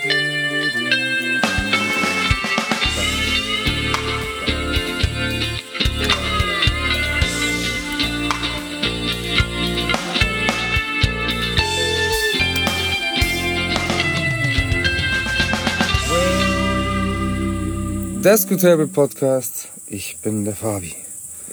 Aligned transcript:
Der 0.00 0.06
Scooterable 18.36 18.86
Podcast. 18.86 19.68
Ich 19.88 20.18
bin 20.18 20.44
der 20.44 20.54
Fabi. 20.54 20.94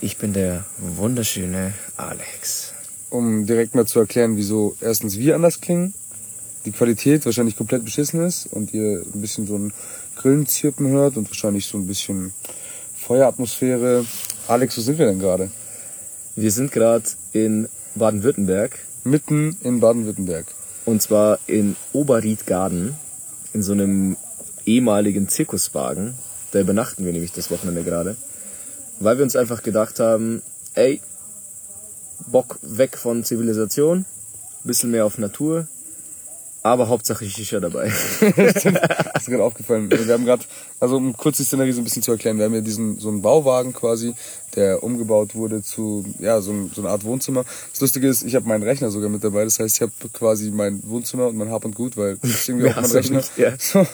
Ich 0.01 0.17
bin 0.17 0.33
der 0.33 0.65
wunderschöne 0.77 1.73
Alex. 1.97 2.73
Um 3.09 3.47
direkt 3.47 3.73
mal 3.73 3.87
zu 3.87 3.99
erklären, 3.99 4.37
wieso 4.37 4.75
erstens 4.81 5.17
wir 5.17 5.33
anders 5.33 5.61
klingen, 5.61 5.95
die 6.65 6.71
Qualität 6.71 7.25
wahrscheinlich 7.25 7.55
komplett 7.55 7.85
beschissen 7.85 8.25
ist 8.25 8.47
und 8.47 8.73
ihr 8.73 9.03
ein 9.13 9.21
bisschen 9.21 9.47
so 9.47 9.57
ein 9.57 9.73
Grillenzirpen 10.15 10.87
hört 10.87 11.17
und 11.17 11.29
wahrscheinlich 11.29 11.67
so 11.67 11.77
ein 11.77 11.87
bisschen 11.87 12.33
Feueratmosphäre. 12.95 14.05
Alex, 14.47 14.77
wo 14.77 14.81
sind 14.81 14.97
wir 14.97 15.05
denn 15.05 15.19
gerade? 15.19 15.51
Wir 16.35 16.51
sind 16.51 16.71
gerade 16.71 17.05
in 17.33 17.69
Baden-Württemberg. 17.95 18.79
Mitten 19.03 19.57
in 19.61 19.79
Baden-Württemberg. 19.79 20.47
Und 20.85 21.01
zwar 21.01 21.39
in 21.47 21.75
Oberriedgarden, 21.93 22.95
in 23.53 23.63
so 23.63 23.73
einem 23.73 24.17
ehemaligen 24.65 25.29
Zirkuswagen. 25.29 26.15
Da 26.51 26.59
übernachten 26.59 27.05
wir 27.05 27.13
nämlich 27.13 27.31
das 27.31 27.51
Wochenende 27.51 27.83
gerade. 27.83 28.15
Weil 28.99 29.17
wir 29.17 29.23
uns 29.23 29.35
einfach 29.35 29.61
gedacht 29.61 29.99
haben, 29.99 30.41
ey, 30.73 31.01
Bock 32.27 32.57
weg 32.61 32.97
von 32.97 33.23
Zivilisation, 33.23 34.05
bisschen 34.63 34.91
mehr 34.91 35.05
auf 35.05 35.17
Natur, 35.17 35.67
aber 36.65 36.87
Hauptsache 36.87 37.25
Shisha 37.25 37.59
dabei. 37.59 37.91
das 38.19 38.65
ist 38.65 39.27
gerade 39.27 39.43
aufgefallen. 39.43 39.87
Wir 39.91 40.11
haben 40.11 40.25
gerade, 40.25 40.43
also 40.79 40.97
um 40.97 41.15
kurz 41.15 41.37
die 41.37 41.43
Szenerie 41.43 41.71
so 41.73 41.81
ein 41.81 41.83
bisschen 41.83 42.01
zu 42.01 42.11
erklären, 42.11 42.39
wir 42.39 42.45
haben 42.45 42.53
hier 42.53 42.63
diesen 42.63 42.99
so 42.99 43.09
einen 43.09 43.21
Bauwagen 43.21 43.71
quasi, 43.71 44.15
der 44.55 44.81
umgebaut 44.81 45.35
wurde 45.35 45.61
zu 45.61 46.03
ja 46.17 46.41
so, 46.41 46.51
ein, 46.51 46.71
so 46.73 46.81
eine 46.81 46.89
Art 46.89 47.03
Wohnzimmer. 47.03 47.45
Das 47.71 47.81
Lustige 47.81 48.07
ist, 48.07 48.23
ich 48.23 48.33
habe 48.33 48.47
meinen 48.47 48.63
Rechner 48.63 48.89
sogar 48.89 49.11
mit 49.11 49.23
dabei. 49.23 49.43
Das 49.43 49.59
heißt, 49.59 49.75
ich 49.75 49.81
habe 49.83 49.91
quasi 50.11 50.49
mein 50.49 50.81
Wohnzimmer 50.87 51.27
und 51.27 51.37
mein 51.37 51.51
Hab 51.51 51.65
und 51.65 51.75
Gut, 51.75 51.97
weil 51.97 52.17
das 52.23 52.31
ist 52.31 52.49
irgendwie 52.49 52.71
auch 52.71 52.81
mein 52.81 52.89
Rechner. 52.89 53.17
Nicht, 53.17 53.37
ja. 53.37 53.53
So 53.59 53.85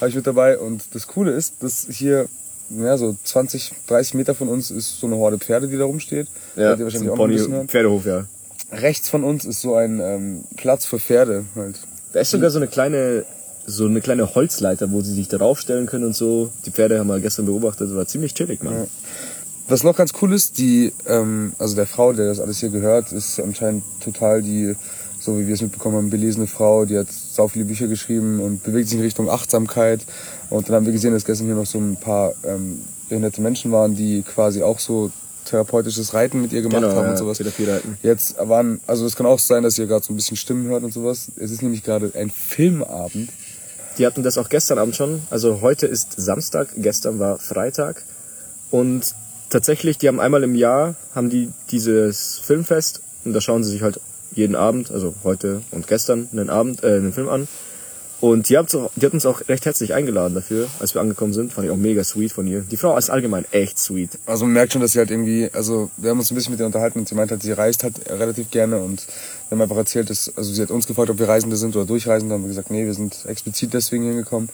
habe 0.00 0.08
ich 0.08 0.14
mit 0.14 0.26
dabei. 0.28 0.56
Und 0.56 0.84
das 0.92 1.08
Coole 1.08 1.32
ist, 1.32 1.64
dass 1.64 1.88
hier 1.90 2.28
ja, 2.70 2.96
so 2.96 3.16
20, 3.24 3.72
30 3.88 4.14
Meter 4.14 4.36
von 4.36 4.46
uns 4.46 4.70
ist 4.70 5.00
so 5.00 5.08
eine 5.08 5.16
Horde 5.16 5.38
Pferde, 5.38 5.66
die 5.66 5.76
da 5.76 5.84
rumsteht. 5.84 6.28
Ja, 6.54 6.78
wahrscheinlich 6.78 7.10
auch 7.10 7.16
Pony, 7.16 7.66
Pferdehof, 7.66 8.06
ja. 8.06 8.26
Rechts 8.70 9.08
von 9.08 9.24
uns 9.24 9.44
ist 9.44 9.62
so 9.62 9.74
ein 9.74 9.98
ähm, 9.98 10.44
Platz 10.56 10.86
für 10.86 11.00
Pferde 11.00 11.44
halt. 11.56 11.74
Da 12.12 12.20
ist 12.20 12.30
sogar 12.30 12.50
so 12.50 12.58
eine 12.58 12.66
kleine, 12.66 13.24
so 13.66 13.86
eine 13.86 14.00
kleine 14.00 14.34
Holzleiter, 14.34 14.90
wo 14.90 15.00
sie 15.00 15.14
sich 15.14 15.28
darauf 15.28 15.60
stellen 15.60 15.86
können 15.86 16.04
und 16.04 16.16
so. 16.16 16.50
Die 16.66 16.70
Pferde 16.70 16.98
haben 16.98 17.08
wir 17.08 17.20
gestern 17.20 17.46
beobachtet, 17.46 17.94
war 17.94 18.06
ziemlich 18.06 18.34
chillig, 18.34 18.62
man. 18.62 18.74
Ja. 18.74 18.86
Was 19.68 19.84
noch 19.84 19.94
ganz 19.94 20.12
cool 20.20 20.32
ist, 20.32 20.58
die, 20.58 20.92
ähm, 21.06 21.52
also 21.58 21.76
der 21.76 21.86
Frau, 21.86 22.12
der 22.12 22.26
das 22.26 22.40
alles 22.40 22.58
hier 22.58 22.70
gehört, 22.70 23.12
ist 23.12 23.38
anscheinend 23.38 23.84
total 24.00 24.42
die, 24.42 24.74
so 25.20 25.38
wie 25.38 25.46
wir 25.46 25.54
es 25.54 25.62
mitbekommen 25.62 25.96
haben, 25.96 26.10
belesene 26.10 26.48
Frau, 26.48 26.84
die 26.84 26.98
hat 26.98 27.06
sau 27.12 27.46
viele 27.46 27.66
Bücher 27.66 27.86
geschrieben 27.86 28.40
und 28.40 28.64
bewegt 28.64 28.88
sich 28.88 28.98
in 28.98 29.04
Richtung 29.04 29.30
Achtsamkeit. 29.30 30.00
Und 30.48 30.68
dann 30.68 30.74
haben 30.74 30.86
wir 30.86 30.92
gesehen, 30.92 31.12
dass 31.12 31.24
gestern 31.24 31.46
hier 31.46 31.54
noch 31.54 31.66
so 31.66 31.78
ein 31.78 31.96
paar 31.96 32.32
ähm, 32.42 32.80
behinderte 33.08 33.40
Menschen 33.40 33.70
waren, 33.70 33.94
die 33.94 34.22
quasi 34.22 34.64
auch 34.64 34.80
so 34.80 35.12
therapeutisches 35.50 36.14
Reiten 36.14 36.40
mit 36.40 36.52
ihr 36.52 36.62
gemacht 36.62 36.82
genau, 36.82 36.94
haben 36.94 37.04
ja, 37.04 37.10
und 37.10 37.16
sowas. 37.16 37.40
Jetzt 38.02 38.36
waren, 38.38 38.80
also 38.86 39.04
es 39.04 39.16
kann 39.16 39.26
auch 39.26 39.38
sein, 39.38 39.62
dass 39.62 39.78
ihr 39.78 39.86
gerade 39.86 40.04
so 40.04 40.12
ein 40.12 40.16
bisschen 40.16 40.36
Stimmen 40.36 40.68
hört 40.68 40.82
und 40.82 40.92
sowas. 40.92 41.30
Es 41.36 41.50
ist 41.50 41.62
nämlich 41.62 41.82
gerade 41.82 42.12
ein 42.14 42.30
Filmabend. 42.30 43.30
Die 43.98 44.06
hatten 44.06 44.22
das 44.22 44.38
auch 44.38 44.48
gestern 44.48 44.78
Abend 44.78 44.96
schon. 44.96 45.22
Also 45.30 45.60
heute 45.60 45.86
ist 45.86 46.14
Samstag, 46.16 46.68
gestern 46.76 47.18
war 47.18 47.38
Freitag. 47.38 48.04
Und 48.70 49.14
tatsächlich, 49.50 49.98
die 49.98 50.08
haben 50.08 50.20
einmal 50.20 50.42
im 50.42 50.54
Jahr, 50.54 50.94
haben 51.14 51.28
die 51.28 51.50
dieses 51.70 52.38
Filmfest 52.38 53.02
und 53.24 53.32
da 53.32 53.40
schauen 53.40 53.64
sie 53.64 53.72
sich 53.72 53.82
halt 53.82 54.00
jeden 54.32 54.54
Abend, 54.54 54.90
also 54.90 55.14
heute 55.24 55.62
und 55.72 55.88
gestern, 55.88 56.28
einen 56.32 56.50
Abend, 56.50 56.84
äh, 56.84 56.94
einen 56.94 57.12
Film 57.12 57.28
an. 57.28 57.48
Und 58.20 58.50
die 58.50 58.58
hat, 58.58 58.72
die 58.72 59.06
hat 59.06 59.14
uns 59.14 59.24
auch 59.24 59.48
recht 59.48 59.64
herzlich 59.64 59.94
eingeladen 59.94 60.34
dafür, 60.34 60.68
als 60.78 60.94
wir 60.94 61.00
angekommen 61.00 61.32
sind. 61.32 61.54
Fand 61.54 61.66
ich 61.66 61.72
auch 61.72 61.76
mega 61.76 62.04
sweet 62.04 62.32
von 62.32 62.46
ihr. 62.46 62.60
Die 62.60 62.76
Frau 62.76 62.96
ist 62.98 63.08
allgemein 63.08 63.46
echt 63.50 63.78
sweet. 63.78 64.10
Also 64.26 64.44
man 64.44 64.52
merkt 64.52 64.72
schon, 64.74 64.82
dass 64.82 64.92
sie 64.92 64.98
halt 64.98 65.10
irgendwie, 65.10 65.48
also 65.52 65.90
wir 65.96 66.10
haben 66.10 66.18
uns 66.18 66.30
ein 66.30 66.34
bisschen 66.34 66.52
mit 66.52 66.60
ihr 66.60 66.66
unterhalten 66.66 66.98
und 66.98 67.08
sie 67.08 67.14
meint 67.14 67.30
halt, 67.30 67.42
sie 67.42 67.52
reist 67.52 67.82
halt 67.82 67.94
relativ 68.10 68.50
gerne 68.50 68.78
und 68.78 69.06
wir 69.48 69.56
haben 69.56 69.62
einfach 69.62 69.78
erzählt, 69.78 70.10
dass, 70.10 70.30
also 70.36 70.52
sie 70.52 70.60
hat 70.60 70.70
uns 70.70 70.86
gefragt, 70.86 71.08
ob 71.08 71.18
wir 71.18 71.28
Reisende 71.28 71.56
sind 71.56 71.74
oder 71.76 71.86
Durchreisende. 71.86 72.34
Haben 72.34 72.42
wir 72.42 72.48
gesagt, 72.48 72.70
nee, 72.70 72.84
wir 72.84 72.94
sind 72.94 73.24
explizit 73.26 73.72
deswegen 73.72 74.04
hingekommen. 74.04 74.50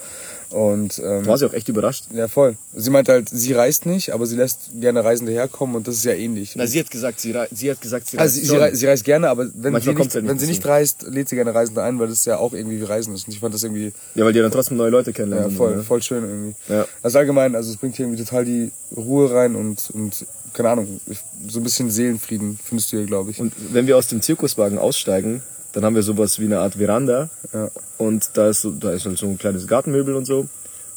Und, 0.51 1.01
ähm, 1.05 1.27
War 1.27 1.39
sie 1.39 1.47
auch 1.47 1.53
echt 1.53 1.69
überrascht? 1.69 2.05
Ja, 2.15 2.29
voll. 2.29 2.57
Sie 2.75 2.91
meint 2.91 3.09
halt, 3.09 3.29
sie 3.29 3.53
reist 3.53 3.85
nicht, 3.85 4.13
aber 4.13 4.27
sie 4.27 4.37
lässt 4.37 4.71
gerne 4.81 5.05
Reisende 5.05 5.33
herkommen 5.33 5.75
und 5.75 5.89
das 5.89 5.97
ist 5.97 6.05
ja 6.05 6.13
ähnlich. 6.13 6.55
Na, 6.57 6.67
sie 6.67 6.79
hat 6.79 6.91
gesagt, 6.91 7.21
sie, 7.21 7.33
rei 7.33 7.49
sie 7.51 7.71
hat 7.71 7.81
gesagt, 7.81 8.09
sie 8.09 8.17
reist. 8.17 8.39
Also 8.39 8.55
sie, 8.55 8.71
sie, 8.71 8.77
sie 8.77 8.87
reist 8.87 9.05
gerne, 9.05 9.29
aber 9.29 9.49
wenn 9.55 9.75
sie 9.81 9.91
nicht, 9.91 9.99
nicht 9.99 10.29
wenn 10.29 10.39
sie 10.39 10.47
nicht 10.47 10.65
reist, 10.65 11.03
lädt 11.09 11.29
sie 11.29 11.37
gerne 11.37 11.55
Reisende 11.55 11.83
ein, 11.83 11.99
weil 11.99 12.09
das 12.09 12.25
ja 12.25 12.39
auch 12.39 12.53
irgendwie 12.53 12.81
wie 12.81 12.85
Reisen 12.85 13.15
ist. 13.15 13.27
Und 13.27 13.35
ich 13.35 13.41
fand 13.41 13.55
das 13.55 13.63
irgendwie. 13.63 13.93
Ja, 14.15 14.25
weil 14.25 14.33
die 14.33 14.41
dann 14.41 14.53
trotzdem 14.53 14.77
neue 14.77 14.91
Leute 14.91 15.13
kennenlernen. 15.13 15.51
Ja, 15.51 15.57
voll, 15.57 15.77
ne? 15.77 15.83
voll 15.83 16.03
schön 16.03 16.25
irgendwie. 16.25 16.55
Ja. 16.69 16.87
Also 17.03 17.19
allgemein, 17.19 17.55
also 17.57 17.71
es 17.71 17.77
bringt 17.77 17.97
hier 17.97 18.07
irgendwie 18.07 18.23
total 18.23 18.45
die 18.45 18.71
Ruhe 18.97 19.33
rein 19.33 19.57
und, 19.57 19.91
und 19.91 20.27
keine 20.53 20.71
Ahnung, 20.71 21.01
so 21.49 21.61
ein 21.61 21.63
bisschen 21.63 21.91
Seelenfrieden 21.91 22.59
findest 22.63 22.93
du 22.93 22.99
hier, 22.99 23.07
glaube 23.07 23.31
ich. 23.31 23.41
Und 23.41 23.53
wenn 23.73 23.87
wir 23.87 23.97
aus 23.97 24.09
dem 24.09 24.23
Zirkuswagen 24.23 24.79
aussteigen, 24.79 25.43
dann 25.77 25.85
haben 25.85 25.95
wir 25.95 26.03
sowas 26.03 26.41
wie 26.41 26.47
eine 26.47 26.61
Art 26.61 26.77
Veranda. 26.77 27.29
Ja. 27.53 27.71
Und 27.99 28.31
da 28.33 28.49
ist, 28.49 28.63
so, 28.63 28.71
da 28.71 28.93
ist 28.93 29.05
halt 29.05 29.19
so 29.19 29.27
ein 29.27 29.37
kleines 29.37 29.67
Gartenmöbel 29.67 30.15
und 30.15 30.25
so 30.25 30.49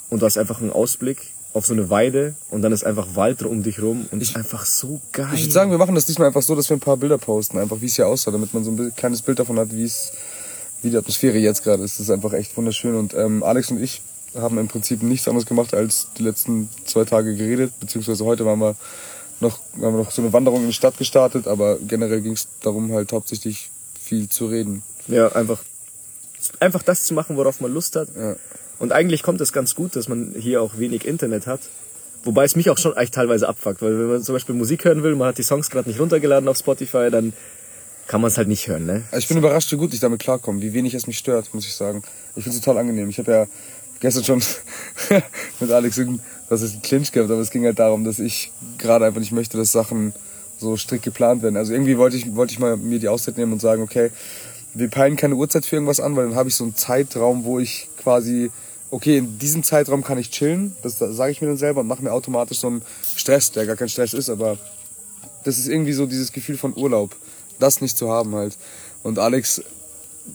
und 0.09 0.22
du 0.22 0.25
hast 0.25 0.38
einfach 0.38 0.62
einen 0.62 0.72
Ausblick 0.72 1.34
auf 1.51 1.66
so 1.66 1.73
eine 1.73 1.90
Weide 1.90 2.35
und 2.50 2.62
dann 2.62 2.72
ist 2.72 2.85
einfach 2.85 3.13
Wald 3.13 3.44
um 3.44 3.62
dich 3.62 3.81
rum 3.81 4.07
und 4.09 4.23
ich, 4.23 4.29
ist 4.29 4.38
einfach 4.38 4.66
so 4.66 5.01
geil. 5.12 5.28
Ich 5.34 5.41
würde 5.41 5.51
sagen, 5.51 5.72
wir 5.72 5.78
machen 5.78 5.95
das 5.95 6.06
diesmal 6.06 6.28
einfach 6.28 6.44
so, 6.44 6.56
dass 6.56 6.69
wir 6.69 6.78
ein 6.78 6.79
paar 6.79 6.95
Bilder 6.95 7.17
posten, 7.17 7.57
einfach 7.57 7.81
wie 7.81 7.88
es 7.88 7.97
hier 7.97 8.07
aussah, 8.07 8.31
damit 8.31 8.53
man 8.53 8.63
so 8.63 8.72
ein 8.72 8.95
kleines 8.95 9.22
Bild 9.22 9.40
davon 9.40 9.59
hat, 9.59 9.69
wie 9.73 9.84
es, 9.84 10.13
wie 10.81 10.91
die 10.91 10.97
Atmosphäre 10.97 11.38
jetzt 11.38 11.61
gerade 11.61 11.84
ist. 11.84 12.00
Das 12.00 12.06
ist 12.06 12.11
einfach 12.11 12.31
echt 12.31 12.56
wunderschön 12.56 12.96
und 12.96 13.13
ähm, 13.13 13.44
Alex 13.44 13.72
und 13.72 13.84
ich 13.84 14.01
haben 14.34 14.57
im 14.59 14.69
Prinzip 14.69 15.03
nichts 15.03 15.28
anderes 15.28 15.46
gemacht 15.46 15.73
als 15.73 16.07
die 16.17 16.23
letzten 16.23 16.69
zwei 16.85 17.03
Tage 17.03 17.35
geredet, 17.35 17.73
beziehungsweise 17.81 18.23
heute 18.23 18.46
waren 18.46 18.59
wir 18.59 18.78
noch, 19.41 19.59
haben 19.73 19.81
wir 19.81 20.03
noch 20.03 20.11
so 20.11 20.22
eine 20.22 20.31
Wanderung 20.31 20.61
in 20.61 20.67
die 20.67 20.73
Stadt 20.73 20.97
gestartet, 20.97 21.47
aber 21.47 21.79
generell 21.79 22.22
ging 22.22 22.34
es 22.34 22.47
darum 22.61 22.94
halt 22.94 23.11
hauptsächlich 23.11 23.72
viel 24.09 24.28
zu 24.28 24.47
reden. 24.47 24.84
Ja, 25.08 25.31
einfach, 25.34 25.59
einfach 26.59 26.84
das 26.84 27.06
zu 27.06 27.14
machen, 27.14 27.38
worauf 27.38 27.62
man 27.62 27.74
Lust 27.74 27.96
hat. 27.96 28.09
Ja. 28.16 28.36
Und 28.80 28.92
eigentlich 28.92 29.24
kommt 29.24 29.40
es 29.42 29.53
ganz 29.53 29.75
gut, 29.75 29.96
dass 29.96 30.08
man 30.08 30.34
hier 30.38 30.62
auch 30.62 30.78
wenig 30.78 31.06
Internet 31.06 31.47
hat. 31.47 31.62
Wobei 32.24 32.44
es 32.44 32.56
mich 32.56 32.70
auch 32.70 32.78
schon 32.78 32.97
echt 32.97 33.14
teilweise 33.14 33.47
abfuckt, 33.47 33.81
weil 33.81 33.97
wenn 33.97 34.08
man 34.08 34.24
zum 34.24 34.36
Beispiel 34.36 34.56
Musik 34.56 34.84
hören 34.84 35.03
will, 35.03 35.16
man 35.16 35.30
hat 35.30 35.38
die 35.38 35.44
Songs 35.44 35.70
gerade 35.70 35.88
nicht 35.88 36.00
runtergeladen 36.00 36.50
auf 36.50 36.58
Spotify, 36.58 37.09
dann 37.09 37.34
kann 38.08 38.20
man 38.20 38.30
es 38.30 38.38
halt 38.38 38.47
nicht 38.47 38.68
hören, 38.68 38.86
ne? 38.86 39.03
Also 39.12 39.20
ich 39.20 39.28
bin 39.28 39.38
überrascht, 39.38 39.72
wie 39.72 39.78
gut 39.78 39.94
ich 39.94 40.00
damit 40.00 40.20
klarkomme, 40.20 40.62
wie 40.62 40.74
wenig 40.74 40.96
es 40.96 41.08
mich 41.08 41.18
stört, 41.18 41.53
muss 41.53 41.66
ich 41.66 41.76
sagen. 41.76 42.02
Ich 42.36 42.44
finde 42.44 42.58
es 42.58 42.64
total 42.64 42.80
angenehm. 42.80 43.09
Ich 43.09 43.20
habe 43.20 43.31
ja 43.31 43.47
gestern 44.00 44.24
schon 44.24 44.41
mit 45.59 45.72
Alex 45.72 46.02
was 46.50 46.62
ist 46.64 46.76
ein 46.76 46.81
Clinch 46.81 47.12
gehabt, 47.12 47.30
aber 47.30 47.41
es 47.41 47.52
ging 47.52 47.64
halt 47.66 47.78
darum, 47.78 48.03
dass 48.03 48.18
ich 48.18 48.52
gerade 48.80 49.06
einfach 49.06 49.20
nicht 49.20 49.31
möchte, 49.31 49.58
dass 49.58 49.72
Sachen 49.72 50.14
so 50.59 50.78
strikt 50.78 51.03
geplant 51.03 51.42
werden. 51.42 51.58
Also 51.58 51.74
irgendwie 51.74 51.97
wollte 51.97 52.18
ich, 52.18 52.36
wollte 52.36 52.53
ich 52.53 52.59
mal 52.59 52.78
mir 52.78 53.00
die 53.00 53.08
Auszeit 53.08 53.38
nehmen 53.38 53.53
und 53.53 53.62
sagen, 53.62 53.81
okay, 53.81 54.12
wir 54.74 54.90
peilen 54.90 55.16
keine 55.16 55.36
Uhrzeit 55.36 55.66
für 55.66 55.78
irgendwas 55.78 56.00
an, 56.00 56.16
weil 56.16 56.28
dann 56.28 56.36
habe 56.36 56.50
ich 56.50 56.56
so 56.56 56.64
einen 56.64 56.75
Zeitraum, 56.75 57.44
wo 57.44 57.59
ich 57.59 57.90
quasi 58.02 58.52
okay, 58.92 59.18
in 59.20 59.38
diesem 59.38 59.64
Zeitraum 59.64 60.03
kann 60.03 60.18
ich 60.18 60.31
chillen, 60.31 60.75
das 60.81 60.97
sage 60.97 61.31
ich 61.31 61.42
mir 61.42 61.47
dann 61.47 61.58
selber 61.58 61.81
und 61.81 61.88
mache 61.88 62.03
mir 62.03 62.12
automatisch 62.12 62.59
so 62.59 62.68
einen 62.68 62.81
Stress, 63.16 63.52
der 63.52 63.66
gar 63.66 63.75
kein 63.75 63.90
Stress 63.90 64.14
ist, 64.14 64.30
aber 64.30 64.58
das 65.44 65.58
ist 65.58 65.68
irgendwie 65.68 65.94
so 65.94 66.06
dieses 66.06 66.31
Gefühl 66.31 66.58
von 66.58 66.76
Urlaub, 66.76 67.16
das 67.59 67.81
nicht 67.81 67.97
zu 67.97 68.09
haben 68.09 68.36
halt. 68.36 68.58
Und 69.03 69.20
Alex 69.20 69.62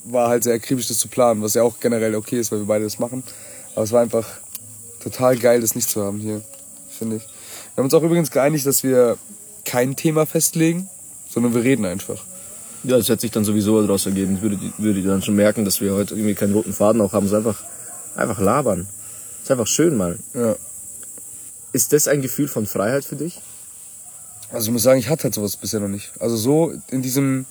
war 0.05 0.29
halt 0.29 0.45
sehr 0.45 0.55
akribisch, 0.55 0.89
das 0.89 0.99
zu 0.99 1.09
planen, 1.09 1.43
was 1.43 1.55
ja 1.55 1.63
auch 1.63 1.79
generell 1.81 2.15
okay 2.15 2.39
ist, 2.39 2.53
weil 2.53 2.61
wir 2.61 2.67
beide 2.67 2.85
das 2.85 2.99
machen. 2.99 3.23
Aber 3.75 3.85
es 3.85 3.93
war 3.93 4.01
einfach 4.01 4.27
total 5.01 5.37
geil, 5.37 5.61
das 5.61 5.75
nicht 5.75 5.91
zu 5.91 6.03
haben 6.03 6.19
hier, 6.19 6.43
finde 6.91 7.17
ich. 7.17 7.23
Wir 7.23 7.79
haben 7.79 7.85
uns 7.85 7.95
auch 7.95 8.03
übrigens 8.03 8.31
geeinigt, 8.31 8.67
dass 8.67 8.83
wir 8.83 9.19
kein 9.65 9.97
Thema 9.97 10.27
festlegen, 10.27 10.89
sondern 11.29 11.55
wir 11.55 11.63
reden 11.63 11.85
einfach. 11.85 12.23
Ja, 12.83 12.99
das 12.99 13.09
hätte 13.09 13.23
sich 13.23 13.31
dann 13.31 13.45
sowieso 13.45 13.81
daraus 13.81 14.05
ergeben. 14.07 14.37
Ich 14.37 14.43
würde, 14.43 14.59
würde 14.79 15.03
dann 15.03 15.23
schon 15.23 15.37
merken, 15.37 15.65
dass 15.65 15.81
wir 15.81 15.95
heute 15.95 16.15
irgendwie 16.15 16.35
keinen 16.35 16.53
roten 16.53 16.73
Faden 16.73 17.01
auch 17.01 17.13
haben. 17.13 17.27
Es 17.27 17.33
einfach 17.33 17.63
Einfach 18.17 18.39
labern. 18.39 18.87
Ist 19.43 19.51
einfach 19.51 19.67
schön 19.67 19.97
mal. 19.97 20.19
Ja. 20.35 20.57
Ist 21.73 21.93
das 21.93 22.07
ein 22.09 22.23
Gefühl 22.23 22.49
von 22.49 22.67
Freiheit 22.67 23.05
für 23.05 23.17
dich? 23.17 23.41
Also 24.53 24.69
ich 24.69 24.73
muss 24.73 24.83
sagen, 24.83 25.01
ich 25.01 25.09
hatte 25.09 25.25
halt 25.25 25.35
sowas 25.35 25.57
bisher 25.57 25.81
noch 25.81 25.89
nicht. 25.89 26.13
Also 26.21 26.37
so 26.37 26.73
in 26.91 27.03
diesem. 27.03 27.47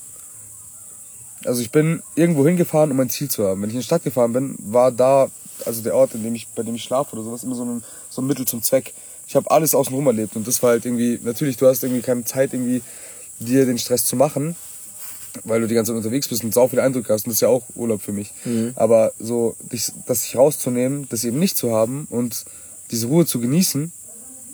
Also 1.44 1.62
ich 1.62 1.72
bin 1.72 2.02
irgendwo 2.16 2.46
hingefahren, 2.46 2.92
um 2.92 3.00
ein 3.02 3.10
Ziel 3.10 3.30
zu 3.30 3.46
haben. 3.46 3.62
Wenn 3.62 3.70
ich 3.70 3.76
in 3.76 3.82
die 3.82 3.86
Stadt 3.86 4.04
gefahren 4.04 4.32
bin, 4.32 4.56
war 4.60 4.94
da, 4.94 5.30
also 5.66 5.82
der 5.82 5.94
Ort, 5.94 6.16
in 6.16 6.24
dem 6.24 6.34
ich, 6.36 6.48
bei 6.48 6.64
dem 6.64 6.76
ich 6.76 6.84
schlafe 6.84 7.14
oder 7.18 7.26
sowas, 7.26 7.44
immer 7.44 7.56
so 7.56 7.66
ein, 7.66 7.84
so 8.10 8.22
ein 8.22 8.28
Mittel 8.28 8.48
zum 8.48 8.64
Zweck. 8.64 8.94
Ich 9.34 9.36
habe 9.36 9.50
alles 9.50 9.74
außenrum 9.74 10.06
erlebt 10.06 10.36
und 10.36 10.48
das 10.48 10.62
war 10.62 10.70
halt 10.70 10.86
irgendwie, 10.86 11.20
natürlich, 11.24 11.58
du 11.58 11.66
hast 11.66 11.84
irgendwie 11.84 12.04
keine 12.04 12.24
Zeit, 12.24 12.54
irgendwie 12.54 12.84
dir 13.40 13.66
den 13.66 13.80
Stress 13.80 14.06
zu 14.06 14.16
machen. 14.16 14.56
weil 15.44 15.62
du 15.62 15.68
die 15.68 15.74
ganze 15.74 15.92
Zeit 15.92 15.98
unterwegs 15.98 16.28
bist 16.28 16.44
und 16.44 16.54
sau 16.54 16.68
viele 16.68 16.84
Eindrücke 16.84 17.12
hast 17.12 17.26
und 17.26 17.32
das 17.32 17.38
ist 17.38 17.42
ja 17.42 17.48
auch 17.48 17.64
Urlaub 17.76 18.04
für 18.04 18.12
mich. 18.12 18.32
Aber 18.76 19.14
so, 19.20 19.56
dich, 19.72 19.92
das 20.06 20.22
sich 20.22 20.36
rauszunehmen, 20.36 21.08
das 21.10 21.24
eben 21.24 21.40
nicht 21.40 21.58
zu 21.58 21.72
haben 21.72 22.06
und 22.12 22.46
diese 22.92 23.08
Ruhe 23.08 23.26
zu 23.26 23.40
genießen, 23.40 23.92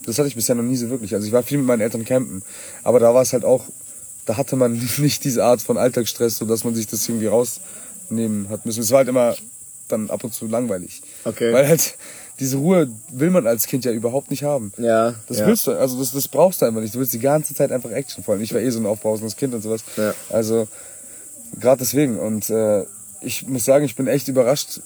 das 0.05 0.17
hatte 0.17 0.29
ich 0.29 0.35
bisher 0.35 0.55
noch 0.55 0.63
nie 0.63 0.77
so 0.77 0.89
wirklich. 0.89 1.13
Also 1.13 1.27
ich 1.27 1.33
war 1.33 1.43
viel 1.43 1.57
mit 1.57 1.67
meinen 1.67 1.81
Eltern 1.81 2.05
campen, 2.05 2.41
aber 2.83 3.01
da 3.01 3.13
war 3.13 3.21
es 3.21 3.33
halt 3.33 3.43
auch, 3.43 3.65
da 4.25 4.37
hatte 4.37 4.55
man 4.55 4.81
nicht 4.97 5.25
diese 5.25 5.43
Art 5.43 5.61
von 5.61 5.77
Alltagsstress, 5.77 6.37
so 6.37 6.45
dass 6.45 6.63
man 6.63 6.73
sich 6.73 6.87
das 6.87 7.07
irgendwie 7.09 7.27
rausnehmen 7.27 8.47
hat 8.47 8.65
müssen. 8.65 8.81
Es 8.81 8.91
war 8.91 8.99
halt 8.99 9.09
immer 9.09 9.35
dann 9.89 10.09
ab 10.09 10.23
und 10.23 10.33
zu 10.33 10.47
langweilig. 10.47 11.01
Okay. 11.25 11.51
Weil 11.51 11.67
halt 11.67 11.97
diese 12.39 12.57
Ruhe 12.57 12.89
will 13.11 13.29
man 13.31 13.45
als 13.47 13.67
Kind 13.67 13.85
ja 13.85 13.91
überhaupt 13.91 14.31
nicht 14.31 14.43
haben. 14.43 14.71
Ja. 14.77 15.15
Das 15.27 15.39
ja. 15.39 15.47
willst 15.47 15.67
du, 15.67 15.71
also 15.71 15.97
das, 15.99 16.11
das 16.11 16.27
brauchst 16.27 16.61
du 16.61 16.65
einfach 16.65 16.81
nicht. 16.81 16.95
Du 16.95 16.99
willst 16.99 17.13
die 17.13 17.19
ganze 17.19 17.53
Zeit 17.53 17.71
einfach 17.71 17.91
Action 17.91 18.23
vor 18.23 18.33
allem. 18.33 18.43
Ich 18.43 18.53
war 18.53 18.61
eh 18.61 18.69
so 18.69 18.79
ein 18.79 18.85
aufbrausendes 18.85 19.35
Kind 19.35 19.53
und 19.53 19.61
sowas. 19.61 19.83
Ja. 19.97 20.13
Also 20.29 20.67
gerade 21.59 21.79
deswegen. 21.79 22.17
Und 22.17 22.49
äh, 22.49 22.85
ich 23.21 23.47
muss 23.47 23.65
sagen, 23.65 23.83
ich 23.83 23.95
bin 23.95 24.07
echt 24.07 24.27
überrascht, 24.27 24.81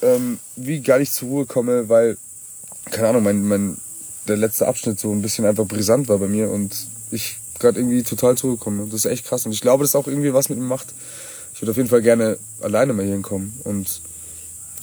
ähm, 0.00 0.38
wie 0.56 0.80
geil 0.80 1.02
ich 1.02 1.10
zur 1.10 1.28
Ruhe 1.28 1.46
komme, 1.46 1.88
weil, 1.88 2.16
keine 2.90 3.08
Ahnung, 3.08 3.24
mein, 3.24 3.42
mein 3.42 3.76
der 4.28 4.36
letzte 4.36 4.68
Abschnitt 4.68 5.00
so 5.00 5.10
ein 5.10 5.22
bisschen 5.22 5.44
einfach 5.44 5.66
brisant 5.66 6.08
war 6.08 6.18
bei 6.18 6.28
mir 6.28 6.50
und 6.50 6.86
ich 7.10 7.38
gerade 7.58 7.80
irgendwie 7.80 8.04
total 8.04 8.36
zur 8.36 8.50
Ruhe 8.50 8.58
komme. 8.58 8.86
Das 8.86 9.04
ist 9.04 9.10
echt 9.10 9.26
krass. 9.26 9.44
Und 9.46 9.52
ich 9.52 9.60
glaube, 9.60 9.82
das 9.82 9.90
ist 9.90 9.96
auch 9.96 10.06
irgendwie 10.06 10.32
was 10.32 10.48
mit 10.48 10.58
mir 10.58 10.64
macht. 10.64 10.94
Ich 11.54 11.60
würde 11.60 11.72
auf 11.72 11.76
jeden 11.76 11.88
Fall 11.88 12.02
gerne 12.02 12.38
alleine 12.60 12.92
mal 12.92 13.04
hier 13.04 13.12
hinkommen 13.12 13.60
und 13.64 14.00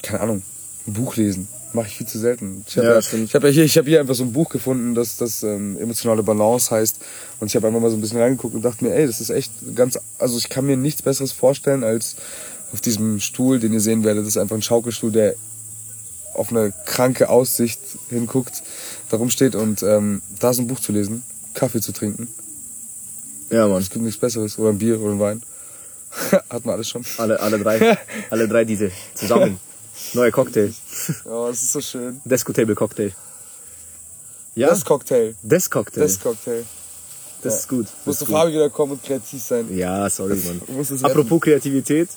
keine 0.04 0.22
Ahnung, 0.22 0.44
ein 0.88 0.94
Buch 0.94 1.16
lesen. 1.16 1.48
Mache 1.74 1.88
ich 1.88 1.98
viel 1.98 2.08
zu 2.08 2.18
selten. 2.18 2.66
Ich 2.68 2.78
habe 2.78 2.88
Ja, 2.88 2.94
ja, 2.94 3.00
ich 3.00 3.36
hab 3.36 3.44
ja 3.44 3.50
hier, 3.50 3.64
ich 3.64 3.78
habe 3.78 3.88
hier 3.88 4.00
einfach 4.00 4.16
so 4.16 4.24
ein 4.24 4.34
Buch 4.34 4.50
gefunden, 4.50 4.96
das 4.96 5.18
das 5.18 5.44
ähm, 5.44 5.78
emotionale 5.80 6.24
Balance 6.24 6.72
heißt. 6.72 6.98
Und 7.40 7.48
ich 7.48 7.56
habe 7.56 7.68
einfach 7.68 7.80
mal 7.80 7.92
so 7.92 7.98
ein 7.98 8.02
bisschen 8.02 8.20
reingeguckt 8.20 8.56
und 8.56 8.64
dachte 8.64 8.84
mir, 8.84 8.96
ey, 8.96 9.06
das 9.06 9.22
ist 9.22 9.30
echt 9.30 9.52
ganz, 9.76 10.00
also 10.18 10.38
ich 10.38 10.50
kann 10.50 10.66
mir 10.66 10.78
nichts 10.78 11.02
Besseres 11.04 11.32
vorstellen 11.32 11.84
als 11.84 12.16
auf 12.74 12.82
diesem 12.82 13.20
Stuhl, 13.20 13.60
den 13.60 13.74
ihr 13.74 13.82
sehen 13.82 14.04
werdet. 14.04 14.24
Das 14.24 14.30
ist 14.30 14.38
einfach 14.38 14.56
ein 14.56 14.62
Schaukelstuhl, 14.62 15.12
der 15.12 15.36
auf 16.34 16.52
eine 16.52 16.74
kranke 16.86 17.30
Aussicht 17.30 17.80
hinguckt, 18.10 18.64
darum 19.10 19.30
steht 19.30 19.56
und 19.56 19.84
ähm, 19.84 20.22
da 20.40 20.52
ist 20.52 20.60
ein 20.60 20.68
Buch 20.68 20.80
zu 20.80 20.92
lesen, 20.92 21.24
Kaffee 21.54 21.82
zu 21.82 21.92
trinken. 21.92 22.28
Ja, 23.50 23.68
Mann. 23.68 23.82
Es 23.82 23.90
gibt 23.90 24.04
nichts 24.06 24.20
Besseres 24.20 24.58
oder 24.60 24.70
ein 24.70 24.78
Bier 24.78 25.02
oder 25.02 25.14
ein 25.14 25.20
Wein. 25.20 25.44
Hat 26.50 26.66
man 26.66 26.76
alles 26.76 26.90
schon. 26.90 27.04
Alle, 27.18 27.40
alle 27.40 27.60
drei. 27.60 27.98
alle 28.30 28.48
drei 28.48 28.64
diese 28.64 28.92
zusammen. 29.16 29.60
Neuer 30.14 30.32
Cocktail. 30.32 30.74
Oh, 31.26 31.48
es 31.52 31.64
ist 31.64 31.72
so 31.74 31.82
schön. 31.82 32.22
Desco 32.26 32.52
Table 32.54 32.76
Cocktail. 32.76 33.12
Ja, 34.56 34.70
Das 34.70 34.84
Cocktail. 34.84 35.36
Des 35.42 35.70
Cocktail. 35.70 36.02
Das 36.02 36.20
Cocktail. 36.20 36.66
Das 37.42 37.60
ist 37.60 37.70
gut. 37.70 37.88
Das 38.06 38.20
gut. 38.20 38.30
Fabi 38.30 38.52
wieder 38.54 38.70
kommen 38.70 38.94
und 38.94 39.04
kreativ 39.04 39.42
sein. 39.42 39.66
Ja, 39.76 40.10
sorry, 40.10 40.36
Mann. 40.36 40.62
Du 40.66 40.74
musst 40.74 41.06
Apropos 41.06 41.40
Kreativität, 41.40 42.10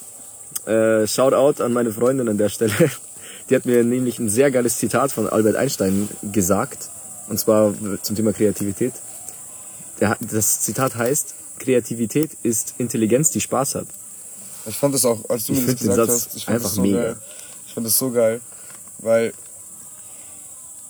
äh, 0.65 1.07
Shoutout 1.07 1.63
an 1.63 1.71
meine 1.71 1.91
Freundin 1.91 2.27
an 2.27 2.37
der 2.37 2.49
Stelle. 2.49 2.73
Die 3.49 3.55
hat 3.55 3.65
mir 3.65 3.83
nämlich 3.83 4.19
ein 4.19 4.29
sehr 4.29 4.51
geiles 4.51 4.77
Zitat 4.77 5.11
von 5.11 5.27
Albert 5.29 5.55
Einstein 5.55 6.09
gesagt. 6.31 6.89
Und 7.29 7.39
zwar 7.39 7.73
zum 8.01 8.15
Thema 8.15 8.33
Kreativität. 8.33 8.93
Der, 10.01 10.17
das 10.19 10.61
Zitat 10.61 10.95
heißt, 10.95 11.33
Kreativität 11.59 12.31
ist 12.43 12.73
Intelligenz, 12.77 13.29
die 13.29 13.39
Spaß 13.41 13.75
hat. 13.75 13.87
Ich 14.65 14.77
fand 14.77 14.93
das 14.95 15.05
auch, 15.05 15.29
als 15.29 15.45
du 15.45 15.53
Ich 15.53 15.59
mir 15.59 15.65
das 15.65 15.69
find 15.75 15.81
den 15.81 15.87
gesagt 15.89 16.11
Satz 16.11 16.25
hast, 16.25 16.35
ich 16.37 16.45
fand 16.45 16.55
einfach 16.55 16.69
das 16.69 16.75
so 16.75 16.81
mega. 16.81 17.01
geil. 17.01 17.17
Ich 17.73 17.75
fand 17.75 17.87
das 17.87 17.97
so 17.97 18.11
geil, 18.11 18.39
weil 18.99 19.33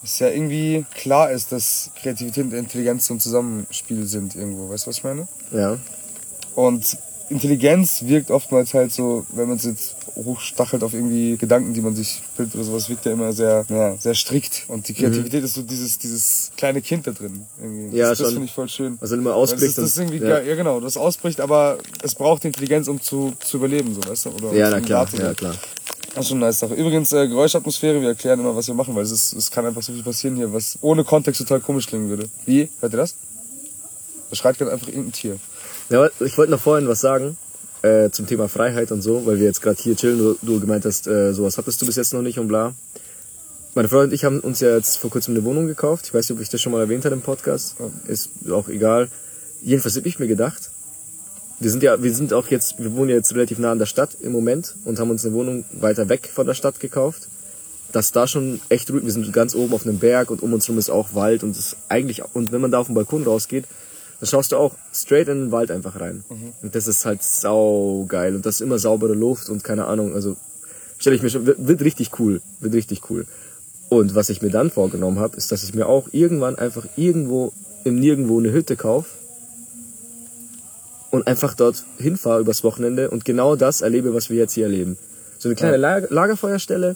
es 0.04 0.20
ja 0.20 0.28
irgendwie 0.28 0.86
klar 0.94 1.32
ist, 1.32 1.54
dass 1.54 1.92
Kreativität 1.96 2.44
und 2.44 2.52
Intelligenz 2.52 3.06
so 3.06 3.14
ein 3.14 3.22
Zusammenspiel 3.22 4.06
sind 4.06 4.36
irgendwo. 4.36 4.68
Weißt 4.68 4.86
du, 4.86 4.90
was 4.90 4.98
ich 4.98 5.04
meine? 5.06 5.30
Ja. 5.54 5.78
Und 6.56 6.98
Intelligenz 7.30 8.04
wirkt 8.04 8.32
oftmals 8.32 8.74
halt 8.74 8.92
so, 8.92 9.26
wenn 9.30 9.48
man 9.48 9.56
es 9.56 9.64
jetzt 9.64 9.96
hochstachelt 10.14 10.84
auf 10.84 10.94
irgendwie 10.94 11.38
Gedanken, 11.38 11.74
die 11.74 11.80
man 11.80 11.96
sich 11.96 12.22
bildet 12.36 12.56
oder 12.56 12.66
sowas, 12.66 12.90
wirkt 12.90 13.06
ja 13.06 13.14
immer 13.14 13.32
sehr, 13.32 13.66
ja, 13.70 13.96
sehr 13.96 14.14
strikt. 14.14 14.66
Und 14.68 14.88
die 14.90 14.94
Kreativität 14.94 15.44
ist 15.44 15.54
so 15.54 15.62
dieses, 15.62 15.98
dieses 15.98 16.52
kleine 16.58 16.82
Kind 16.82 17.08
da 17.08 17.12
drin. 17.12 17.46
Irgendwie. 17.62 17.88
Mhm. 17.88 17.96
Ja, 17.96 18.10
das, 18.10 18.20
das 18.20 18.32
finde 18.32 18.46
ich 18.46 18.52
voll 18.52 18.68
schön. 18.68 18.98
Dann 19.00 19.20
immer 19.20 19.30
das 19.30 19.38
ausbricht. 19.38 19.64
ist, 19.64 19.78
das 19.78 19.86
ist 19.86 19.98
irgendwie 19.98 20.18
ja. 20.18 20.42
Ja, 20.42 20.56
genau, 20.56 20.82
das 20.82 20.98
ausbricht, 20.98 21.40
aber 21.40 21.78
es 22.04 22.14
braucht 22.14 22.44
Intelligenz, 22.44 22.90
um 22.90 23.02
zu, 23.02 23.34
zu 23.40 23.56
überleben, 23.56 23.96
so, 23.96 24.10
weißt 24.10 24.26
du? 24.26 24.30
Oder 24.32 24.54
ja, 24.54 24.70
na 24.70 24.82
klar, 24.82 25.08
ja 25.18 25.34
klar. 25.34 25.56
Das 26.16 26.26
ist 26.26 26.30
schon 26.30 26.38
eine 26.38 26.48
nice 26.48 26.60
Sache. 26.60 26.76
Übrigens, 26.76 27.12
äh, 27.12 27.28
Geräuschatmosphäre, 27.28 28.00
wir 28.00 28.10
erklären 28.10 28.40
immer, 28.40 28.56
was 28.56 28.68
wir 28.68 28.76
machen, 28.76 28.96
weil 28.96 29.04
es, 29.04 29.12
ist, 29.12 29.34
es 29.34 29.50
kann 29.50 29.66
einfach 29.66 29.82
so 29.82 29.94
viel 29.94 30.04
passieren 30.04 30.36
hier, 30.36 30.54
was 30.54 30.78
ohne 30.82 31.04
Kontext 31.04 31.42
total 31.42 31.60
komisch 31.60 31.88
klingen 31.88 32.10
würde. 32.10 32.30
Wie? 32.46 32.70
Hört 32.82 32.94
ihr 32.94 32.98
das? 32.98 33.16
Da 34.30 34.36
schreit 34.36 34.58
gerade 34.60 34.72
einfach 34.72 34.88
irgendein 34.88 35.12
Tier. 35.12 35.40
Ja, 35.90 36.08
ich 36.20 36.38
wollte 36.38 36.52
noch 36.52 36.60
vorhin 36.60 36.88
was 36.88 37.02
sagen 37.02 37.36
äh, 37.82 38.12
zum 38.12 38.28
Thema 38.28 38.48
Freiheit 38.48 38.92
und 38.92 39.02
so, 39.02 39.26
weil 39.26 39.40
wir 39.40 39.46
jetzt 39.46 39.62
gerade 39.62 39.82
hier 39.82 39.96
chillen. 39.96 40.20
Du, 40.20 40.38
du 40.42 40.60
gemeint 40.60 40.86
hast, 40.86 41.08
äh, 41.08 41.34
sowas 41.34 41.58
hattest 41.58 41.82
du 41.82 41.86
bis 41.88 41.96
jetzt 41.96 42.14
noch 42.14 42.22
nicht 42.22 42.38
und 42.38 42.48
bla. 42.48 42.74
Meine 43.76 43.90
Freundin 43.90 44.10
und 44.10 44.14
ich 44.14 44.24
haben 44.24 44.40
uns 44.40 44.60
ja 44.60 44.76
jetzt 44.76 44.98
vor 44.98 45.10
kurzem 45.10 45.34
eine 45.34 45.44
Wohnung 45.44 45.66
gekauft. 45.66 46.06
Ich 46.06 46.14
weiß 46.14 46.30
nicht, 46.30 46.38
ob 46.38 46.42
ich 46.44 46.50
das 46.50 46.62
schon 46.62 46.72
mal 46.72 46.82
erwähnt 46.82 47.06
habe 47.06 47.16
im 47.16 47.22
Podcast. 47.22 47.76
Ist 48.06 48.30
auch 48.52 48.68
egal. 48.68 49.10
Jedenfalls 49.64 49.96
habe 49.96 50.08
ich 50.08 50.20
mir 50.20 50.28
gedacht, 50.28 50.70
wir 51.64 51.72
sind 51.72 51.82
ja, 51.82 52.04
wir 52.04 52.14
sind 52.14 52.34
auch 52.34 52.48
jetzt, 52.48 52.78
wir 52.78 52.94
wohnen 52.94 53.10
ja 53.10 53.16
jetzt 53.16 53.34
relativ 53.34 53.58
nah 53.58 53.72
an 53.72 53.80
der 53.80 53.86
Stadt 53.86 54.18
im 54.20 54.34
Moment 54.34 54.76
und 54.84 55.00
haben 55.00 55.10
uns 55.10 55.26
eine 55.26 55.34
Wohnung 55.34 55.64
weiter 55.72 56.10
weg 56.10 56.30
von 56.32 56.46
der 56.46 56.54
Stadt 56.54 56.80
gekauft. 56.80 57.30
Dass 57.94 58.12
da 58.12 58.28
schon 58.28 58.60
echt 58.70 58.92
ruhig, 58.92 59.06
wir 59.06 59.12
sind 59.12 59.32
ganz 59.32 59.56
oben 59.56 59.74
auf 59.74 59.86
einem 59.86 60.00
Berg 60.00 60.30
und 60.30 60.42
um 60.42 60.52
uns 60.54 60.68
herum 60.68 60.80
ist 60.80 60.90
auch 60.90 61.14
Wald 61.14 61.44
und 61.44 61.52
ist 61.52 61.78
eigentlich, 61.90 62.24
und 62.34 62.52
wenn 62.52 62.60
man 62.60 62.72
da 62.72 62.80
auf 62.80 62.88
den 62.88 62.96
Balkon 62.96 63.24
rausgeht, 63.24 63.66
dann 64.20 64.28
schaust 64.28 64.52
du 64.52 64.58
auch 64.58 64.76
straight 64.94 65.28
in 65.28 65.46
den 65.46 65.52
Wald 65.52 65.72
einfach 65.72 66.00
rein. 66.00 66.24
Und 66.62 66.76
das 66.76 66.88
ist 66.88 67.06
halt 67.06 67.24
sau 67.24 68.06
geil 68.08 68.36
und 68.36 68.46
das 68.46 68.56
ist 68.56 68.62
immer 68.62 68.80
saubere 68.80 69.14
Luft 69.14 69.50
und 69.50 69.64
keine 69.64 69.86
Ahnung, 69.86 70.16
also 70.16 70.36
stelle 70.98 71.16
ich 71.16 71.22
mir 71.22 71.30
schon, 71.30 71.46
wird, 71.46 71.66
wird 71.66 71.82
richtig 71.82 72.20
cool, 72.20 72.42
wird 72.60 72.74
richtig 72.74 73.10
cool. 73.10 73.26
Und 73.90 74.16
was 74.16 74.30
ich 74.30 74.42
mir 74.42 74.50
dann 74.50 74.72
vorgenommen 74.72 75.20
habe, 75.20 75.38
ist, 75.38 75.52
dass 75.52 75.64
ich 75.64 75.76
mir 75.76 75.88
auch 75.88 76.10
irgendwann 76.12 76.58
einfach 76.58 76.88
irgendwo 76.98 77.54
im 77.84 78.00
Nirgendwo 78.00 78.40
eine 78.40 78.52
Hütte 78.52 78.76
kaufe 78.76 79.08
und 81.14 81.28
einfach 81.28 81.54
dort 81.54 81.84
hinfahre 82.00 82.42
übers 82.42 82.64
Wochenende 82.64 83.12
und 83.12 83.24
genau 83.24 83.56
das 83.56 83.82
erlebe, 83.82 84.16
was 84.16 84.32
wir 84.32 84.38
jetzt 84.38 84.54
hier 84.54 84.64
erleben. 84.66 84.98
So 85.38 85.48
eine 85.48 85.56
kleine 85.56 85.78
Lager 85.78 86.08
Lagerfeuerstelle, 86.10 86.96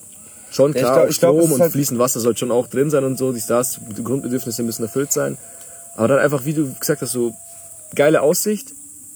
schon 0.49 0.73
Ja, 0.73 0.77
ich 0.77 0.81
klar, 0.81 0.93
glaub- 0.95 1.05
auch 1.05 1.09
ich 1.11 1.19
glaub, 1.19 1.35
das 1.35 1.39
Strom 1.43 1.49
ist 1.51 1.53
und 1.55 1.61
halt- 1.61 1.71
fließend 1.71 1.99
Wasser 1.99 2.19
soll 2.19 2.35
schon 2.35 2.49
auch 2.51 2.65
drin 2.67 2.89
sein 2.89 3.03
und 3.03 3.17
so, 3.19 3.31
dies, 3.31 3.45
das, 3.45 3.79
die 3.95 4.03
Grundbedürfnisse 4.03 4.63
müssen 4.63 4.81
erfüllt 4.81 5.13
sein. 5.13 5.37
Aber 5.95 6.07
dann 6.07 6.17
einfach, 6.19 6.45
wie 6.45 6.53
du 6.53 6.73
gesagt 6.79 7.01
hast, 7.03 7.11
so 7.11 7.35
geile 7.93 8.21
Aussicht, 8.23 8.73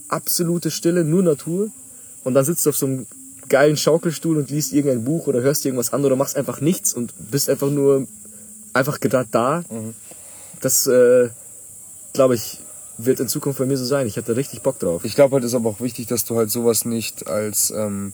absolute 0.08 0.70
Stille, 0.70 1.04
nur 1.04 1.24
Natur 1.24 1.70
und 2.24 2.36
dann 2.36 2.46
sitzt 2.46 2.66
du 2.68 2.70
auf 2.70 2.78
so 2.78 2.86
einem 2.86 3.08
geilen 3.50 3.78
Schaukelstuhl 3.78 4.38
und 4.38 4.52
liest 4.52 4.72
irgendein 4.72 5.04
Buch 5.04 5.26
oder 5.26 5.42
hörst 5.42 5.66
irgendwas 5.66 5.94
an 5.94 6.06
oder 6.06 6.16
machst 6.16 6.38
einfach 6.38 6.62
nichts 6.62 6.94
und 6.94 7.12
bist 7.32 7.50
einfach 7.50 7.72
nur 7.72 8.08
einfach 8.74 9.00
gerade 9.00 9.28
da. 9.32 9.64
Das, 10.62 10.86
äh, 10.86 11.30
glaube 12.14 12.36
ich, 12.36 12.60
wird 13.06 13.20
in 13.20 13.28
Zukunft 13.28 13.60
bei 13.60 13.66
mir 13.66 13.78
so 13.78 13.86
sein. 13.86 14.08
Ich 14.08 14.18
hatte 14.18 14.36
richtig 14.36 14.62
Bock 14.62 14.80
drauf. 14.80 15.04
Ich 15.06 15.16
glaube 15.16 15.36
halt 15.36 15.44
ist 15.44 15.54
aber 15.54 15.70
auch 15.70 15.82
wichtig, 15.82 16.08
dass 16.08 16.26
du 16.26 16.36
halt 16.38 16.52
sowas 16.52 16.86
nicht 16.86 17.28
als 17.28 17.72
ähm, 17.72 18.14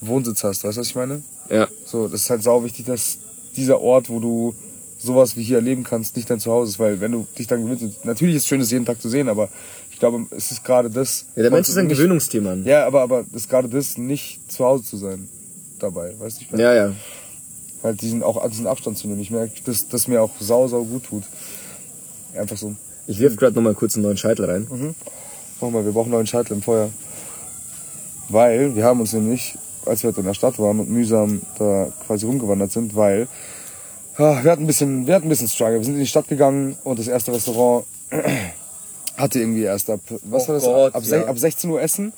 Wohnsitz 0.00 0.44
hast. 0.44 0.64
Weißt 0.64 0.76
du, 0.76 0.80
was 0.80 0.88
ich 0.88 0.94
meine? 0.94 1.22
Ja. 1.50 1.68
So, 1.84 2.08
das 2.08 2.22
ist 2.22 2.30
halt 2.30 2.42
sau 2.42 2.64
wichtig, 2.64 2.86
dass 2.86 3.18
dieser 3.56 3.80
Ort, 3.80 4.08
wo 4.10 4.20
du 4.20 4.54
sowas 4.98 5.36
wie 5.36 5.42
hier 5.42 5.56
erleben 5.56 5.84
kannst, 5.84 6.16
nicht 6.16 6.28
dein 6.30 6.40
Zuhause 6.40 6.70
ist, 6.70 6.78
weil 6.78 7.00
wenn 7.00 7.12
du 7.12 7.26
dich 7.38 7.46
dann 7.46 7.62
gewöhnst, 7.62 8.04
natürlich 8.04 8.36
ist 8.36 8.42
es 8.42 8.48
schön, 8.48 8.60
das 8.60 8.70
jeden 8.70 8.86
Tag 8.86 9.00
zu 9.00 9.08
sehen, 9.08 9.28
aber 9.28 9.48
ich 9.90 9.98
glaube, 9.98 10.26
es 10.30 10.50
ist 10.50 10.64
gerade 10.64 10.90
das. 10.90 11.26
Ja, 11.36 11.42
der 11.42 11.50
Mensch 11.50 11.68
ist 11.68 11.76
ein 11.76 11.86
nicht, 11.86 11.96
Gewöhnungsthema. 11.96 12.54
Ja, 12.64 12.86
aber, 12.86 13.02
aber 13.02 13.20
es 13.30 13.42
ist 13.42 13.50
gerade 13.50 13.68
das, 13.68 13.98
nicht 13.98 14.50
zu 14.50 14.64
Hause 14.64 14.84
zu 14.84 14.96
sein 14.96 15.28
dabei, 15.78 16.14
weißt 16.18 16.38
du? 16.40 16.44
Ich 16.44 16.50
meine, 16.50 16.62
Ja, 16.62 16.74
ja. 16.74 16.92
halt 17.82 18.00
diesen, 18.00 18.22
auch 18.22 18.46
diesen 18.48 18.66
Abstand 18.66 18.98
zu 18.98 19.06
nehmen. 19.06 19.20
Ich 19.20 19.30
merke, 19.30 19.52
dass 19.64 19.88
das 19.88 20.08
mir 20.08 20.22
auch 20.22 20.30
sau, 20.40 20.66
sau 20.68 20.82
gut 20.84 21.04
tut. 21.04 21.24
Einfach 22.34 22.56
so. 22.56 22.74
Ich 23.06 23.18
wirf 23.18 23.36
gerade 23.36 23.54
noch 23.54 23.62
mal 23.62 23.74
kurz 23.74 23.94
einen 23.94 24.02
neuen 24.04 24.16
Scheitel 24.16 24.44
rein. 24.46 24.94
Mach 25.60 25.70
mal, 25.70 25.84
wir 25.84 25.92
brauchen 25.92 26.06
einen 26.06 26.12
neuen 26.12 26.26
Scheitel 26.26 26.54
im 26.54 26.62
Feuer. 26.62 26.90
Weil 28.28 28.74
wir 28.74 28.84
haben 28.84 29.00
uns 29.00 29.12
nämlich, 29.12 29.56
als 29.84 30.02
wir 30.02 30.08
heute 30.10 30.20
in 30.20 30.26
der 30.26 30.34
Stadt 30.34 30.58
waren 30.58 30.80
und 30.80 30.90
mühsam 30.90 31.42
da 31.58 31.92
quasi 32.06 32.26
rumgewandert 32.26 32.72
sind, 32.72 32.96
weil 32.96 33.28
ah, 34.16 34.42
wir 34.42 34.50
hatten 34.50 34.64
ein 34.64 34.66
bisschen, 34.66 35.06
wir 35.06 35.14
hatten 35.14 35.26
ein 35.26 35.28
bisschen 35.30 35.48
Struggle. 35.48 35.78
Wir 35.78 35.84
sind 35.84 35.94
in 35.94 36.00
die 36.00 36.06
Stadt 36.06 36.28
gegangen 36.28 36.76
und 36.82 36.98
das 36.98 37.06
erste 37.06 37.32
Restaurant 37.32 37.86
hatte 39.16 39.38
irgendwie 39.38 39.62
erst 39.62 39.88
ab, 39.90 40.00
was 40.24 40.44
Oh 40.44 40.48
war 40.48 40.54
das? 40.54 40.64
Gott, 40.64 40.94
ab, 40.94 41.02
ja. 41.04 41.24
ab 41.26 41.38
16 41.38 41.70
Uhr 41.70 41.80
essen. 41.80 42.12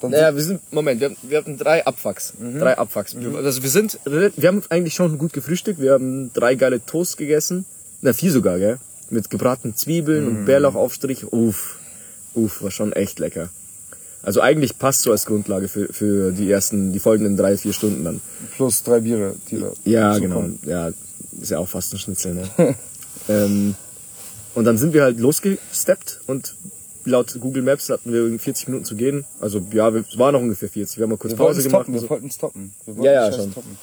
Dann 0.00 0.10
Naja, 0.10 0.34
wir 0.34 0.42
sind, 0.42 0.60
Moment, 0.72 1.00
wir, 1.00 1.12
wir 1.22 1.38
hatten 1.38 1.56
drei 1.56 1.86
Abfucks. 1.86 2.34
Drei 2.38 2.76
Abfucks. 2.76 3.16
Wir- 3.18 3.34
Also 3.36 3.62
wir 3.62 3.70
sind, 3.70 3.98
wir 4.04 4.48
haben 4.48 4.62
eigentlich 4.68 4.94
schon 4.94 5.16
gut 5.16 5.32
gefrühstückt. 5.32 5.80
Wir 5.80 5.92
haben 5.92 6.30
drei 6.34 6.56
geile 6.56 6.84
Toast 6.84 7.16
gegessen. 7.16 7.64
Na, 8.02 8.12
vier 8.12 8.30
sogar, 8.30 8.58
gell? 8.58 8.78
Mit 9.14 9.30
gebratenen 9.30 9.76
Zwiebeln 9.76 10.26
und 10.26 10.44
Bärlauchaufstrich. 10.44 11.32
Uff. 11.32 11.78
Uff, 12.34 12.62
war 12.62 12.70
schon 12.70 12.92
echt 12.92 13.18
lecker. 13.20 13.48
Also 14.22 14.40
eigentlich 14.40 14.78
passt 14.78 15.02
so 15.02 15.12
als 15.12 15.24
Grundlage 15.26 15.68
für, 15.68 15.92
für 15.92 16.32
die 16.32 16.50
ersten, 16.50 16.92
die 16.92 16.98
folgenden 16.98 17.36
drei, 17.36 17.56
vier 17.56 17.72
Stunden 17.72 18.04
dann. 18.04 18.20
plus 18.56 18.82
drei 18.82 19.00
Biere, 19.00 19.36
die 19.50 19.60
da 19.60 19.72
Ja, 19.84 20.18
genau. 20.18 20.36
kommen. 20.36 20.58
Ja, 20.64 20.90
ist 21.40 21.50
ja 21.50 21.58
auch 21.58 21.68
fast 21.68 21.92
ein 21.92 21.98
Schnitzel, 21.98 22.34
ne? 22.34 22.48
ähm, 23.28 23.74
und 24.54 24.64
dann 24.64 24.78
sind 24.78 24.94
wir 24.94 25.02
halt 25.02 25.20
losgesteppt 25.20 26.20
und 26.26 26.54
laut 27.04 27.36
Google 27.38 27.62
Maps 27.62 27.90
hatten 27.90 28.12
wir 28.12 28.20
irgendwie 28.20 28.38
40 28.42 28.68
Minuten 28.68 28.84
zu 28.86 28.94
gehen. 28.96 29.24
Also 29.40 29.60
ja, 29.72 29.92
wir- 29.92 30.04
es 30.10 30.16
waren 30.18 30.32
noch 30.32 30.40
ungefähr 30.40 30.68
40. 30.70 30.96
Wir 30.96 31.02
haben 31.02 31.10
mal 31.10 31.16
kurz 31.18 31.32
Wir 31.34 31.36
Pause 31.38 31.62
gemacht. 31.62 31.80
toppen, 31.82 31.94
und 31.94 31.94
wir 31.94 32.00
so. 32.00 32.10
wollten 32.10 32.26
es 32.28 32.38
toppen. 32.38 32.72
Wir 32.86 32.96
wollten 32.96 33.04
Ja, 33.04 33.12
ja, 33.28 33.32
schon. 33.32 33.52
toppen. 33.52 33.76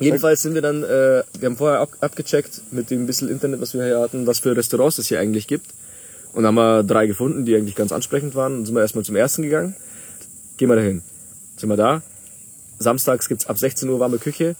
Jedenfalls 0.00 0.42
sind 0.42 0.54
wir 0.54 0.62
dann, 0.62 0.84
äh, 0.84 1.22
wir 1.38 1.46
haben 1.46 1.56
vorher 1.56 1.80
ab, 1.80 1.90
abgecheckt 2.00 2.60
mit 2.70 2.90
dem 2.90 3.06
bisschen 3.06 3.28
Internet, 3.28 3.60
was 3.60 3.74
wir 3.74 3.84
hier 3.84 3.98
hatten, 4.00 4.26
was 4.26 4.38
für 4.40 4.56
Restaurants 4.56 4.98
es 4.98 5.08
hier 5.08 5.18
eigentlich 5.18 5.46
gibt. 5.46 5.66
Und 6.32 6.46
haben 6.46 6.54
wir 6.54 6.84
drei 6.84 7.06
gefunden, 7.06 7.44
die 7.44 7.56
eigentlich 7.56 7.74
ganz 7.74 7.90
ansprechend 7.90 8.34
waren. 8.34 8.58
Und 8.58 8.66
sind 8.66 8.74
wir 8.74 8.82
erstmal 8.82 9.04
zum 9.04 9.16
ersten 9.16 9.42
gegangen. 9.42 9.74
Gehen 10.56 10.68
wir 10.68 10.76
dahin. 10.76 11.02
Sind 11.56 11.68
wir 11.68 11.76
da. 11.76 12.02
Samstags 12.78 13.28
gibt's 13.28 13.46
ab 13.46 13.58
16 13.58 13.88
Uhr 13.88 13.98
warme 13.98 14.18
Küche. 14.18 14.54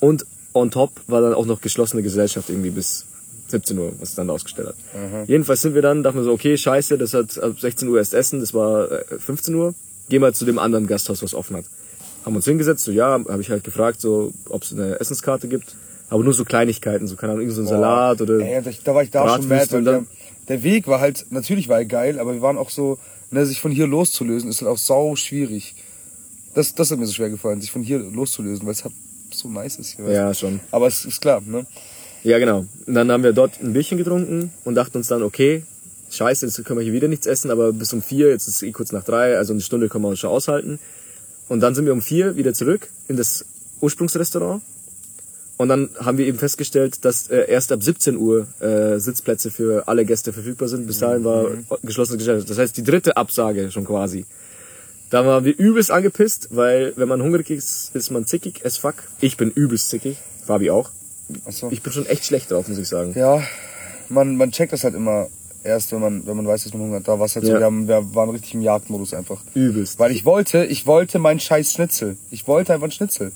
Und 0.00 0.26
on 0.52 0.70
top 0.70 0.92
war 1.08 1.20
dann 1.20 1.34
auch 1.34 1.46
noch 1.46 1.60
geschlossene 1.60 2.02
Gesellschaft 2.02 2.48
irgendwie 2.50 2.70
bis 2.70 3.06
17 3.48 3.78
Uhr, 3.78 3.92
was 3.98 4.10
es 4.10 4.14
dann 4.14 4.30
ausgestellt 4.30 4.68
hat. 4.68 4.76
Jedenfalls 5.28 5.62
sind 5.62 5.74
wir 5.74 5.82
dann, 5.82 6.02
dachten 6.02 6.18
wir 6.18 6.24
so, 6.24 6.32
okay, 6.32 6.56
scheiße, 6.56 6.98
das 6.98 7.14
hat 7.14 7.38
ab 7.38 7.58
16 7.58 7.88
Uhr 7.88 7.98
erst 7.98 8.14
Essen, 8.14 8.40
das 8.40 8.54
war 8.54 8.90
äh, 8.90 9.18
15 9.18 9.54
Uhr. 9.54 9.74
Gehen 10.08 10.22
wir 10.22 10.32
zu 10.32 10.44
dem 10.44 10.58
anderen 10.58 10.86
Gasthaus, 10.86 11.22
was 11.22 11.34
offen 11.34 11.56
hat. 11.56 11.64
Haben 12.24 12.36
uns 12.36 12.44
hingesetzt, 12.44 12.84
so 12.84 12.90
ja, 12.92 13.10
habe 13.28 13.40
ich 13.42 13.50
halt 13.50 13.64
gefragt, 13.64 14.00
so, 14.00 14.32
ob 14.48 14.62
es 14.62 14.72
eine 14.72 14.98
Essenskarte 15.00 15.46
gibt. 15.48 15.74
Aber 16.10 16.22
nur 16.22 16.32
so 16.34 16.44
Kleinigkeiten, 16.44 17.06
so 17.06 17.16
keine 17.16 17.32
Ahnung, 17.32 17.42
irgend 17.42 17.56
so 17.56 17.62
ein 17.62 17.66
Salat 17.66 18.20
oder. 18.20 18.38
Ey, 18.40 18.62
da- 18.84 18.94
war 18.94 19.02
ich 19.02 19.10
da 19.10 19.22
schon 19.36 19.48
mad, 19.48 19.72
weil 19.72 19.84
der, 19.84 19.92
dann- 19.94 20.06
der 20.48 20.62
Weg 20.62 20.86
war 20.86 21.00
halt, 21.00 21.26
natürlich 21.30 21.68
war 21.68 21.78
er 21.78 21.84
geil, 21.86 22.18
aber 22.18 22.34
wir 22.34 22.42
waren 22.42 22.58
auch 22.58 22.70
so, 22.70 22.98
ne, 23.30 23.44
sich 23.46 23.60
von 23.60 23.72
hier 23.72 23.86
loszulösen, 23.86 24.48
ist 24.50 24.60
halt 24.60 24.70
auch 24.70 24.78
sau 24.78 25.16
schwierig. 25.16 25.74
Das, 26.54 26.74
das 26.74 26.90
hat 26.90 26.98
mir 26.98 27.06
so 27.06 27.12
schwer 27.12 27.30
gefallen, 27.30 27.60
sich 27.60 27.72
von 27.72 27.82
hier 27.82 27.98
loszulösen, 27.98 28.64
weil 28.66 28.72
es 28.74 28.84
halt 28.84 28.94
so 29.32 29.48
nice 29.48 29.76
ist 29.76 29.96
hier. 29.96 30.08
Ja, 30.10 30.32
schon. 30.34 30.60
Aber 30.70 30.86
es 30.86 31.04
ist 31.04 31.20
klar, 31.20 31.40
ne? 31.44 31.66
Ja, 32.22 32.38
genau. 32.38 32.64
Und 32.86 32.94
dann 32.94 33.10
haben 33.10 33.22
wir 33.24 33.32
dort 33.32 33.60
ein 33.62 33.72
Bierchen 33.72 33.98
getrunken 33.98 34.52
und 34.64 34.74
dachten 34.76 34.98
uns 34.98 35.08
dann, 35.08 35.22
okay, 35.22 35.64
scheiße, 36.10 36.46
jetzt 36.46 36.64
können 36.64 36.78
wir 36.78 36.84
hier 36.84 36.92
wieder 36.92 37.08
nichts 37.08 37.26
essen, 37.26 37.50
aber 37.50 37.72
bis 37.72 37.92
um 37.92 38.02
vier, 38.02 38.28
jetzt 38.28 38.46
ist 38.46 38.56
es 38.56 38.62
eh 38.62 38.70
kurz 38.72 38.92
nach 38.92 39.02
drei, 39.04 39.36
also 39.36 39.52
eine 39.52 39.60
Stunde 39.62 39.88
können 39.88 40.04
wir 40.04 40.08
uns 40.08 40.20
schon 40.20 40.30
aushalten. 40.30 40.78
Und 41.48 41.60
dann 41.60 41.74
sind 41.74 41.86
wir 41.86 41.92
um 41.92 42.02
vier 42.02 42.36
wieder 42.36 42.54
zurück 42.54 42.88
in 43.08 43.16
das 43.16 43.44
Ursprungsrestaurant. 43.80 44.62
Und 45.56 45.68
dann 45.68 45.90
haben 46.00 46.18
wir 46.18 46.26
eben 46.26 46.38
festgestellt, 46.38 47.04
dass 47.04 47.28
äh, 47.28 47.48
erst 47.48 47.70
ab 47.70 47.82
17 47.82 48.16
Uhr 48.16 48.48
äh, 48.60 48.98
Sitzplätze 48.98 49.50
für 49.50 49.86
alle 49.86 50.04
Gäste 50.04 50.32
verfügbar 50.32 50.68
sind. 50.68 50.86
Bis 50.86 50.98
dahin 50.98 51.22
war 51.22 51.48
geschlossene 51.82 52.18
Gesellschaft. 52.18 52.50
Das 52.50 52.58
heißt, 52.58 52.76
die 52.76 52.82
dritte 52.82 53.16
Absage 53.16 53.70
schon 53.70 53.84
quasi. 53.84 54.26
Da 55.10 55.24
waren 55.24 55.44
wir 55.44 55.56
übelst 55.56 55.92
angepisst, 55.92 56.48
weil 56.50 56.92
wenn 56.96 57.06
man 57.06 57.22
hungrig 57.22 57.50
ist, 57.50 57.94
ist 57.94 58.10
man 58.10 58.26
zickig 58.26 58.66
as 58.66 58.78
fuck. 58.78 58.96
Ich 59.20 59.36
bin 59.36 59.50
übelst 59.50 59.90
zickig. 59.90 60.16
Fabi 60.44 60.70
auch. 60.70 60.90
Achso. 61.44 61.70
Ich 61.70 61.82
bin 61.82 61.92
schon 61.92 62.06
echt 62.06 62.24
schlecht 62.24 62.50
drauf, 62.50 62.66
muss 62.66 62.78
ich 62.78 62.88
sagen. 62.88 63.12
Ja, 63.16 63.42
man, 64.08 64.36
man 64.36 64.50
checkt 64.50 64.72
das 64.72 64.82
halt 64.82 64.94
immer 64.94 65.28
erst, 65.64 65.90
wenn 65.92 66.00
man, 66.00 66.26
wenn 66.26 66.36
man 66.36 66.46
weiß, 66.46 66.64
dass 66.64 66.72
man 66.74 66.82
Hunger 66.82 66.96
hat. 66.96 67.08
Da 67.08 67.18
war 67.18 67.26
es 67.26 67.34
halt 67.34 67.46
so, 67.46 67.52
Ja. 67.52 67.58
wir, 67.58 67.66
haben, 67.66 67.88
wir 67.88 68.14
waren 68.14 68.30
richtig 68.30 68.54
im 68.54 68.62
Jagdmodus 68.62 69.14
einfach. 69.14 69.40
Übelst. 69.54 69.98
Weil 69.98 70.12
ich 70.12 70.24
wollte, 70.24 70.64
ich 70.66 70.86
wollte 70.86 71.18
meinen 71.18 71.40
scheiß 71.40 71.72
Schnitzel. 71.72 72.16
Ich 72.30 72.46
wollte 72.46 72.72
einfach 72.74 72.84
einen 72.84 72.92
Schnitzel. 72.92 73.32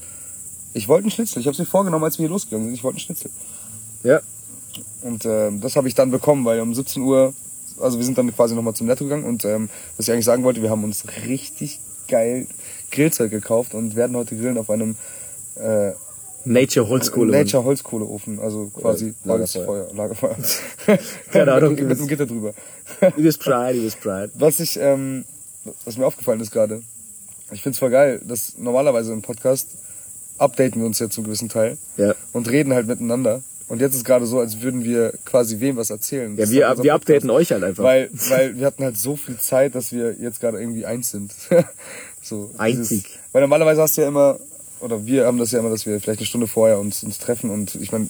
Ich 0.74 0.86
wollte 0.88 1.04
einen 1.04 1.10
Schnitzel. 1.10 1.40
Ich 1.40 1.46
habe 1.46 1.52
es 1.54 1.58
mir 1.58 1.64
vorgenommen, 1.66 2.04
als 2.04 2.18
wir 2.18 2.24
hier 2.24 2.30
losgegangen 2.30 2.66
sind. 2.66 2.74
Ich 2.74 2.84
wollte 2.84 2.96
einen 2.96 3.00
Schnitzel. 3.00 3.30
Ja. 4.04 4.20
Und 5.02 5.24
ähm, 5.24 5.60
das 5.60 5.74
habe 5.76 5.88
ich 5.88 5.94
dann 5.94 6.10
bekommen, 6.10 6.44
weil 6.44 6.60
um 6.60 6.74
17 6.74 7.02
Uhr, 7.02 7.32
also 7.80 7.98
wir 7.98 8.04
sind 8.04 8.18
dann 8.18 8.34
quasi 8.34 8.54
nochmal 8.54 8.74
zum 8.74 8.86
Netto 8.86 9.04
gegangen 9.04 9.24
und 9.24 9.44
ähm, 9.44 9.70
was 9.96 10.06
ich 10.06 10.12
eigentlich 10.12 10.24
sagen 10.24 10.44
wollte, 10.44 10.62
wir 10.62 10.70
haben 10.70 10.84
uns 10.84 11.04
richtig 11.26 11.80
geil 12.08 12.46
Grillzeug 12.90 13.30
gekauft 13.30 13.74
und 13.74 13.96
werden 13.96 14.16
heute 14.16 14.36
grillen 14.36 14.58
auf 14.58 14.70
einem 14.70 14.96
äh, 15.56 15.92
Nature 16.52 16.88
Holzkohle. 16.88 17.30
Nature 17.32 17.64
Holzkohleofen, 17.64 18.38
also 18.40 18.66
quasi 18.74 19.14
Lagerfeuer. 19.24 19.88
Lagerfeuer. 19.94 20.36
Keine 21.32 21.52
Ahnung. 21.52 21.74
mit, 21.74 21.88
mit 21.88 21.98
einem 21.98 22.08
Gitter 22.08 22.26
drüber. 22.26 22.54
Übelst 23.16 23.40
Pride, 23.40 23.78
übelst 23.78 24.00
Pride. 24.00 24.30
Was 24.34 24.60
ich, 24.60 24.78
ähm, 24.80 25.24
was 25.84 25.96
mir 25.96 26.06
aufgefallen 26.06 26.40
ist 26.40 26.50
gerade, 26.50 26.82
ich 27.52 27.62
find's 27.62 27.78
voll 27.78 27.90
geil, 27.90 28.20
dass 28.26 28.56
normalerweise 28.58 29.12
im 29.12 29.22
Podcast 29.22 29.68
updaten 30.38 30.80
wir 30.80 30.86
uns 30.86 30.98
ja 30.98 31.08
zum 31.10 31.24
gewissen 31.24 31.48
Teil 31.48 31.76
Ja. 31.96 32.14
und 32.32 32.48
reden 32.50 32.72
halt 32.72 32.86
miteinander. 32.86 33.42
Und 33.68 33.82
jetzt 33.82 33.94
ist 33.94 34.04
gerade 34.06 34.24
so, 34.24 34.38
als 34.40 34.62
würden 34.62 34.82
wir 34.82 35.12
quasi 35.26 35.60
wem 35.60 35.76
was 35.76 35.90
erzählen. 35.90 36.34
Das 36.36 36.48
Ja, 36.50 36.56
wir, 36.56 36.68
halt 36.68 36.82
wir 36.84 36.94
updaten 36.94 37.28
euch 37.28 37.52
halt 37.52 37.62
einfach. 37.64 37.84
Weil, 37.84 38.08
weil 38.30 38.56
wir 38.56 38.64
hatten 38.64 38.82
halt 38.82 38.96
so 38.96 39.14
viel 39.16 39.36
Zeit, 39.38 39.74
dass 39.74 39.92
wir 39.92 40.14
jetzt 40.18 40.40
gerade 40.40 40.58
irgendwie 40.58 40.86
eins 40.86 41.10
sind. 41.10 41.34
so, 42.22 42.50
Einzig. 42.56 43.02
Dieses, 43.02 43.18
weil 43.32 43.42
normalerweise 43.42 43.82
hast 43.82 43.98
du 43.98 44.02
ja 44.02 44.08
immer, 44.08 44.38
oder 44.80 45.06
wir 45.06 45.26
haben 45.26 45.38
das 45.38 45.52
ja 45.52 45.58
immer, 45.58 45.70
dass 45.70 45.86
wir 45.86 46.00
vielleicht 46.00 46.20
eine 46.20 46.26
Stunde 46.26 46.46
vorher 46.46 46.78
uns, 46.78 47.02
uns 47.02 47.18
treffen 47.18 47.50
und 47.50 47.74
ich 47.76 47.92
meine, 47.92 48.08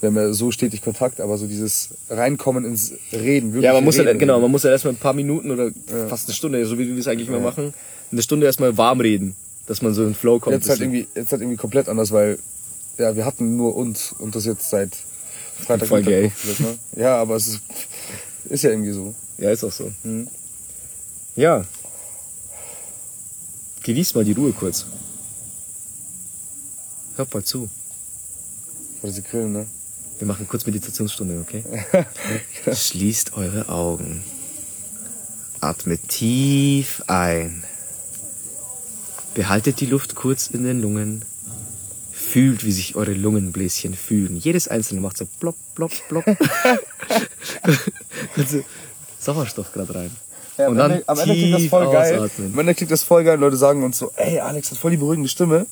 wir 0.00 0.08
haben 0.08 0.16
ja 0.16 0.32
so 0.32 0.50
stetig 0.50 0.82
Kontakt, 0.82 1.20
aber 1.20 1.36
so 1.36 1.46
dieses 1.46 1.90
Reinkommen 2.08 2.64
ins 2.64 2.94
Reden, 3.12 3.52
wirklich 3.52 3.64
ja, 3.64 3.74
man 3.74 3.84
muss 3.84 3.96
reden, 3.96 4.06
halt, 4.08 4.18
genau, 4.18 4.40
man 4.40 4.50
muss 4.50 4.62
ja 4.62 4.70
erstmal 4.70 4.94
ein 4.94 4.98
paar 4.98 5.12
Minuten 5.12 5.50
oder 5.50 5.70
fast 6.08 6.28
eine 6.28 6.34
Stunde, 6.34 6.64
so 6.64 6.78
wie 6.78 6.88
wir 6.88 6.98
es 6.98 7.06
eigentlich 7.06 7.28
immer 7.28 7.40
machen, 7.40 7.74
eine 8.10 8.22
Stunde 8.22 8.46
erstmal 8.46 8.76
warm 8.76 9.00
reden, 9.00 9.36
dass 9.66 9.82
man 9.82 9.92
so 9.92 10.02
in 10.02 10.10
den 10.10 10.14
Flow 10.14 10.38
kommt. 10.38 10.54
Jetzt 10.54 10.68
halt 10.68 10.80
irgendwie, 10.80 11.06
jetzt 11.14 11.32
halt 11.32 11.42
irgendwie 11.42 11.58
komplett 11.58 11.88
anders, 11.88 12.12
weil 12.12 12.38
ja, 12.98 13.14
wir 13.14 13.24
hatten 13.24 13.56
nur 13.56 13.76
uns 13.76 14.12
und 14.18 14.34
das 14.34 14.44
jetzt 14.46 14.70
seit 14.70 14.96
Freitag. 15.60 15.88
Voll 15.88 16.02
gay. 16.02 16.32
Ne? 16.58 16.78
Ja, 16.96 17.16
aber 17.16 17.36
es 17.36 17.48
ist, 17.48 17.60
ist 18.48 18.64
ja 18.64 18.70
irgendwie 18.70 18.92
so. 18.92 19.14
Ja, 19.38 19.50
ist 19.50 19.64
auch 19.64 19.72
so. 19.72 19.90
Mhm. 20.02 20.28
Ja. 21.36 21.64
Genießt 23.82 24.14
mal 24.14 24.24
die 24.24 24.32
Ruhe 24.32 24.52
kurz. 24.52 24.86
Hört 27.16 27.32
mal 27.34 27.44
zu. 27.44 27.68
Oder 29.02 29.12
sie 29.12 29.22
grillen, 29.22 29.52
ne? 29.52 29.66
Wir 30.18 30.26
machen 30.26 30.46
kurz 30.48 30.66
Meditationsstunde, 30.66 31.40
okay? 31.40 31.64
Schließt 32.74 33.34
eure 33.34 33.68
Augen. 33.68 34.22
Atmet 35.60 36.08
tief 36.08 37.02
ein. 37.06 37.64
Behaltet 39.34 39.80
die 39.80 39.86
Luft 39.86 40.14
kurz 40.14 40.48
in 40.48 40.64
den 40.64 40.82
Lungen. 40.82 41.24
Fühlt, 42.12 42.64
wie 42.64 42.72
sich 42.72 42.96
eure 42.96 43.14
Lungenbläschen 43.14 43.94
fühlen. 43.94 44.36
Jedes 44.36 44.68
einzelne 44.68 45.00
macht 45.00 45.16
so 45.16 45.26
plopp, 45.38 45.56
plopp, 45.74 45.92
plopp. 46.08 46.24
also 48.36 48.62
Sauerstoff 49.18 49.72
gerade 49.72 49.94
rein. 49.94 50.10
Ja, 50.58 50.66
am, 50.66 50.72
Und 50.72 50.78
dann 50.78 50.90
Ende, 50.92 51.08
am 51.08 51.18
Ende 51.18 51.34
klingt 51.34 51.54
das 51.54 51.66
voll 51.66 51.90
geil. 51.92 52.18
ausatmen. 52.18 52.52
Am 52.52 52.58
Ende 52.58 52.74
klingt 52.74 52.90
das 52.90 53.02
voll 53.02 53.24
geil. 53.24 53.38
Leute 53.38 53.56
sagen 53.56 53.82
uns 53.82 53.98
so, 53.98 54.12
ey, 54.16 54.38
Alex 54.40 54.70
hat 54.70 54.78
voll 54.78 54.90
die 54.90 54.96
beruhigende 54.98 55.28
Stimme. 55.30 55.66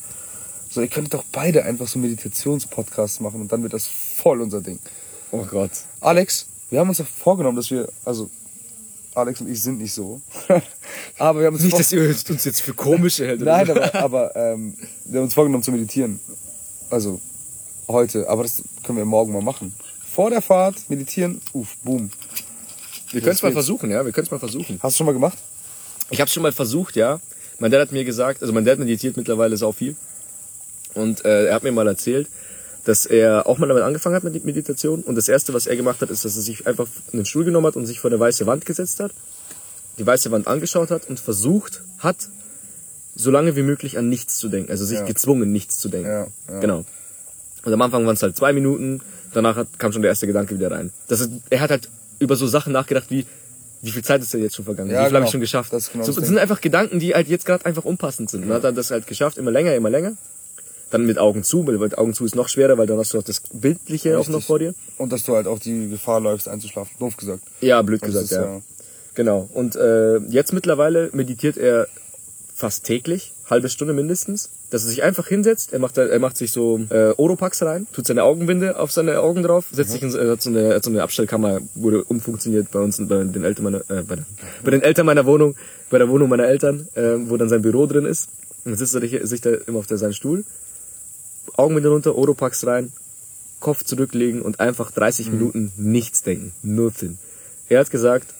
So, 0.69 0.81
ihr 0.81 0.87
könntet 0.87 1.15
doch 1.15 1.23
beide 1.31 1.63
einfach 1.65 1.87
so 1.87 1.97
Meditationspodcasts 1.97 3.19
machen 3.21 3.41
und 3.41 3.51
dann 3.51 3.63
wird 3.63 3.73
das 3.73 3.87
voll 3.87 4.39
unser 4.41 4.61
Ding. 4.61 4.79
Oh 5.31 5.43
Gott. 5.43 5.71
Alex, 5.99 6.47
wir 6.69 6.79
haben 6.79 6.89
uns 6.89 6.99
doch 6.99 7.07
vorgenommen, 7.07 7.55
dass 7.55 7.71
wir, 7.71 7.89
also, 8.05 8.29
Alex 9.15 9.41
und 9.41 9.49
ich 9.49 9.61
sind 9.61 9.79
nicht 9.79 9.93
so. 9.93 10.21
aber 11.17 11.39
wir 11.39 11.47
haben 11.47 11.55
uns 11.55 11.63
Nicht, 11.63 11.79
dass 11.79 11.91
ihr 11.91 12.07
uns 12.07 12.45
jetzt 12.45 12.61
für 12.61 12.75
komische 12.75 13.25
hält. 13.27 13.41
Nein, 13.41 13.65
so. 13.65 13.73
aber, 13.73 13.95
aber 13.95 14.35
ähm, 14.35 14.75
wir 15.05 15.19
haben 15.19 15.25
uns 15.25 15.33
vorgenommen 15.33 15.63
zu 15.63 15.71
meditieren. 15.71 16.19
Also 16.91 17.19
heute, 17.87 18.29
aber 18.29 18.43
das 18.43 18.63
können 18.83 18.99
wir 18.99 19.05
morgen 19.05 19.33
mal 19.33 19.41
machen. 19.41 19.73
Vor 20.07 20.29
der 20.29 20.41
Fahrt 20.41 20.89
meditieren, 20.89 21.41
uff, 21.53 21.77
boom. 21.83 22.11
Wir 23.11 23.21
können 23.21 23.33
es 23.33 23.41
mal 23.41 23.51
versuchen, 23.51 23.89
ja. 23.89 24.05
Wir 24.05 24.11
können 24.11 24.25
es 24.25 24.31
mal 24.31 24.39
versuchen. 24.39 24.79
Hast 24.83 24.95
du 24.95 24.97
schon 24.97 25.07
mal 25.07 25.13
gemacht? 25.13 25.37
Ich 26.11 26.21
habe 26.21 26.29
schon 26.29 26.43
mal 26.43 26.51
versucht, 26.51 26.95
ja. 26.95 27.19
Mein 27.57 27.71
Dad 27.71 27.81
hat 27.81 27.91
mir 27.91 28.05
gesagt, 28.05 28.41
also 28.41 28.53
mein 28.53 28.65
Dad 28.65 28.77
meditiert 28.77 29.17
mittlerweile 29.17 29.57
sau 29.57 29.71
viel. 29.71 29.95
Und 30.93 31.25
äh, 31.25 31.47
er 31.47 31.55
hat 31.55 31.63
mir 31.63 31.71
mal 31.71 31.87
erzählt, 31.87 32.27
dass 32.85 33.05
er 33.05 33.47
auch 33.47 33.57
mal 33.57 33.67
damit 33.67 33.83
angefangen 33.83 34.15
hat 34.15 34.23
mit 34.23 34.35
der 34.35 34.41
Meditation. 34.43 35.01
Und 35.01 35.15
das 35.15 35.27
Erste, 35.27 35.53
was 35.53 35.67
er 35.67 35.75
gemacht 35.75 36.01
hat, 36.01 36.09
ist, 36.09 36.25
dass 36.25 36.35
er 36.35 36.41
sich 36.41 36.65
einfach 36.65 36.87
einen 37.13 37.25
Stuhl 37.25 37.45
genommen 37.45 37.67
hat 37.67 37.75
und 37.75 37.85
sich 37.85 37.99
vor 37.99 38.09
eine 38.09 38.19
weiße 38.19 38.45
Wand 38.45 38.65
gesetzt 38.65 38.99
hat, 38.99 39.11
die 39.97 40.07
weiße 40.07 40.31
Wand 40.31 40.47
angeschaut 40.47 40.91
hat 40.91 41.09
und 41.09 41.19
versucht 41.19 41.83
hat, 41.99 42.29
so 43.15 43.31
lange 43.31 43.55
wie 43.55 43.63
möglich 43.63 43.97
an 43.97 44.07
nichts 44.07 44.37
zu 44.37 44.47
denken. 44.47 44.71
Also 44.71 44.85
sich 44.85 44.99
Ja. 44.99 45.05
gezwungen, 45.05 45.51
nichts 45.51 45.77
zu 45.77 45.89
denken. 45.89 46.09
Ja, 46.09 46.27
ja. 46.47 46.59
Genau. 46.61 46.85
Und 47.65 47.73
am 47.73 47.81
Anfang 47.81 48.05
waren 48.05 48.15
es 48.15 48.23
halt 48.23 48.37
zwei 48.37 48.53
Minuten, 48.53 49.01
danach 49.33 49.57
hat, 49.57 49.67
kam 49.77 49.91
schon 49.91 50.01
der 50.01 50.09
erste 50.09 50.25
Gedanke 50.25 50.55
wieder 50.55 50.71
rein. 50.71 50.91
Das 51.07 51.19
ist, 51.19 51.29
er 51.49 51.59
hat 51.59 51.69
halt 51.71 51.89
über 52.19 52.35
so 52.35 52.47
Sachen 52.47 52.71
nachgedacht 52.71 53.07
wie, 53.09 53.25
wie 53.81 53.91
viel 53.91 54.03
Zeit 54.03 54.21
ist 54.21 54.33
denn 54.33 54.41
jetzt 54.41 54.55
schon 54.55 54.65
vergangen? 54.65 54.89
Ja, 54.89 54.95
wie 54.95 54.99
viel 54.99 55.05
habe 55.05 55.13
genau. 55.15 55.25
ich 55.25 55.31
schon 55.31 55.41
geschafft? 55.41 55.73
Das 55.73 55.91
genau 55.91 56.05
so, 56.05 56.13
das 56.13 56.27
sind 56.27 56.37
einfach 56.37 56.61
Gedanken, 56.61 56.99
die 56.99 57.13
halt 57.13 57.27
jetzt 57.27 57.45
gerade 57.45 57.65
einfach 57.65 57.83
unpassend 57.83 58.29
sind. 58.29 58.45
Und 58.45 58.53
hat 58.53 58.63
er 58.63 58.71
das 58.71 58.91
halt 58.91 59.05
geschafft, 59.07 59.37
immer 59.37 59.51
länger, 59.51 59.75
immer 59.75 59.89
länger. 59.89 60.13
Dann 60.91 61.05
mit 61.05 61.17
Augen 61.19 61.43
zu, 61.43 61.67
weil 61.67 61.77
mit 61.77 61.97
Augen 61.97 62.13
zu 62.13 62.25
ist 62.25 62.35
noch 62.35 62.47
schwerer, 62.49 62.77
weil 62.77 62.87
dann 62.87 62.97
hast 62.97 63.13
du 63.13 63.19
auch 63.19 63.23
das 63.23 63.41
Bildliche 63.53 64.17
auch 64.17 64.27
noch 64.27 64.37
Richtig. 64.37 64.45
vor 64.47 64.59
dir. 64.59 64.73
Und 64.97 65.11
dass 65.13 65.23
du 65.23 65.35
halt 65.35 65.45
auch 65.47 65.59
die 65.59 65.89
Gefahr 65.89 66.19
läufst, 66.19 66.47
einzuschlafen. 66.47 66.93
Doof 66.99 67.15
gesagt. 67.17 67.43
Ja, 67.61 67.81
blöd 67.83 68.01
gesagt, 68.01 68.25
ist, 68.25 68.31
ja. 68.31 68.61
Genau. 69.13 69.47
Und 69.53 69.75
äh, 69.75 70.17
jetzt 70.29 70.51
mittlerweile 70.53 71.09
meditiert 71.13 71.57
er 71.57 71.87
fast 72.55 72.83
täglich, 72.85 73.33
halbe 73.49 73.69
Stunde 73.69 73.93
mindestens, 73.93 74.49
dass 74.69 74.83
er 74.83 74.89
sich 74.89 75.03
einfach 75.03 75.27
hinsetzt. 75.27 75.71
Er 75.73 75.79
macht, 75.79 75.97
er 75.97 76.19
macht 76.19 76.35
sich 76.37 76.51
so 76.51 76.79
äh, 76.89 77.13
Oropax 77.17 77.61
rein, 77.63 77.87
tut 77.93 78.05
seine 78.07 78.23
Augenbinde 78.23 78.77
auf 78.77 78.91
seine 78.91 79.19
Augen 79.21 79.43
drauf, 79.43 79.65
setzt 79.71 79.91
sich 79.91 80.01
in, 80.01 80.13
er 80.13 80.31
hat 80.31 80.41
so 80.41 80.49
eine, 80.49 80.73
hat 80.75 80.83
so 80.83 80.89
eine 80.89 81.01
Abstellkammer, 81.03 81.59
wurde 81.75 82.03
umfunktioniert 82.03 82.69
bei 82.71 82.79
uns 82.79 82.97
bei 83.07 83.23
den 83.23 83.43
Eltern 83.43 83.63
meiner, 83.63 83.79
äh, 83.89 84.03
bei, 84.03 84.15
den, 84.17 84.25
bei 84.63 84.71
den 84.71 84.81
Eltern 84.81 85.05
meiner 85.05 85.25
Wohnung, 85.25 85.55
bei 85.89 85.97
der 85.99 86.09
Wohnung 86.09 86.27
meiner 86.29 86.47
Eltern, 86.47 86.87
äh, 86.95 87.13
wo 87.29 87.37
dann 87.37 87.47
sein 87.49 87.61
Büro 87.61 87.85
drin 87.85 88.05
ist. 88.05 88.29
Und 88.65 88.71
dann 88.71 88.77
sitzt 88.77 88.93
er 88.93 89.01
sich- 89.01 89.21
sich 89.23 89.41
da 89.41 89.51
immer 89.67 89.79
auf 89.79 89.87
der, 89.87 89.97
seinen 89.97 90.13
Stuhl, 90.13 90.43
Augenbinde 91.59 91.89
runter, 91.89 92.15
Oropax 92.15 92.65
rein, 92.65 92.91
Kopf 93.59 93.83
zurücklegen 93.83 94.41
und 94.41 94.59
einfach 94.59 94.91
30 94.91 95.31
Minuten 95.31 95.71
nichts 95.77 96.23
denken. 96.23 96.53
Nothing. 96.63 97.17
Er 97.67 97.79
hat 97.81 97.91
gesagt, 97.91 98.33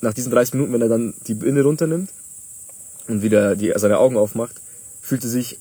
nach 0.00 0.12
diesen 0.12 0.32
30 0.32 0.54
Minuten, 0.54 0.72
wenn 0.72 0.82
er 0.82 0.88
dann 0.88 1.14
die 1.26 1.34
Binde 1.34 1.62
runternimmt 1.62 2.10
und 3.08 3.22
wieder 3.22 3.56
die, 3.56 3.72
seine 3.76 3.98
Augen 3.98 4.16
aufmacht, 4.16 4.60
fühlt 5.00 5.22
er 5.24 5.30
sich 5.30 5.58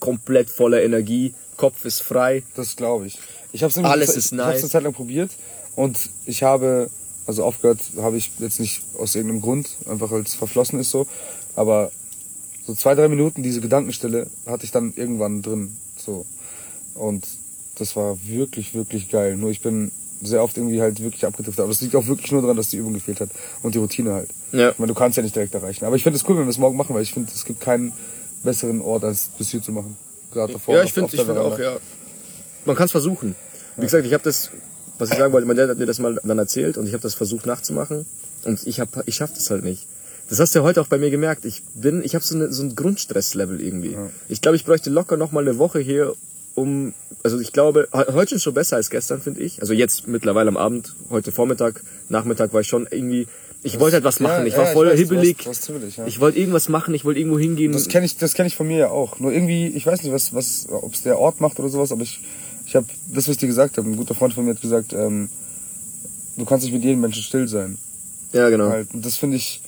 komplett 0.00 0.50
voller 0.50 0.82
Energie, 0.82 1.34
Kopf 1.56 1.84
ist 1.84 2.02
frei. 2.02 2.44
Das 2.54 2.76
glaube 2.76 3.06
ich. 3.06 3.18
Ich 3.52 3.62
habe 3.62 3.84
Alles 3.84 4.10
ich, 4.10 4.16
ist 4.16 4.32
Ich 4.32 4.38
habe 4.38 4.52
nice. 4.52 4.62
eine 4.62 4.70
Zeit 4.70 4.82
lang 4.82 4.92
probiert 4.92 5.30
und 5.74 6.10
ich 6.26 6.42
habe, 6.42 6.90
also 7.26 7.44
aufgehört 7.44 7.80
habe 7.96 8.16
ich 8.16 8.30
jetzt 8.38 8.60
nicht 8.60 8.82
aus 8.98 9.14
irgendeinem 9.14 9.40
Grund, 9.42 9.70
einfach 9.88 10.12
als 10.12 10.34
verflossen 10.34 10.78
ist 10.78 10.90
so, 10.90 11.06
aber 11.56 11.90
so 12.66 12.74
zwei, 12.74 12.94
drei 12.94 13.08
Minuten 13.08 13.42
diese 13.42 13.60
Gedankenstille 13.60 14.28
hatte 14.46 14.64
ich 14.64 14.70
dann 14.70 14.92
irgendwann 14.94 15.42
drin, 15.42 15.76
so. 16.08 16.26
Und 16.94 17.26
das 17.76 17.94
war 17.96 18.18
wirklich, 18.26 18.74
wirklich 18.74 19.08
geil. 19.10 19.36
Nur 19.36 19.50
ich 19.50 19.60
bin 19.60 19.92
sehr 20.22 20.42
oft 20.42 20.56
irgendwie 20.56 20.80
halt 20.80 21.00
wirklich 21.00 21.24
abgedriftet. 21.24 21.60
Aber 21.60 21.72
das 21.72 21.80
liegt 21.80 21.94
auch 21.94 22.06
wirklich 22.06 22.32
nur 22.32 22.40
daran, 22.42 22.56
dass 22.56 22.70
die 22.70 22.76
Übung 22.76 22.94
gefehlt 22.94 23.20
hat 23.20 23.30
und 23.62 23.74
die 23.74 23.78
Routine 23.78 24.12
halt. 24.12 24.30
Ja. 24.52 24.70
Ich 24.70 24.78
meine, 24.78 24.92
du 24.92 24.98
kannst 24.98 25.16
ja 25.16 25.22
nicht 25.22 25.36
direkt 25.36 25.54
erreichen. 25.54 25.84
Aber 25.84 25.96
ich 25.96 26.02
finde 26.02 26.16
es 26.18 26.28
cool, 26.28 26.36
wenn 26.36 26.44
wir 26.44 26.50
es 26.50 26.58
morgen 26.58 26.76
machen, 26.76 26.94
weil 26.94 27.02
ich 27.02 27.12
finde, 27.12 27.30
es 27.32 27.44
gibt 27.44 27.60
keinen 27.60 27.92
besseren 28.42 28.80
Ort, 28.80 29.04
als 29.04 29.30
das 29.38 29.50
hier 29.50 29.62
zu 29.62 29.72
machen. 29.72 29.96
Gerade 30.32 30.54
davor. 30.54 30.74
Ja, 30.74 30.82
ich 30.82 30.92
finde 30.92 31.14
ich 31.14 31.20
find 31.20 31.38
auch, 31.38 31.58
ja. 31.58 31.78
Man 32.64 32.74
kann 32.74 32.86
es 32.86 32.92
versuchen. 32.92 33.34
Wie 33.76 33.82
gesagt, 33.82 34.04
ich 34.04 34.12
habe 34.12 34.24
das, 34.24 34.50
was 34.98 35.10
ich 35.10 35.16
sagen 35.16 35.32
wollte, 35.32 35.46
mein 35.46 35.56
Dad 35.56 35.70
hat 35.70 35.78
mir 35.78 35.86
das 35.86 36.00
mal 36.00 36.20
dann 36.22 36.38
erzählt 36.38 36.76
und 36.76 36.86
ich 36.86 36.92
habe 36.92 37.02
das 37.02 37.14
versucht 37.14 37.46
nachzumachen 37.46 38.04
und 38.44 38.66
ich 38.66 38.80
hab, 38.80 39.06
ich 39.06 39.14
schaff 39.14 39.32
das 39.32 39.50
halt 39.50 39.62
nicht. 39.62 39.86
Das 40.28 40.40
hast 40.40 40.54
du 40.54 40.58
ja 40.58 40.64
heute 40.64 40.80
auch 40.80 40.86
bei 40.88 40.98
mir 40.98 41.10
gemerkt. 41.10 41.44
Ich 41.44 41.62
bin, 41.74 42.02
ich 42.04 42.14
habe 42.14 42.24
so, 42.24 42.34
eine, 42.34 42.52
so 42.52 42.62
ein 42.62 42.74
Grundstresslevel 42.76 43.60
irgendwie. 43.62 43.96
Ich 44.28 44.40
glaube, 44.40 44.56
ich 44.56 44.64
bräuchte 44.64 44.90
locker 44.90 45.16
noch 45.16 45.32
mal 45.32 45.40
eine 45.40 45.58
Woche 45.58 45.78
hier, 45.80 46.14
um, 46.54 46.92
also 47.22 47.38
ich 47.40 47.52
glaube, 47.52 47.88
he- 47.92 48.12
heute 48.12 48.34
ist 48.34 48.42
schon 48.42 48.52
besser 48.54 48.76
als 48.76 48.90
gestern, 48.90 49.20
finde 49.22 49.40
ich. 49.40 49.60
Also 49.60 49.72
jetzt 49.72 50.06
mittlerweile 50.08 50.48
am 50.48 50.56
Abend, 50.56 50.94
heute 51.08 51.32
Vormittag, 51.32 51.82
Nachmittag 52.08 52.52
war 52.52 52.60
ich 52.60 52.66
schon 52.66 52.86
irgendwie, 52.90 53.26
ich 53.62 53.80
wollte 53.80 53.94
halt 53.94 54.04
was 54.04 54.20
machen. 54.20 54.44
ich 54.46 54.56
war 54.56 54.66
ja, 54.66 54.72
voll 54.72 54.88
weiß, 54.88 54.98
hibbelig. 54.98 55.38
Du 55.38 55.46
warst 55.46 55.62
ziemlich, 55.62 55.96
ja. 55.96 56.06
Ich 56.06 56.20
wollte 56.20 56.38
irgendwas 56.38 56.68
machen, 56.68 56.94
ich 56.94 57.04
wollte 57.04 57.20
irgendwo 57.20 57.38
hingehen. 57.38 57.72
Das 57.72 57.88
kenne 57.88 58.04
ich, 58.06 58.16
das 58.16 58.34
kenne 58.34 58.48
ich 58.48 58.56
von 58.56 58.66
mir 58.66 58.76
ja 58.78 58.90
auch. 58.90 59.18
Nur 59.20 59.32
irgendwie, 59.32 59.68
ich 59.68 59.86
weiß 59.86 60.02
nicht, 60.02 60.12
was, 60.12 60.34
was, 60.34 60.66
ob 60.70 60.94
es 60.94 61.02
der 61.02 61.18
Ort 61.18 61.40
macht 61.40 61.58
oder 61.58 61.68
sowas, 61.68 61.90
aber 61.92 62.02
ich, 62.02 62.20
ich 62.66 62.76
habe 62.76 62.86
das, 63.14 63.24
was 63.28 63.32
ich 63.32 63.38
dir 63.38 63.46
gesagt 63.46 63.78
habe. 63.78 63.88
Ein 63.88 63.96
guter 63.96 64.14
Freund 64.14 64.34
von 64.34 64.44
mir 64.44 64.50
hat 64.54 64.60
gesagt, 64.60 64.92
ähm, 64.92 65.28
du 66.36 66.44
kannst 66.44 66.64
nicht 66.64 66.74
mit 66.74 66.84
jedem 66.84 67.00
Menschen 67.00 67.22
still 67.22 67.48
sein. 67.48 67.78
ja, 68.32 68.50
genau. 68.50 68.68
Halt. 68.70 68.88
Und 68.92 69.06
das 69.06 69.16
finde 69.16 69.36
ich, 69.36 69.60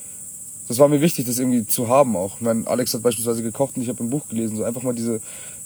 das 0.71 0.79
war 0.79 0.87
mir 0.87 1.01
wichtig, 1.01 1.25
das 1.25 1.37
irgendwie 1.37 1.67
zu 1.67 1.89
haben 1.89 2.15
auch. 2.15 2.35
Ich 2.35 2.41
meine, 2.41 2.65
Alex 2.67 2.93
hat 2.93 3.03
beispielsweise 3.03 3.43
gekocht 3.43 3.75
und 3.75 3.83
ich 3.83 3.89
habe 3.89 4.03
ein 4.03 4.09
Buch 4.09 4.27
gelesen, 4.29 4.55
so 4.55 4.63
einfach 4.63 4.83
mal 4.83 4.95
diese, 4.95 5.19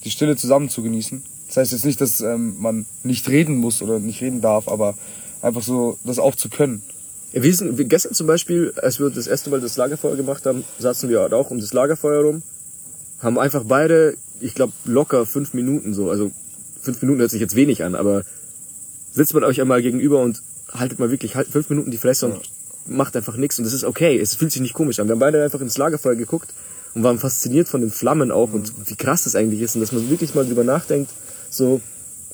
die 0.03 0.09
Stille 0.09 0.35
zusammen 0.35 0.69
zu 0.69 0.81
genießen. 0.81 1.23
Das 1.47 1.57
heißt 1.57 1.71
jetzt 1.73 1.85
nicht, 1.85 2.01
dass 2.01 2.21
ähm, 2.21 2.55
man 2.59 2.85
nicht 3.03 3.29
reden 3.29 3.57
muss 3.57 3.81
oder 3.81 3.99
nicht 3.99 4.21
reden 4.21 4.41
darf, 4.41 4.67
aber 4.67 4.95
einfach 5.41 5.61
so, 5.61 5.99
das 6.03 6.17
auch 6.17 6.35
zu 6.35 6.49
können. 6.49 6.81
Ja, 7.33 7.43
wir 7.43 7.53
sind, 7.53 7.77
wir, 7.77 7.85
gestern 7.85 8.13
zum 8.13 8.25
Beispiel, 8.25 8.73
als 8.81 8.99
wir 8.99 9.09
das 9.11 9.27
erste 9.27 9.51
Mal 9.51 9.61
das 9.61 9.77
Lagerfeuer 9.77 10.15
gemacht 10.15 10.45
haben, 10.45 10.63
saßen 10.79 11.07
wir 11.07 11.31
auch 11.33 11.51
um 11.51 11.59
das 11.59 11.71
Lagerfeuer 11.71 12.23
rum, 12.23 12.41
haben 13.19 13.37
einfach 13.37 13.63
beide, 13.67 14.17
ich 14.39 14.55
glaube, 14.55 14.73
locker 14.85 15.25
fünf 15.25 15.53
Minuten 15.53 15.93
so, 15.93 16.09
also 16.09 16.31
fünf 16.81 17.01
Minuten 17.01 17.19
hört 17.19 17.31
sich 17.31 17.41
jetzt 17.41 17.55
wenig 17.55 17.83
an, 17.83 17.93
aber 17.93 18.23
sitzt 19.11 19.33
man 19.33 19.43
euch 19.43 19.61
einmal 19.61 19.81
gegenüber 19.81 20.21
und 20.21 20.41
haltet 20.71 20.97
mal 20.97 21.11
wirklich 21.11 21.35
halt 21.35 21.47
fünf 21.47 21.69
Minuten 21.69 21.91
die 21.91 21.97
Fresse 21.97 22.25
und 22.25 22.41
macht 22.87 23.15
einfach 23.15 23.35
nichts 23.37 23.57
und 23.57 23.65
das 23.65 23.73
ist 23.73 23.83
okay, 23.83 24.19
es 24.19 24.35
fühlt 24.35 24.51
sich 24.51 24.61
nicht 24.61 24.73
komisch 24.73 24.99
an. 24.99 25.07
Wir 25.07 25.13
haben 25.13 25.19
beide 25.19 25.43
einfach 25.43 25.61
ins 25.61 25.77
Lagerfeuer 25.77 26.15
geguckt 26.15 26.53
und 26.93 27.03
waren 27.03 27.19
fasziniert 27.19 27.67
von 27.67 27.81
den 27.81 27.91
Flammen 27.91 28.31
auch 28.31 28.53
und 28.53 28.71
wie 28.85 28.95
krass 28.95 29.23
das 29.23 29.35
eigentlich 29.35 29.61
ist 29.61 29.75
und 29.75 29.81
dass 29.81 29.91
man 29.91 30.09
wirklich 30.09 30.35
mal 30.35 30.45
drüber 30.45 30.63
nachdenkt, 30.63 31.11
so 31.49 31.81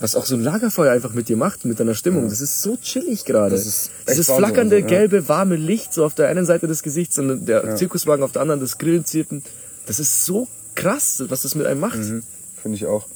was 0.02 0.16
auch 0.16 0.26
so 0.26 0.36
ein 0.36 0.42
Lagerfeuer 0.42 0.92
einfach 0.92 1.14
mit 1.14 1.30
dir 1.30 1.38
macht, 1.38 1.64
mit 1.64 1.80
deiner 1.80 1.94
Stimmung. 1.94 2.28
Das 2.28 2.42
ist 2.42 2.62
so 2.62 2.76
chillig 2.76 3.24
gerade. 3.24 3.56
Das 3.56 3.68
ist 3.68 3.92
Dieses 4.10 4.32
flackernde, 4.32 4.80
ja. 4.80 4.86
gelbe, 4.86 5.28
warme 5.30 5.56
Licht 5.56 5.94
so 5.94 6.04
auf 6.04 6.16
der 6.16 6.28
einen 6.28 6.46
Seite 6.46 6.68
des 6.68 6.82
Gesichts 6.82 7.20
und 7.20 7.46
der 7.46 7.76
Zirkuswagen 7.76 8.24
auf 8.24 8.32
der 8.32 8.42
anderen, 8.42 8.60
das 8.60 8.80
Grillenzirpen. 8.80 9.44
Das 9.86 10.00
ist 10.00 10.26
so 10.26 10.48
krass, 10.74 11.24
was 11.28 11.44
das 11.44 11.54
mit 11.54 11.68
einem 11.68 11.80
macht. 11.80 12.00
Mhm. 12.00 12.24
Finde 12.62 12.78
ich 12.78 12.88
auch. 12.88 13.08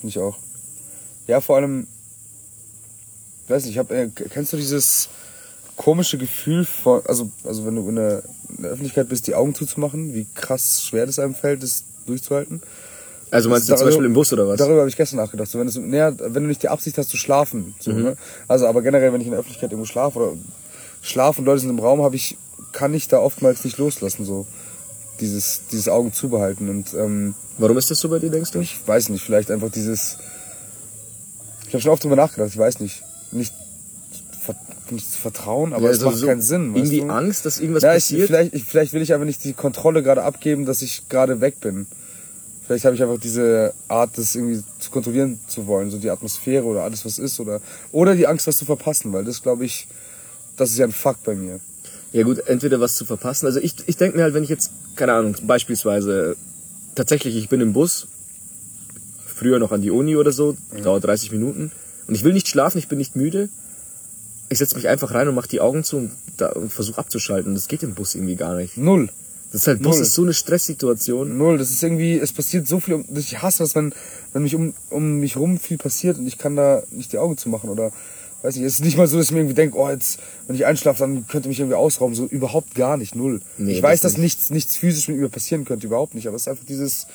Finde 0.00 0.08
ich 0.08 0.18
auch. 0.20 0.38
Ja, 1.26 1.40
vor 1.40 1.56
allem, 1.56 1.88
weiß 3.48 3.64
nicht, 3.64 3.72
ich 3.72 3.78
hab, 3.78 3.90
äh, 3.90 4.08
kennst 4.30 4.52
du 4.52 4.56
dieses 4.56 5.08
komische 5.76 6.18
Gefühl 6.18 6.64
von, 6.64 7.02
also, 7.06 7.30
also 7.44 7.66
wenn 7.66 7.76
du 7.76 7.88
in 7.88 7.96
der, 7.96 8.22
in 8.56 8.62
der 8.62 8.70
Öffentlichkeit 8.72 9.08
bist, 9.08 9.26
die 9.26 9.34
Augen 9.34 9.54
zuzumachen, 9.54 10.14
wie 10.14 10.26
krass 10.34 10.84
schwer 10.84 11.06
das 11.06 11.18
einem 11.18 11.34
fällt, 11.34 11.62
das 11.62 11.84
durchzuhalten? 12.06 12.62
Also 13.30 13.48
meinst 13.48 13.68
du 13.68 13.72
Das- 13.72 13.80
zum 13.80 13.88
Beispiel 13.88 14.04
im 14.06 14.12
Bus 14.12 14.32
oder 14.32 14.46
was? 14.46 14.58
Darüber 14.58 14.80
habe 14.80 14.88
ich 14.88 14.96
gestern 14.96 15.16
nachgedacht. 15.16 15.50
So, 15.50 15.58
wenn, 15.58 15.66
es, 15.66 15.74
näher, 15.76 16.14
wenn 16.18 16.42
du 16.44 16.48
nicht 16.48 16.62
die 16.62 16.68
Absicht 16.68 16.96
hast 16.98 17.10
zu 17.10 17.16
schlafen. 17.16 17.74
So, 17.80 17.90
Mhm. 17.92 18.02
ne? 18.02 18.16
Also 18.46 18.66
aber 18.66 18.82
generell, 18.82 19.12
wenn 19.12 19.20
ich 19.20 19.26
in 19.26 19.32
der 19.32 19.40
Öffentlichkeit 19.40 19.72
irgendwo 19.72 19.86
schlafe 19.90 20.18
oder 20.20 20.32
schlafe 21.02 21.40
und 21.40 21.46
Leute 21.46 21.60
sind 21.60 21.70
im 21.70 21.80
Raum, 21.80 22.02
habe 22.02 22.14
ich, 22.14 22.36
kann 22.72 22.94
ich 22.94 23.08
da 23.08 23.18
oftmals 23.18 23.64
nicht 23.64 23.78
loslassen. 23.78 24.24
So 24.24 24.46
dieses, 25.20 25.62
dieses 25.72 25.88
Augen 25.88 26.12
zubehalten. 26.12 26.68
Und 26.68 26.94
ähm, 26.94 27.34
Warum 27.58 27.76
ist 27.76 27.90
das 27.90 27.98
so 27.98 28.08
bei 28.08 28.20
dir, 28.20 28.30
denkst 28.30 28.52
du? 28.52 28.60
ich 28.60 28.76
weiß 28.86 29.08
nicht, 29.08 29.24
vielleicht 29.24 29.50
einfach 29.50 29.70
dieses. 29.70 30.18
Ich 31.66 31.74
habe 31.74 31.82
schon 31.82 31.90
oft 31.92 32.04
drüber 32.04 32.16
nachgedacht, 32.16 32.50
ich 32.50 32.58
weiß 32.58 32.78
nicht. 32.80 33.02
Nicht, 33.32 33.52
nicht 34.90 35.06
Vertrauen, 35.06 35.72
aber 35.72 35.84
Ja, 35.84 35.90
es 35.90 35.96
also 35.98 36.06
macht 36.10 36.18
so 36.18 36.26
keinen 36.26 36.42
Sinn. 36.42 36.74
Weißt 36.74 36.78
Irgendwie 36.92 37.00
du? 37.00 37.12
Angst, 37.12 37.46
dass 37.46 37.58
irgendwas 37.60 37.82
Ja, 37.82 37.90
ich, 37.90 38.04
passiert? 38.04 38.26
vielleicht, 38.26 38.54
ich, 38.54 38.64
vielleicht 38.64 38.92
will 38.92 39.02
ich 39.02 39.12
einfach 39.12 39.26
nicht 39.26 39.42
die 39.44 39.52
Kontrolle 39.52 40.02
gerade 40.02 40.22
abgeben, 40.22 40.66
dass 40.66 40.82
ich 40.82 41.08
gerade 41.08 41.40
weg 41.40 41.60
bin. 41.60 41.86
Vielleicht 42.66 42.84
habe 42.86 42.94
ich 42.96 43.02
einfach 43.02 43.18
diese 43.18 43.74
Art, 43.88 44.16
das 44.16 44.34
irgendwie 44.34 44.62
zu 44.78 44.90
kontrollieren 44.90 45.38
zu 45.48 45.66
wollen, 45.66 45.90
so 45.90 45.98
die 45.98 46.08
Atmosphäre 46.10 46.64
oder 46.64 46.82
alles, 46.82 47.04
was 47.04 47.18
ist, 47.18 47.38
oder, 47.40 47.60
oder 47.92 48.14
die 48.14 48.26
Angst, 48.26 48.46
was 48.46 48.56
zu 48.56 48.64
verpassen, 48.64 49.12
weil 49.12 49.24
das 49.24 49.42
glaube 49.42 49.64
ich, 49.64 49.86
das 50.56 50.70
ist 50.70 50.78
ja 50.78 50.86
ein 50.86 50.92
Fakt 50.92 51.24
bei 51.24 51.34
mir. 51.34 51.60
Ja 52.12 52.22
gut, 52.22 52.38
entweder 52.46 52.80
was 52.80 52.94
zu 52.94 53.04
verpassen. 53.04 53.46
Also 53.46 53.60
ich, 53.60 53.74
ich 53.86 53.96
denke 53.96 54.16
mir 54.16 54.22
halt, 54.22 54.34
wenn 54.34 54.44
ich 54.44 54.48
jetzt, 54.48 54.70
keine 54.96 55.12
Ahnung, 55.12 55.34
beispielsweise 55.46 56.36
tatsächlich, 56.94 57.36
ich 57.36 57.48
bin 57.48 57.60
im 57.60 57.72
Bus, 57.72 58.06
früher 59.26 59.58
noch 59.58 59.72
an 59.72 59.82
die 59.82 59.90
Uni 59.90 60.16
oder 60.16 60.32
so, 60.32 60.56
dauert 60.82 61.04
30 61.04 61.32
Minuten 61.32 61.72
und 62.06 62.14
ich 62.14 62.22
will 62.24 62.32
nicht 62.32 62.48
schlafen, 62.48 62.78
ich 62.78 62.88
bin 62.88 62.98
nicht 62.98 63.16
müde. 63.16 63.48
Ich 64.48 64.58
setze 64.58 64.76
mich 64.76 64.88
einfach 64.88 65.14
rein 65.14 65.28
und 65.28 65.34
mache 65.34 65.48
die 65.48 65.60
Augen 65.60 65.84
zu 65.84 65.96
und, 65.96 66.12
da- 66.36 66.52
und 66.52 66.72
versuche 66.72 66.98
abzuschalten. 66.98 67.54
Das 67.54 67.68
geht 67.68 67.82
im 67.82 67.94
Bus 67.94 68.14
irgendwie 68.14 68.36
gar 68.36 68.54
nicht. 68.56 68.76
Null. 68.76 69.08
Das 69.52 69.62
ist 69.62 69.66
halt, 69.68 69.82
Bus 69.82 69.96
Null. 69.96 70.02
ist 70.02 70.14
so 70.14 70.22
eine 70.22 70.34
Stresssituation. 70.34 71.36
Null. 71.38 71.58
Das 71.58 71.70
ist 71.70 71.82
irgendwie, 71.82 72.18
es 72.18 72.32
passiert 72.32 72.66
so 72.68 72.80
viel, 72.80 72.94
um- 72.94 73.04
ich 73.16 73.40
hasse 73.40 73.62
das, 73.62 73.74
wenn, 73.74 73.94
wenn 74.32 74.42
mich 74.42 74.54
um, 74.54 74.74
um 74.90 75.18
mich 75.20 75.36
rum 75.36 75.58
viel 75.58 75.78
passiert 75.78 76.18
und 76.18 76.26
ich 76.26 76.38
kann 76.38 76.56
da 76.56 76.82
nicht 76.90 77.12
die 77.12 77.18
Augen 77.18 77.36
zu 77.36 77.48
machen 77.48 77.70
oder, 77.70 77.92
weiß 78.42 78.56
nicht, 78.56 78.64
es 78.64 78.74
ist 78.74 78.84
nicht 78.84 78.96
mal 78.98 79.06
so, 79.06 79.16
dass 79.16 79.26
ich 79.26 79.32
mir 79.32 79.38
irgendwie 79.38 79.54
denke, 79.54 79.78
oh, 79.78 79.88
jetzt, 79.88 80.18
wenn 80.46 80.56
ich 80.56 80.66
einschlafe, 80.66 80.98
dann 81.00 81.26
könnte 81.28 81.48
mich 81.48 81.60
irgendwie 81.60 81.76
ausrauben, 81.76 82.14
so 82.14 82.26
überhaupt 82.26 82.74
gar 82.74 82.96
nicht, 82.96 83.14
null. 83.14 83.40
Nee, 83.56 83.72
ich 83.72 83.82
weiß, 83.82 84.00
das 84.00 84.12
dass 84.14 84.20
nichts, 84.20 84.50
nichts 84.50 84.76
physisch 84.76 85.08
mit 85.08 85.18
mir 85.18 85.28
passieren 85.28 85.64
könnte, 85.64 85.86
überhaupt 85.86 86.14
nicht, 86.14 86.26
aber 86.26 86.36
es 86.36 86.42
ist 86.42 86.48
einfach 86.48 86.64
dieses, 86.66 87.06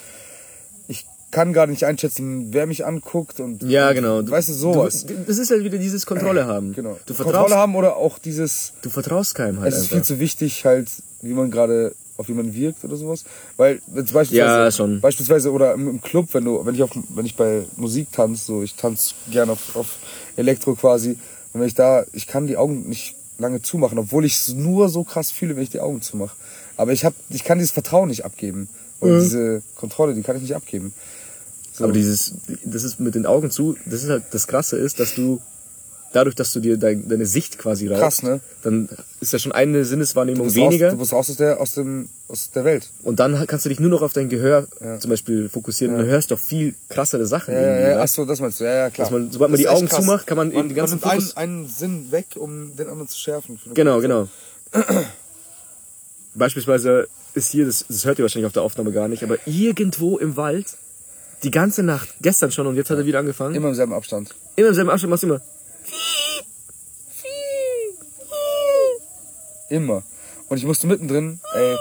kann 1.32 1.54
gerade 1.54 1.72
nicht 1.72 1.84
einschätzen, 1.86 2.54
wer 2.54 2.65
mich 2.65 2.86
anguckt 2.86 3.39
und, 3.39 3.62
Ja, 3.63 3.94
genau. 3.94 4.22
Du- 4.22 4.32
weißt 4.32 4.50
du, 4.50 4.54
sowas. 4.54 5.06
Du, 5.06 5.13
das 5.28 5.38
ist 5.38 5.52
halt 5.52 5.63
wieder 5.63 5.78
dieses 5.78 6.06
Kontrolle 6.06 6.48
haben. 6.48 6.74
genau. 6.74 6.98
Du 7.06 7.13
Kontrolle 7.13 7.38
vertraust, 7.38 7.56
haben 7.56 7.76
oder 7.76 7.98
auch 7.98 8.18
dieses, 8.20 8.74
du 8.82 8.89
vertraust 8.89 9.36
keinem 9.36 9.60
halt 9.60 9.70
es 9.72 9.76
ist 9.78 9.84
einfach. 9.84 9.96
viel 9.98 10.04
zu 10.04 10.20
wichtig 10.20 10.65
halt, 10.65 10.89
wie 11.22 11.34
man 11.34 11.52
gerade 11.52 11.94
auf 12.18 12.28
wie 12.28 12.34
man 12.34 12.54
wirkt 12.54 12.84
oder 12.84 12.98
sowas, 12.98 13.24
weil 13.58 13.80
beispielsweise 13.88 14.36
Ja, 14.36 14.72
schon. 14.72 15.00
beispielsweise 15.00 15.52
oder 15.54 15.74
im, 15.74 15.88
im 15.88 16.02
Club, 16.02 16.28
wenn 16.34 16.44
du 16.44 16.65
wenn 16.65 16.76
ich 16.76 16.84
auf 16.84 16.89
wenn 17.15 17.26
ich 17.26 17.36
bei 17.38 17.63
Musik 17.78 18.12
tanze, 18.12 18.44
so 18.46 18.62
ich 18.63 18.76
tanze 18.76 19.13
gerne 19.32 19.54
auf, 19.54 19.76
auf 19.76 19.98
Elektro 20.36 20.76
quasi 20.76 21.12
und 21.54 21.62
wenn 21.62 21.68
ich 21.68 21.76
da 21.76 22.04
ich 22.12 22.28
kann 22.28 22.46
die 22.48 22.58
Augen 22.58 22.89
nicht 22.89 23.15
lange 23.38 23.62
zumachen, 23.62 23.98
obwohl 24.00 24.26
ich 24.26 24.34
es 24.34 24.54
nur 24.54 24.89
so 24.89 25.06
krass 25.06 25.32
fühle, 25.32 25.56
wenn 25.56 25.63
ich 25.63 25.70
die 25.70 25.80
Augen 25.80 26.02
zumache. 26.02 26.36
Aber 26.76 26.92
ich 26.92 27.06
hab 27.06 27.13
ich 27.30 27.46
kann 27.46 27.58
dieses 27.58 27.72
Vertrauen 27.72 28.10
nicht 28.10 28.26
abgeben 28.26 28.68
und 29.00 29.12
Mhm. 29.12 29.20
diese 29.22 29.62
Kontrolle, 29.76 30.13
die 30.13 30.22
kann 30.24 30.36
ich 30.36 30.42
nicht 30.42 30.56
abgeben. 30.56 30.94
So. 31.80 31.86
Aber 31.86 31.94
dieses, 31.94 32.34
das 32.63 32.84
ist 32.84 33.00
mit 33.00 33.15
den 33.15 33.26
Augen 33.26 33.50
zu, 33.52 33.76
das 33.86 34.04
ist 34.04 34.10
halt 34.10 34.24
das 34.32 34.48
Krasse 34.48 34.78
ist, 34.78 35.00
dass 35.00 35.15
du 35.15 35.42
dadurch, 36.13 36.36
dass 36.36 36.52
du 36.54 36.60
dir 36.60 36.78
dein, 36.78 37.08
deine 37.08 37.26
Sicht 37.28 37.58
quasi 37.60 37.88
raubst, 37.88 38.02
Krass, 38.02 38.24
ne? 38.24 38.39
dann 38.63 38.89
ist 39.22 39.32
ja 39.34 39.38
schon 39.39 39.52
eine 39.52 39.86
Sinneswahrnehmung 39.86 40.46
bist 40.48 40.56
weniger 40.56 40.88
Raus, 40.88 40.94
du 40.94 41.00
bist 41.00 41.13
raus 41.13 41.30
aus 41.30 41.36
der 41.38 41.60
aus 41.62 41.74
dem 41.76 42.10
aus 42.28 42.50
der 42.52 42.65
Welt. 42.65 42.89
und 43.04 43.20
dann 43.20 43.46
kannst 43.48 43.65
du 43.65 43.70
dich 43.70 43.80
nur 43.80 43.89
noch 43.92 44.02
auf 44.02 44.12
dein 44.13 44.28
Gehör 44.30 44.68
zum 45.00 45.10
Beispiel 45.10 45.50
fokussieren 45.50 45.96
und 45.96 46.02
du 46.02 46.08
hörst 46.08 46.32
doch 46.32 46.39
viel 46.39 46.76
krassere 46.89 47.26
Sachen. 47.28 47.54
Ja, 47.54 47.62
ja, 47.62 47.80
ja, 47.92 48.00
weißt 48.00 48.13
ach 48.13 48.15
so, 48.15 48.26
das 48.26 48.39
meinst 48.42 48.60
du. 48.60 48.63
Ja, 48.65 48.74
ja, 48.76 48.89
klar. 48.89 49.06
Dass 49.06 49.12
man- 49.12 49.32
sobald 49.32 49.52
man 49.52 49.60
Das 49.60 49.60
die 49.60 49.65
ist 49.65 49.72
Augen 49.72 49.88
krass. 49.88 50.00
zumacht, 50.06 50.28
kann 50.28 50.38
man 50.38 50.52
eben 50.52 50.68
den 50.70 50.76
ganzen 50.76 51.00
man 51.00 51.18
nimmt 51.18 51.38
einen, 51.38 51.60
einen 51.60 51.68
Sinn 51.70 52.12
weg, 52.12 52.26
um 52.36 52.76
den 52.76 52.88
anderen 52.89 53.08
zu 53.08 53.18
schärfen. 53.18 53.60
du? 53.63 53.74
Genau, 53.74 54.02
genau. 54.02 54.28
Beispielsweise 56.36 57.08
ist 57.34 57.52
hier, 57.52 57.65
das, 57.65 57.86
das 57.88 58.06
hört 58.06 58.20
ihr 58.20 58.24
wahrscheinlich 58.24 58.46
auf 58.48 58.54
der 58.54 58.63
Aufnahme 58.63 58.92
gar 58.92 59.08
nicht, 59.08 59.24
aber 59.24 59.38
irgendwo 59.46 60.18
im 60.18 60.36
Wald, 60.38 60.65
die 61.43 61.52
ganze 61.52 61.84
Nacht, 61.84 62.10
gestern 62.21 62.52
schon 62.52 62.67
und 62.67 62.75
jetzt 62.75 62.89
hat 62.89 62.97
er 62.97 63.06
wieder 63.06 63.19
angefangen. 63.19 63.56
Immer 63.56 63.69
im 63.69 63.75
selben 63.75 63.93
Abstand. 63.93 64.36
Immer 64.56 64.69
im 64.69 64.73
selben 64.73 64.89
Abstand 64.89 65.10
machst 65.12 65.23
du 65.23 65.28
immer. 65.28 65.41
Immer. 69.69 70.04
Und 70.47 70.58
ich 70.58 70.65
musste 70.65 70.88
mittendrin, 70.88 71.39
ey, 71.54 71.78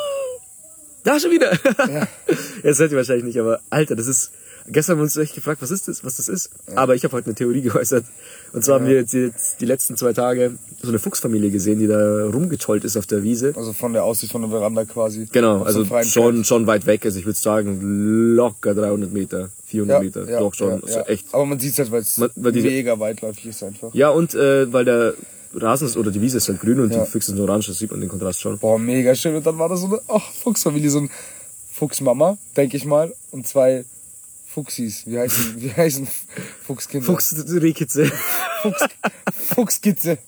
Da 1.04 1.18
schon 1.18 1.30
wieder. 1.30 1.52
Ja. 1.88 2.06
das 2.62 2.78
hört 2.78 2.90
ihr 2.90 2.96
wahrscheinlich 2.98 3.24
nicht, 3.24 3.38
aber 3.38 3.60
Alter, 3.70 3.96
das 3.96 4.06
ist. 4.06 4.30
Gestern 4.70 4.94
haben 4.94 4.98
wir 5.00 5.04
uns 5.04 5.16
echt 5.16 5.34
gefragt, 5.34 5.62
was 5.62 5.70
ist 5.70 5.88
das, 5.88 6.04
was 6.04 6.16
das 6.16 6.28
ist. 6.28 6.50
Aber 6.74 6.94
ich 6.94 7.04
habe 7.04 7.16
heute 7.16 7.26
eine 7.26 7.34
Theorie 7.34 7.62
geäußert. 7.62 8.04
Und 8.52 8.64
zwar 8.64 8.76
ja. 8.76 8.80
haben 8.80 8.88
wir 8.88 8.96
jetzt, 8.96 9.12
jetzt 9.14 9.60
die 9.60 9.66
letzten 9.66 9.96
zwei 9.96 10.12
Tage 10.12 10.52
so 10.82 10.88
eine 10.88 10.98
Fuchsfamilie 10.98 11.50
gesehen, 11.50 11.78
die 11.78 11.86
da 11.86 12.26
rumgetollt 12.26 12.84
ist 12.84 12.96
auf 12.96 13.06
der 13.06 13.22
Wiese. 13.22 13.52
Also 13.56 13.72
von 13.72 13.92
der 13.92 14.04
Aussicht 14.04 14.32
von 14.32 14.42
der 14.42 14.50
Veranda 14.50 14.84
quasi. 14.84 15.28
Genau, 15.32 15.62
also 15.62 15.84
schon, 16.04 16.44
schon 16.44 16.66
weit 16.66 16.86
weg. 16.86 17.04
Also 17.04 17.18
ich 17.18 17.26
würde 17.26 17.38
sagen 17.38 18.34
locker 18.34 18.74
300 18.74 19.12
Meter, 19.12 19.50
400 19.66 19.96
ja, 19.96 20.02
Meter. 20.02 20.30
Ja, 20.30 20.40
Doch 20.40 20.54
schon, 20.54 20.82
ja, 20.86 21.02
echt. 21.02 21.26
Aber 21.32 21.46
man 21.46 21.58
sieht 21.58 21.72
es 21.72 21.78
halt, 21.78 21.90
weil 21.90 22.00
es 22.00 22.18
mega 22.36 22.98
weitläufig 22.98 23.46
ist 23.46 23.62
einfach. 23.62 23.94
Ja, 23.94 24.10
und 24.10 24.34
äh, 24.34 24.72
weil 24.72 24.84
der 24.84 25.14
Rasen 25.54 25.86
ist, 25.86 25.96
oder 25.96 26.10
die 26.10 26.20
Wiese 26.20 26.36
ist 26.38 26.48
halt 26.48 26.60
grün 26.60 26.80
und 26.80 26.92
die 26.92 27.00
Füchse 27.06 27.32
sind 27.32 27.40
orange, 27.40 27.68
das 27.68 27.78
sieht 27.78 27.90
man 27.90 28.00
den 28.00 28.08
Kontrast 28.08 28.40
schon. 28.40 28.58
Boah, 28.58 28.78
mega 28.78 29.14
schön. 29.14 29.34
Und 29.34 29.46
dann 29.46 29.58
war 29.58 29.68
da 29.68 29.76
so 29.76 29.86
eine 29.86 30.00
ach, 30.08 30.32
Fuchsfamilie, 30.32 30.90
so 30.90 31.00
ein 31.00 31.10
Fuchsmama, 31.72 32.36
denke 32.56 32.76
ich 32.76 32.84
mal, 32.84 33.14
und 33.30 33.46
zwei 33.46 33.84
Fuchsis. 34.48 35.06
Wie 35.06 35.18
heißen, 35.18 35.60
wie 35.60 35.72
heißen 35.72 36.08
Fuchskinder? 36.62 37.06
Fuchsrehkitze. 37.06 38.10
Fuchs, 38.62 38.86
Fuchskitze. 39.54 40.18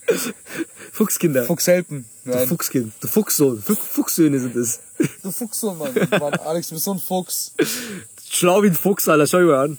Fuchskinder. 0.92 1.44
Fuchshelpen. 1.44 2.04
Nein. 2.24 2.38
Du 2.40 2.46
Fuchskind. 2.46 2.92
Du 3.00 3.08
Fuchssohn. 3.08 3.62
Fuchssöhne 3.62 4.38
sind 4.38 4.54
das. 4.54 4.80
Du 5.22 5.30
Fuchssohn, 5.30 5.78
Mann. 5.78 5.94
Mann. 6.10 6.34
Alex, 6.34 6.68
du 6.68 6.74
bist 6.74 6.84
so 6.84 6.92
ein 6.92 6.98
Fuchs. 6.98 7.54
Schlau 8.30 8.62
wie 8.62 8.68
ein 8.68 8.74
Fuchs, 8.74 9.08
Alter. 9.08 9.26
Schau 9.26 9.40
mal 9.40 9.64
an. 9.64 9.78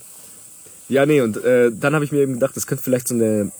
Ja, 0.89 1.05
nee, 1.05 1.21
und 1.21 1.37
äh, 1.37 1.71
dann 1.71 1.93
habe 1.93 2.03
ich 2.03 2.11
mir 2.11 2.19
eben 2.21 2.33
gedacht, 2.33 2.57
das 2.57 2.65
könnte 2.65 2.83
vielleicht 2.83 3.07
so 3.07 3.15
eine 3.15 3.51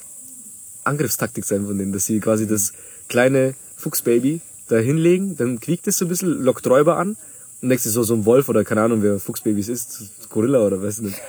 Angriffstaktik 0.83 1.45
sein 1.45 1.65
von 1.65 1.77
denen, 1.77 1.93
dass 1.93 2.05
sie 2.05 2.19
quasi 2.19 2.47
das 2.47 2.73
kleine 3.07 3.53
Fuchsbaby 3.77 4.41
da 4.67 4.77
hinlegen, 4.77 5.37
dann 5.37 5.59
quiekt 5.59 5.87
es 5.87 5.97
so 5.97 6.05
ein 6.05 6.07
bisschen, 6.09 6.41
lockt 6.43 6.65
Räuber 6.67 6.97
an 6.97 7.17
du 7.61 7.89
so, 7.89 8.03
so 8.03 8.13
ein 8.15 8.25
Wolf 8.25 8.49
oder 8.49 8.63
keine 8.63 8.81
Ahnung, 8.81 9.03
wer 9.03 9.19
Fuchsbabys 9.19 9.69
ist, 9.69 10.11
Gorilla 10.29 10.59
oder 10.59 10.81
was 10.81 10.99
nicht. 10.99 11.19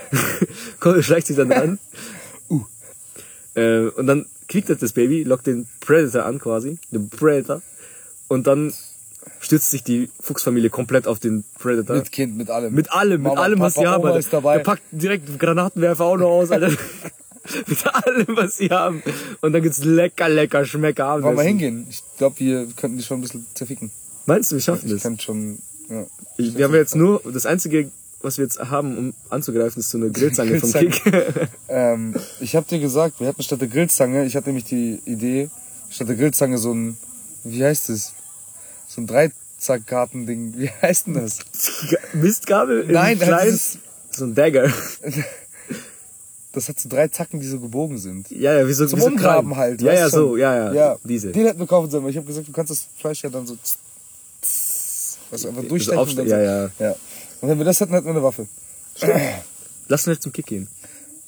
schleicht 1.01 1.27
sich 1.27 1.37
dann 1.37 1.53
an. 1.53 1.79
uh. 2.49 2.65
Äh, 3.55 3.89
und 3.89 4.07
dann 4.07 4.27
kriegt 4.49 4.71
er 4.71 4.77
das 4.77 4.93
Baby, 4.93 5.25
lockt 5.25 5.47
den 5.47 5.67
Predator 5.81 6.25
an 6.25 6.39
quasi, 6.39 6.79
den 6.91 7.09
Predator. 7.09 7.63
Und 8.29 8.47
dann 8.47 8.73
stürzt 9.41 9.71
sich 9.71 9.83
die 9.83 10.09
Fuchsfamilie 10.21 10.71
komplett 10.71 11.07
auf 11.07 11.19
den 11.19 11.45
Predator. 11.59 11.97
Mit 11.97 12.13
Kind, 12.13 12.37
mit 12.37 12.51
allem. 12.51 12.75
Mit 12.75 12.91
allem, 12.93 13.23
Mama, 13.23 13.35
mit 13.35 13.45
allem, 13.45 13.61
was 13.61 13.75
sie 13.75 13.87
haben. 13.87 14.17
Ist 14.17 14.33
dabei. 14.33 14.57
Er 14.57 14.61
packt 14.61 14.83
direkt 14.91 15.39
Granatenwerfer 15.39 16.05
auch 16.05 16.17
noch 16.17 16.29
aus, 16.29 16.51
Alter. 16.51 16.71
mit 17.67 17.87
allem, 17.87 18.27
was 18.29 18.57
sie 18.57 18.71
haben. 18.71 19.03
Und 19.41 19.53
dann 19.53 19.63
gibt's 19.63 19.85
lecker, 19.85 20.29
lecker 20.29 20.65
Schmecker. 20.65 21.23
Wollen 21.23 21.37
wir 21.37 21.45
hingehen? 21.45 21.87
Ich 21.91 22.03
glaube, 22.17 22.39
wir 22.41 22.67
könnten 22.77 22.97
die 22.97 23.05
schon 23.05 23.19
ein 23.19 23.23
bisschen 23.23 23.47
zerficken. 23.55 23.91
Meinst 24.27 24.51
du, 24.51 24.57
wir 24.57 24.63
schaffen 24.63 24.87
ich 24.87 25.03
das? 25.03 25.05
Ich 25.05 25.23
schon 25.23 25.59
ja, 25.93 26.07
ich, 26.39 26.57
wir 26.57 26.65
haben 26.65 26.75
jetzt 26.75 26.97
nur, 26.97 27.21
das 27.33 27.47
einzige, 27.47 27.91
was 28.23 28.39
wir 28.39 28.45
jetzt 28.45 28.59
haben, 28.59 28.97
um 28.97 29.15
anzugreifen, 29.31 29.81
ist 29.81 29.91
so 29.91 29.99
eine 29.99 30.11
Grillzange 30.11 30.59
vom 30.61 30.73
Kick. 30.73 31.03
ähm, 31.69 32.15
ich 32.41 32.57
habe 32.57 32.67
dir 32.67 32.79
gesagt, 32.79 33.21
wir 33.21 33.27
hätten 33.27 33.43
statt 33.43 33.61
der 33.61 33.69
Grillzange, 33.69 34.25
ich 34.25 34.37
hatte 34.37 34.49
nämlich 34.49 34.65
die 34.65 35.01
Idee, 35.05 35.51
statt 35.91 36.09
der 36.09 36.17
Grillzange 36.17 36.59
so 36.59 36.73
ein, 36.73 36.97
wie 37.45 37.65
heißt 37.65 37.91
es? 37.91 38.15
So 38.89 39.01
ein 39.01 39.07
Dreizackgarten-Ding. 39.07 40.55
Wie 40.57 40.71
heißt 40.71 41.09
denn 41.09 41.15
das? 41.15 41.41
Mistgabel? 42.13 42.87
Nein, 42.89 43.19
das 43.19 43.47
ist 43.47 43.79
so 44.11 44.25
ein 44.25 44.35
Dagger. 44.35 44.71
Das 46.55 46.69
hat 46.69 46.79
so 46.79 46.87
drei 46.87 47.09
Zacken, 47.09 47.41
die 47.41 47.47
so 47.47 47.59
gebogen 47.59 47.97
sind. 47.97 48.31
Ja, 48.31 48.53
ja, 48.53 48.69
wie 48.69 48.75
so 48.75 48.85
Zum 48.85 48.99
wie 48.99 49.05
so 49.05 49.09
Umgraben 49.09 49.57
halt. 49.57 49.81
Ja, 49.81 49.95
ja, 49.95 50.11
so, 50.11 50.37
ja, 50.37 50.55
ja, 50.55 50.75
ja. 50.75 50.99
Diese. 51.03 51.33
Den 51.33 51.47
hätten 51.47 51.59
wir 51.59 51.67
kaufen 51.67 51.91
sollen, 51.91 52.05
weil 52.05 52.11
ich 52.11 52.19
habe 52.19 52.27
gesagt, 52.27 52.47
du 52.47 52.53
kannst 52.53 52.71
das 52.71 52.89
Fleisch 52.99 53.23
ja 53.23 53.31
dann 53.31 53.47
so 53.47 53.57
was 55.33 55.47
einfach 55.47 55.65
durchstechen. 55.65 55.99
Also 55.99 56.21
und 56.21 56.29
ja, 56.29 56.41
ja. 56.41 56.71
ja. 56.79 56.95
Und 57.41 57.49
wenn 57.49 57.59
wir 57.59 57.65
das 57.65 57.81
hätten, 57.81 57.93
hätten 57.93 58.07
wir 58.07 58.13
eine 58.13 58.23
Waffe. 58.23 58.47
Lass 59.89 60.07
uns 60.07 60.17
jetzt 60.17 60.23
zum 60.23 60.33
Kick 60.33 60.47
gehen. 60.47 60.69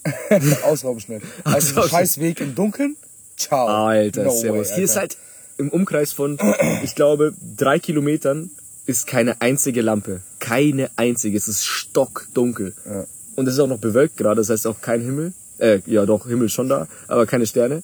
Ausrauben 0.64 1.00
schnell. 1.00 1.22
Also 1.44 1.70
Ausrauben. 1.70 1.88
scheiß 1.88 2.20
Weg 2.20 2.40
im 2.40 2.54
Dunkeln. 2.54 2.96
Ciao. 3.36 3.66
Alter, 3.66 4.24
no 4.24 4.30
servus. 4.30 4.68
Way, 4.70 4.74
Hier 4.76 4.84
ist 4.84 4.96
halt 4.96 5.16
im 5.56 5.70
Umkreis 5.70 6.12
von, 6.12 6.38
ich 6.82 6.94
glaube, 6.94 7.32
drei 7.56 7.78
Kilometern 7.78 8.50
ist 8.86 9.06
keine 9.06 9.40
einzige 9.40 9.80
Lampe. 9.80 10.20
Keine 10.38 10.90
einzige. 10.96 11.36
Es 11.38 11.48
ist 11.48 11.64
stockdunkel. 11.64 12.74
Ja. 12.84 13.06
Und 13.34 13.48
es 13.48 13.54
ist 13.54 13.60
auch 13.60 13.66
noch 13.66 13.78
bewölkt 13.78 14.16
gerade, 14.16 14.36
das 14.36 14.50
heißt 14.50 14.66
auch 14.66 14.80
kein 14.80 15.00
Himmel. 15.00 15.32
Äh, 15.58 15.80
ja 15.86 16.04
doch, 16.04 16.26
Himmel 16.26 16.48
schon 16.48 16.68
da, 16.68 16.86
aber 17.08 17.26
keine 17.26 17.46
Sterne. 17.46 17.82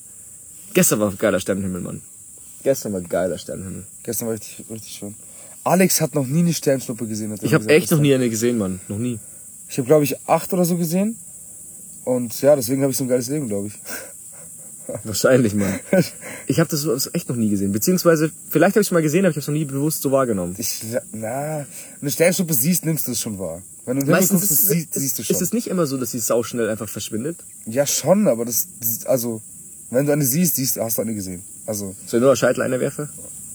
Gestern 0.74 1.00
war 1.00 1.11
ein 1.11 1.18
geiler 1.18 1.40
Sternenhimmel, 1.40 1.80
Mann. 1.80 2.02
Gestern 2.62 2.92
war 2.92 3.00
ein 3.00 3.09
geiler 3.09 3.38
Sternenhimmel. 3.38 3.85
Gestern 4.02 4.28
war 4.28 4.35
richtig, 4.35 4.64
richtig 4.70 4.92
schön. 4.92 5.14
Alex 5.64 6.01
hat 6.01 6.14
noch 6.14 6.27
nie 6.27 6.40
eine 6.40 6.53
Sternschnuppe 6.53 7.07
gesehen. 7.07 7.35
ich 7.42 7.55
habe 7.55 7.68
echt 7.68 7.90
noch 7.90 8.01
nie 8.01 8.14
eine 8.14 8.31
gesehen, 8.31 8.59
Mann. 8.59 8.81
Noch 8.88 8.99
nie. 8.99 9.18
Ich 9.68 9.79
habe, 9.79 9.87
glaube 9.87 10.05
ich, 10.05 10.16
acht 10.27 10.53
oder 10.53 10.64
so 10.64 10.77
gesehen. 10.77 11.16
Und 12.05 12.40
ja, 12.40 12.57
deswegen 12.57 12.83
habe 12.83 12.90
ich 12.90 12.96
so 12.96 13.05
ein 13.05 13.09
geiles 13.09 13.29
Leben, 13.29 13.46
glaube 13.46 13.68
ich. 13.68 13.75
Wahrscheinlich, 15.05 15.55
Mann. 15.55 15.79
Ich 16.46 16.59
habe 16.59 16.68
das 16.68 17.11
echt 17.12 17.29
noch 17.29 17.37
nie 17.37 17.51
gesehen. 17.51 17.70
Beziehungsweise, 17.70 18.33
vielleicht 18.49 18.75
habe 18.75 18.81
ich 18.81 18.88
es 18.88 18.90
mal 18.90 19.03
gesehen, 19.03 19.20
aber 19.20 19.31
ich 19.31 19.37
habe 19.37 19.40
es 19.40 19.46
noch 19.46 19.55
nie 19.55 19.64
bewusst 19.64 20.03
so 20.03 20.11
wahrgenommen. 20.11 20.57
Ich, 20.59 20.83
na, 21.12 21.66
eine 22.01 22.11
Sternschnuppe 22.11 22.55
siehst, 22.55 22.85
nimmst 22.85 23.07
du 23.07 23.12
es 23.12 23.20
schon 23.20 23.38
wahr. 23.38 23.62
Wenn 23.85 24.01
du 24.01 24.07
Meistens 24.07 24.40
guckst, 24.40 24.51
ist, 24.51 24.68
siehst, 24.68 24.94
siehst 24.94 25.18
du 25.18 25.23
schon. 25.23 25.37
Ist 25.37 25.42
es 25.42 25.53
nicht 25.53 25.68
immer 25.68 25.87
so, 25.87 25.96
dass 25.96 26.11
sie 26.11 26.18
sau 26.18 26.42
schnell 26.42 26.68
einfach 26.68 26.88
verschwindet? 26.88 27.37
Ja, 27.66 27.87
schon, 27.87 28.27
aber 28.27 28.44
das, 28.44 28.68
also, 29.05 29.42
wenn 29.90 30.07
du 30.07 30.12
eine 30.12 30.25
siehst, 30.25 30.57
siehst 30.57 30.79
hast 30.79 30.99
du 30.99 31.03
eine 31.03 31.14
gesehen. 31.14 31.42
Also. 31.66 31.94
Soll 32.07 32.18
ich 32.18 32.25
nur 32.25 32.35
Scheitel 32.35 32.62
eine 32.62 32.81
werfen? 32.81 33.09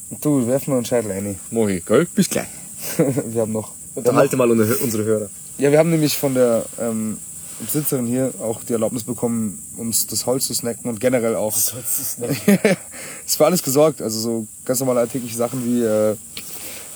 Du, 0.09 0.47
werf 0.47 0.67
mal 0.67 0.77
einen 0.77 0.85
Scheitel 0.85 1.11
rein. 1.11 1.39
Mohi, 1.51 1.81
gell? 1.85 2.05
Bis 2.13 2.29
gleich. 2.29 2.47
wir 2.97 3.41
haben 3.41 3.51
noch. 3.51 3.73
Unterhalte 3.95 4.37
mal 4.37 4.49
unsere 4.51 5.03
Hörer. 5.03 5.29
Ja, 5.57 5.71
wir 5.71 5.79
haben 5.79 5.89
nämlich 5.89 6.17
von 6.17 6.33
der 6.33 6.65
ähm, 6.79 7.17
Besitzerin 7.59 8.05
hier 8.05 8.33
auch 8.41 8.63
die 8.63 8.73
Erlaubnis 8.73 9.03
bekommen, 9.03 9.59
uns 9.77 10.05
das 10.07 10.25
Holz 10.25 10.47
zu 10.47 10.53
snacken 10.53 10.89
und 10.89 10.99
generell 10.99 11.35
auch. 11.35 11.53
Das 11.53 11.73
Holz 11.73 11.97
zu 11.97 12.03
snacken. 12.03 12.59
es 13.25 13.39
war 13.39 13.47
alles 13.47 13.63
gesorgt, 13.63 14.01
also 14.01 14.19
so 14.19 14.47
ganz 14.65 14.79
normale 14.79 14.99
alltägliche 14.99 15.35
Sachen 15.35 15.65
wie 15.65 15.81
äh, 15.83 16.15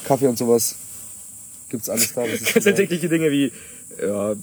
Kaffee 0.04 0.28
und 0.28 0.38
sowas. 0.38 0.76
Gibt's 1.70 1.90
alles 1.90 2.14
da. 2.14 2.26
Ganz 2.54 2.68
alltägliche 2.68 3.08
Dinge 3.08 3.32
wie 3.32 3.52
ja, 4.02 4.36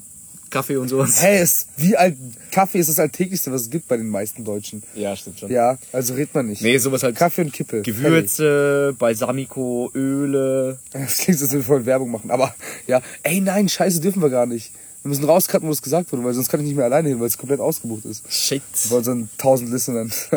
Kaffee 0.51 0.77
und 0.77 0.89
sowas. 0.89 1.23
Hey, 1.23 1.39
es, 1.39 1.67
wie 1.77 1.97
alt, 1.97 2.17
Kaffee 2.51 2.79
ist 2.79 2.89
das 2.89 2.99
Alltäglichste, 2.99 3.53
was 3.53 3.63
es 3.63 3.71
gibt 3.71 3.89
bei 3.89 3.97
den 3.97 4.09
meisten 4.09 4.45
Deutschen. 4.45 4.83
Ja, 4.95 5.17
stimmt 5.17 5.41
schon. 5.41 5.51
Ja, 5.51 5.79
also 5.93 6.15
redet 6.15 6.35
man 6.35 6.47
nicht. 6.47 6.63
Nee, 6.63 6.79
sowas 6.79 7.03
halt. 7.03 7.17
Kaffee 7.17 7.43
und 7.43 7.53
Kippe. 7.53 7.83
Gewürze, 7.83 8.95
Balsamico, 8.99 9.91
Öle. 9.95 10.79
Das 10.93 11.19
klingt, 11.19 11.41
als 11.41 11.51
würden 11.51 11.61
wir 11.61 11.67
voll 11.67 11.87
Werbung 11.87 12.11
machen. 12.11 12.31
Aber 12.31 12.55
ja, 12.87 13.01
ey 13.23 13.41
nein, 13.41 13.69
scheiße, 13.69 14.01
dürfen 14.01 14.23
wir 14.23 14.31
gar 14.31 14.47
nicht. 14.47 14.73
Wir 15.07 15.11
müssen 15.11 15.25
rauscutten, 15.25 15.69
wo 15.69 15.73
es 15.73 15.83
gesagt 15.83 16.11
wurde, 16.11 16.25
weil 16.25 16.35
sonst 16.35 16.49
kann 16.49 16.59
ich 16.59 16.67
nicht 16.67 16.75
mehr 16.75 16.87
alleine 16.87 17.09
hin, 17.09 17.21
weil 17.21 17.29
es 17.29 17.39
komplett 17.39 17.61
ausgebucht 17.61 18.05
ist. 18.07 18.25
Shit. 18.29 18.63
Weil 18.89 19.05
so 19.05 19.13
ein 19.13 19.29
1000 19.39 19.71
Listenern. 19.71 20.11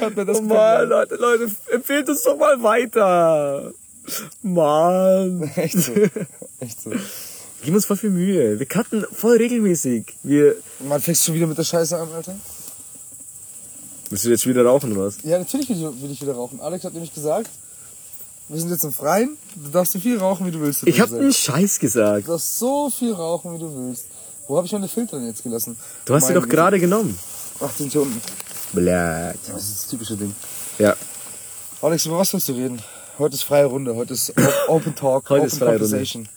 Hat 0.00 0.16
mir 0.16 0.24
das 0.24 0.38
oh 0.38 0.42
Mann, 0.42 0.88
Leute, 0.88 1.14
Leute, 1.14 1.48
empfehlt 1.72 2.08
uns 2.08 2.24
doch 2.24 2.36
mal 2.36 2.60
weiter. 2.60 3.72
Mann. 4.42 5.42
Echt 5.56 5.78
so. 5.78 5.92
Echt 6.60 6.80
so. 6.80 6.90
Wir 6.90 7.64
geben 7.64 7.76
uns 7.76 7.86
voll 7.86 7.96
viel 7.96 8.10
Mühe. 8.10 8.58
Wir 8.58 8.66
cutten 8.66 9.04
voll 9.12 9.36
regelmäßig. 9.36 10.16
Wir. 10.22 10.56
Man 10.80 11.00
fängst 11.00 11.24
schon 11.24 11.34
wieder 11.34 11.46
mit 11.46 11.58
der 11.58 11.64
Scheiße 11.64 11.96
an, 11.96 12.08
Alter. 12.12 12.36
Willst 14.10 14.24
du 14.24 14.30
jetzt 14.30 14.46
wieder 14.46 14.64
rauchen 14.64 14.92
oder 14.92 15.06
was? 15.06 15.18
Ja, 15.22 15.38
natürlich 15.38 15.68
will 15.68 16.10
ich, 16.10 16.22
wieder 16.22 16.34
rauchen. 16.34 16.60
Alex 16.60 16.84
hat 16.84 16.94
nämlich 16.94 17.12
gesagt, 17.12 17.50
wir 18.48 18.58
sind 18.58 18.70
jetzt 18.70 18.84
im 18.84 18.92
Freien, 18.92 19.36
du 19.54 19.70
darfst 19.70 19.92
so 19.92 19.98
viel 19.98 20.18
rauchen, 20.18 20.46
wie 20.46 20.50
du 20.50 20.60
willst. 20.60 20.86
Ich 20.86 21.00
hab 21.00 21.12
einen 21.12 21.32
Scheiß 21.32 21.78
gesagt. 21.78 22.26
Du 22.26 22.32
darfst 22.32 22.58
so 22.58 22.88
viel 22.88 23.12
rauchen, 23.12 23.54
wie 23.54 23.58
du 23.58 23.70
willst. 23.74 24.06
Wo 24.46 24.56
habe 24.56 24.66
ich 24.66 24.72
meine 24.72 24.88
Filter 24.88 25.18
denn 25.18 25.26
jetzt 25.26 25.42
gelassen? 25.42 25.76
Du 26.06 26.14
hast 26.14 26.26
sie 26.26 26.32
doch 26.32 26.48
gerade 26.48 26.80
genommen. 26.80 27.18
Ach, 27.60 27.70
die 27.72 27.82
sind 27.82 27.92
hier 27.92 28.02
unten. 28.02 28.20
Blatt. 28.72 29.36
Das 29.46 29.62
ist 29.62 29.82
das 29.82 29.86
typische 29.88 30.16
Ding. 30.16 30.34
Ja. 30.78 30.96
Alex, 31.82 32.06
über 32.06 32.18
was 32.18 32.32
willst 32.32 32.48
du 32.48 32.52
reden? 32.54 32.80
Heute 33.18 33.34
ist 33.34 33.42
freie 33.42 33.64
Runde, 33.64 33.96
heute 33.96 34.14
ist 34.14 34.32
Open 34.68 34.94
Talk, 34.94 35.28
heute 35.28 35.40
Open 35.40 35.46
ist 35.48 35.58
freie 35.58 35.70
Conversation. 35.70 36.28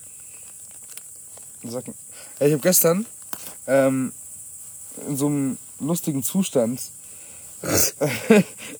Runde. 1.63 1.93
Ich 2.39 2.51
habe 2.51 2.57
gestern 2.57 3.05
ähm, 3.67 4.11
in 5.07 5.15
so 5.15 5.27
einem 5.27 5.57
lustigen 5.79 6.23
Zustand 6.23 6.81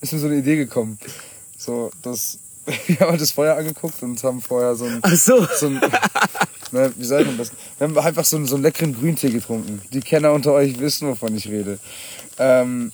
ist 0.00 0.12
mir 0.12 0.18
so 0.18 0.26
eine 0.26 0.38
Idee 0.38 0.56
gekommen. 0.56 0.98
So, 1.56 1.92
dass 2.02 2.40
wir 2.88 2.98
haben 2.98 3.18
das 3.18 3.30
Feuer 3.30 3.56
angeguckt 3.56 4.02
und 4.02 4.20
haben 4.24 4.40
vorher 4.40 4.74
so 4.74 4.86
ein, 4.86 4.98
Ach 5.02 5.14
so. 5.14 5.46
so 5.56 5.66
ein 5.66 5.74
ne, 6.72 6.92
wie 6.96 7.04
sagt 7.04 7.26
man 7.26 7.38
das? 7.38 7.52
Wir 7.78 7.86
haben 7.86 7.96
einfach 7.96 8.24
so 8.24 8.36
einen, 8.36 8.46
so 8.46 8.56
einen 8.56 8.64
leckeren 8.64 8.98
Grüntee 8.98 9.30
getrunken. 9.30 9.80
Die 9.92 10.00
Kenner 10.00 10.32
unter 10.32 10.54
euch 10.54 10.80
wissen, 10.80 11.06
wovon 11.06 11.36
ich 11.36 11.46
rede. 11.46 11.78
Ähm, 12.36 12.90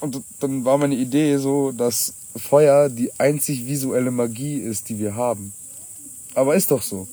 und 0.00 0.22
dann 0.40 0.64
war 0.64 0.78
meine 0.78 0.94
Idee 0.94 1.36
so, 1.36 1.72
dass 1.72 2.14
Feuer 2.36 2.88
die 2.88 3.10
einzig 3.18 3.66
visuelle 3.66 4.10
Magie 4.10 4.58
ist, 4.58 4.88
die 4.88 4.98
wir 4.98 5.14
haben. 5.14 5.52
Aber 6.34 6.54
ist 6.54 6.70
doch 6.70 6.82
so. 6.82 7.06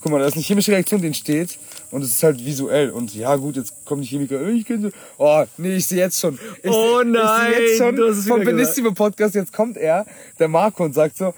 Guck 0.00 0.12
mal, 0.12 0.20
da 0.20 0.26
ist 0.26 0.34
eine 0.34 0.42
chemische 0.42 0.70
Reaktion, 0.72 1.00
die 1.00 1.08
entsteht 1.08 1.58
Und 1.90 2.02
es 2.02 2.10
ist 2.10 2.22
halt 2.22 2.44
visuell. 2.44 2.90
Und 2.90 3.14
ja, 3.14 3.34
gut, 3.36 3.56
jetzt 3.56 3.84
kommen 3.84 4.02
die 4.02 4.08
Chemiker. 4.08 4.46
Ich 4.48 4.64
kenne 4.64 4.92
Oh, 5.16 5.44
nee, 5.56 5.76
ich 5.76 5.86
sehe 5.86 5.98
jetzt 5.98 6.20
schon. 6.20 6.38
Ich 6.62 6.70
Oh 6.70 7.02
nein, 7.04 7.50
Ich 7.50 7.56
sehe 7.56 7.66
jetzt 7.66 7.78
schon 7.78 7.96
vom 7.96 8.40
wieder 8.40 8.52
Benissimo 8.52 8.92
Podcast. 8.92 9.34
Jetzt 9.34 9.52
kommt 9.52 9.76
er, 9.76 10.06
der 10.38 10.48
Marco, 10.48 10.84
und 10.84 10.94
sagt 10.94 11.16
so, 11.16 11.34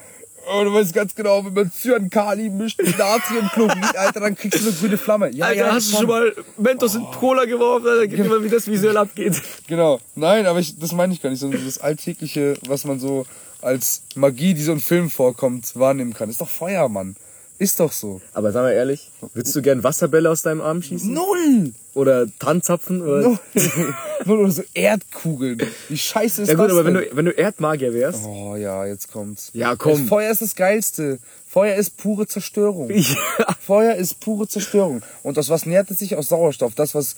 Oh, 0.52 0.64
du 0.64 0.72
weißt 0.72 0.92
ganz 0.92 1.14
genau, 1.14 1.44
wenn 1.44 1.54
man 1.54 1.70
Cyankali 1.70 2.50
mischt 2.50 2.82
mit 2.82 2.98
Natriumchlorid, 2.98 3.96
Alter, 3.96 4.20
dann 4.20 4.34
kriegst 4.34 4.60
du 4.60 4.68
eine 4.68 4.76
grüne 4.76 4.98
Flamme. 4.98 5.30
Ja, 5.32 5.46
Alter, 5.46 5.58
ja, 5.58 5.72
hast 5.72 5.92
du 5.92 5.96
schon. 5.98 6.06
mal 6.06 6.34
Mentos 6.56 6.94
in 6.94 7.04
Cola 7.04 7.44
geworfen? 7.44 7.86
Alter, 7.86 8.06
gib 8.08 8.26
mal, 8.28 8.42
wie 8.42 8.48
das 8.48 8.66
visuell 8.66 8.96
abgeht. 8.96 9.40
Genau. 9.68 10.00
Nein, 10.14 10.46
aber 10.46 10.58
ich, 10.58 10.78
das 10.78 10.92
meine 10.92 11.12
ich 11.12 11.22
gar 11.22 11.30
nicht, 11.30 11.40
sondern 11.40 11.64
das 11.64 11.78
Alltägliche, 11.78 12.56
was 12.66 12.84
man 12.84 12.98
so 12.98 13.26
als 13.62 14.02
Magie, 14.14 14.54
die 14.54 14.62
so 14.62 14.72
in 14.72 14.80
Filmen 14.80 15.10
vorkommt, 15.10 15.76
wahrnehmen 15.76 16.14
kann. 16.14 16.30
Ist 16.30 16.40
doch 16.40 16.48
Feuer, 16.48 16.88
Mann. 16.88 17.16
Ist 17.60 17.78
doch 17.78 17.92
so. 17.92 18.22
Aber 18.32 18.52
sag 18.52 18.62
mal 18.62 18.72
ehrlich, 18.72 19.10
würdest 19.34 19.54
du 19.54 19.60
gern 19.60 19.84
Wasserbälle 19.84 20.30
aus 20.30 20.40
deinem 20.40 20.62
Arm 20.62 20.80
schießen? 20.82 21.12
Null! 21.12 21.74
Oder 21.92 22.26
Tanzapfen? 22.38 23.02
Oder? 23.02 23.20
Null. 23.20 23.38
Null 24.24 24.38
oder 24.40 24.50
so 24.50 24.62
Erdkugeln. 24.72 25.60
Wie 25.90 25.98
scheiße 25.98 26.40
ist 26.42 26.48
Ja 26.48 26.54
gut, 26.54 26.64
das 26.64 26.72
aber 26.72 26.86
wenn 26.86 26.94
denn? 26.94 27.10
du, 27.10 27.16
wenn 27.16 27.24
du 27.26 27.32
Erdmagier 27.32 27.92
wärst, 27.92 28.24
Oh 28.24 28.56
ja, 28.56 28.86
jetzt 28.86 29.12
kommt's. 29.12 29.50
Ja, 29.52 29.76
komm. 29.76 30.00
Das 30.00 30.08
Feuer 30.08 30.30
ist 30.30 30.40
das 30.40 30.54
Geilste. 30.56 31.18
Feuer 31.46 31.76
ist 31.76 31.98
pure 31.98 32.26
Zerstörung. 32.26 32.88
Ja. 32.94 33.54
Feuer 33.60 33.94
ist 33.94 34.20
pure 34.20 34.48
Zerstörung. 34.48 35.02
Und 35.22 35.38
aus 35.38 35.50
was 35.50 35.66
nährt 35.66 35.90
es 35.90 35.98
sich? 35.98 36.16
Aus 36.16 36.28
Sauerstoff. 36.30 36.74
Das, 36.74 36.94
was 36.94 37.16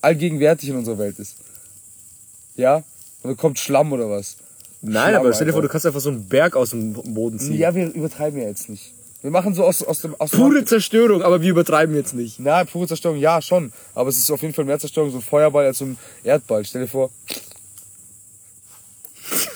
allgegenwärtig 0.00 0.70
in 0.70 0.76
unserer 0.76 0.96
Welt 0.98 1.18
ist. 1.18 1.36
Ja? 2.56 2.76
Und 3.22 3.30
da 3.30 3.34
kommt 3.34 3.58
Schlamm 3.58 3.92
oder 3.92 4.08
was? 4.08 4.36
Nein, 4.80 5.10
Schlamm 5.10 5.20
aber 5.20 5.32
stell 5.34 5.46
dir 5.46 5.52
vor, 5.52 5.60
du 5.60 5.68
kannst 5.68 5.84
einfach 5.84 6.00
so 6.00 6.08
einen 6.08 6.26
Berg 6.26 6.56
aus 6.56 6.70
dem 6.70 6.94
Boden 6.94 7.38
ziehen. 7.38 7.58
Ja, 7.58 7.74
wir 7.74 7.92
übertreiben 7.92 8.40
ja 8.40 8.48
jetzt 8.48 8.70
nicht. 8.70 8.94
Wir 9.24 9.30
machen 9.30 9.54
so 9.54 9.64
aus, 9.64 9.82
aus 9.82 10.02
dem... 10.02 10.14
Aus 10.20 10.32
dem 10.32 10.38
Pure 10.38 10.66
Zerstörung, 10.66 11.22
aber 11.22 11.40
wir 11.40 11.48
übertreiben 11.48 11.96
jetzt 11.96 12.12
nicht. 12.12 12.38
Na, 12.40 12.62
pure 12.64 12.86
Zerstörung, 12.86 13.16
ja, 13.16 13.40
schon. 13.40 13.72
Aber 13.94 14.10
es 14.10 14.18
ist 14.18 14.30
auf 14.30 14.42
jeden 14.42 14.52
Fall 14.52 14.66
mehr 14.66 14.78
Zerstörung, 14.78 15.10
so 15.10 15.16
ein 15.16 15.22
Feuerball 15.22 15.64
als 15.64 15.78
so 15.78 15.86
ein 15.86 15.98
Erdball. 16.22 16.62
Stell 16.66 16.82
dir 16.82 16.88
vor. 16.88 17.10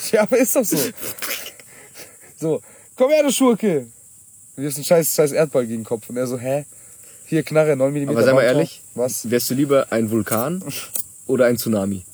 ja, 0.13 0.23
aber 0.23 0.39
ist 0.39 0.57
doch 0.57 0.65
so. 0.65 0.79
So, 2.39 2.63
komm 2.97 3.11
her, 3.11 3.23
du 3.23 3.31
Schurke. 3.31 3.89
Du 4.57 4.63
wirfst 4.63 4.79
einen 4.79 4.87
scheiß, 4.87 5.15
scheiß 5.15 5.33
Erdball 5.33 5.67
gegen 5.67 5.81
den 5.81 5.85
Kopf. 5.85 6.09
Und 6.09 6.17
er 6.17 6.27
so, 6.27 6.39
hä? 6.39 6.65
Hier, 7.27 7.43
Knarre, 7.43 7.77
9 7.77 7.93
mm. 7.93 8.09
Aber 8.09 8.25
sei 8.25 8.33
mal 8.33 8.45
ehrlich, 8.45 8.81
Was? 8.95 9.31
wärst 9.31 9.51
du 9.51 9.55
lieber 9.55 9.89
ein 9.91 10.11
Vulkan 10.11 10.65
oder 11.27 11.45
ein 11.45 11.59
Tsunami? 11.59 12.07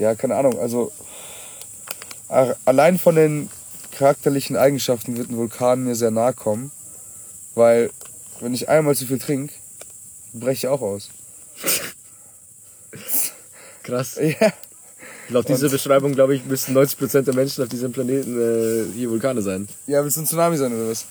Ja, 0.00 0.16
keine 0.16 0.34
Ahnung. 0.34 0.58
Also, 0.58 0.90
allein 2.64 2.98
von 2.98 3.14
den 3.14 3.48
charakterlichen 3.92 4.56
Eigenschaften 4.56 5.16
wird 5.16 5.30
ein 5.30 5.36
Vulkan 5.36 5.84
mir 5.84 5.94
sehr 5.94 6.10
nahe 6.10 6.32
kommen. 6.32 6.72
Weil, 7.54 7.90
wenn 8.40 8.54
ich 8.54 8.68
einmal 8.68 8.96
zu 8.96 9.06
viel 9.06 9.18
trinke, 9.18 9.54
breche 10.32 10.52
ich 10.52 10.68
auch 10.68 10.80
aus. 10.80 11.10
Krass. 13.82 14.18
Ja. 14.20 14.52
Laut 15.28 15.48
dieser 15.48 15.68
Beschreibung, 15.68 16.12
glaube 16.12 16.34
ich, 16.34 16.44
müssten 16.44 16.76
90% 16.76 17.22
der 17.22 17.34
Menschen 17.34 17.62
auf 17.62 17.68
diesem 17.68 17.92
Planeten 17.92 18.38
äh, 18.38 18.92
hier 18.92 19.10
Vulkane 19.10 19.42
sein. 19.42 19.68
Ja, 19.86 20.02
willst 20.02 20.16
du 20.16 20.22
ein 20.22 20.26
Tsunami 20.26 20.56
sein 20.56 20.72
oder 20.72 20.90
was? 20.90 21.06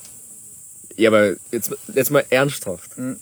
Ja, 0.96 1.10
aber 1.10 1.36
jetzt, 1.52 1.72
jetzt 1.94 2.12
mal 2.12 2.26
ernsthaft. 2.30 2.98
Mhm. 2.98 3.20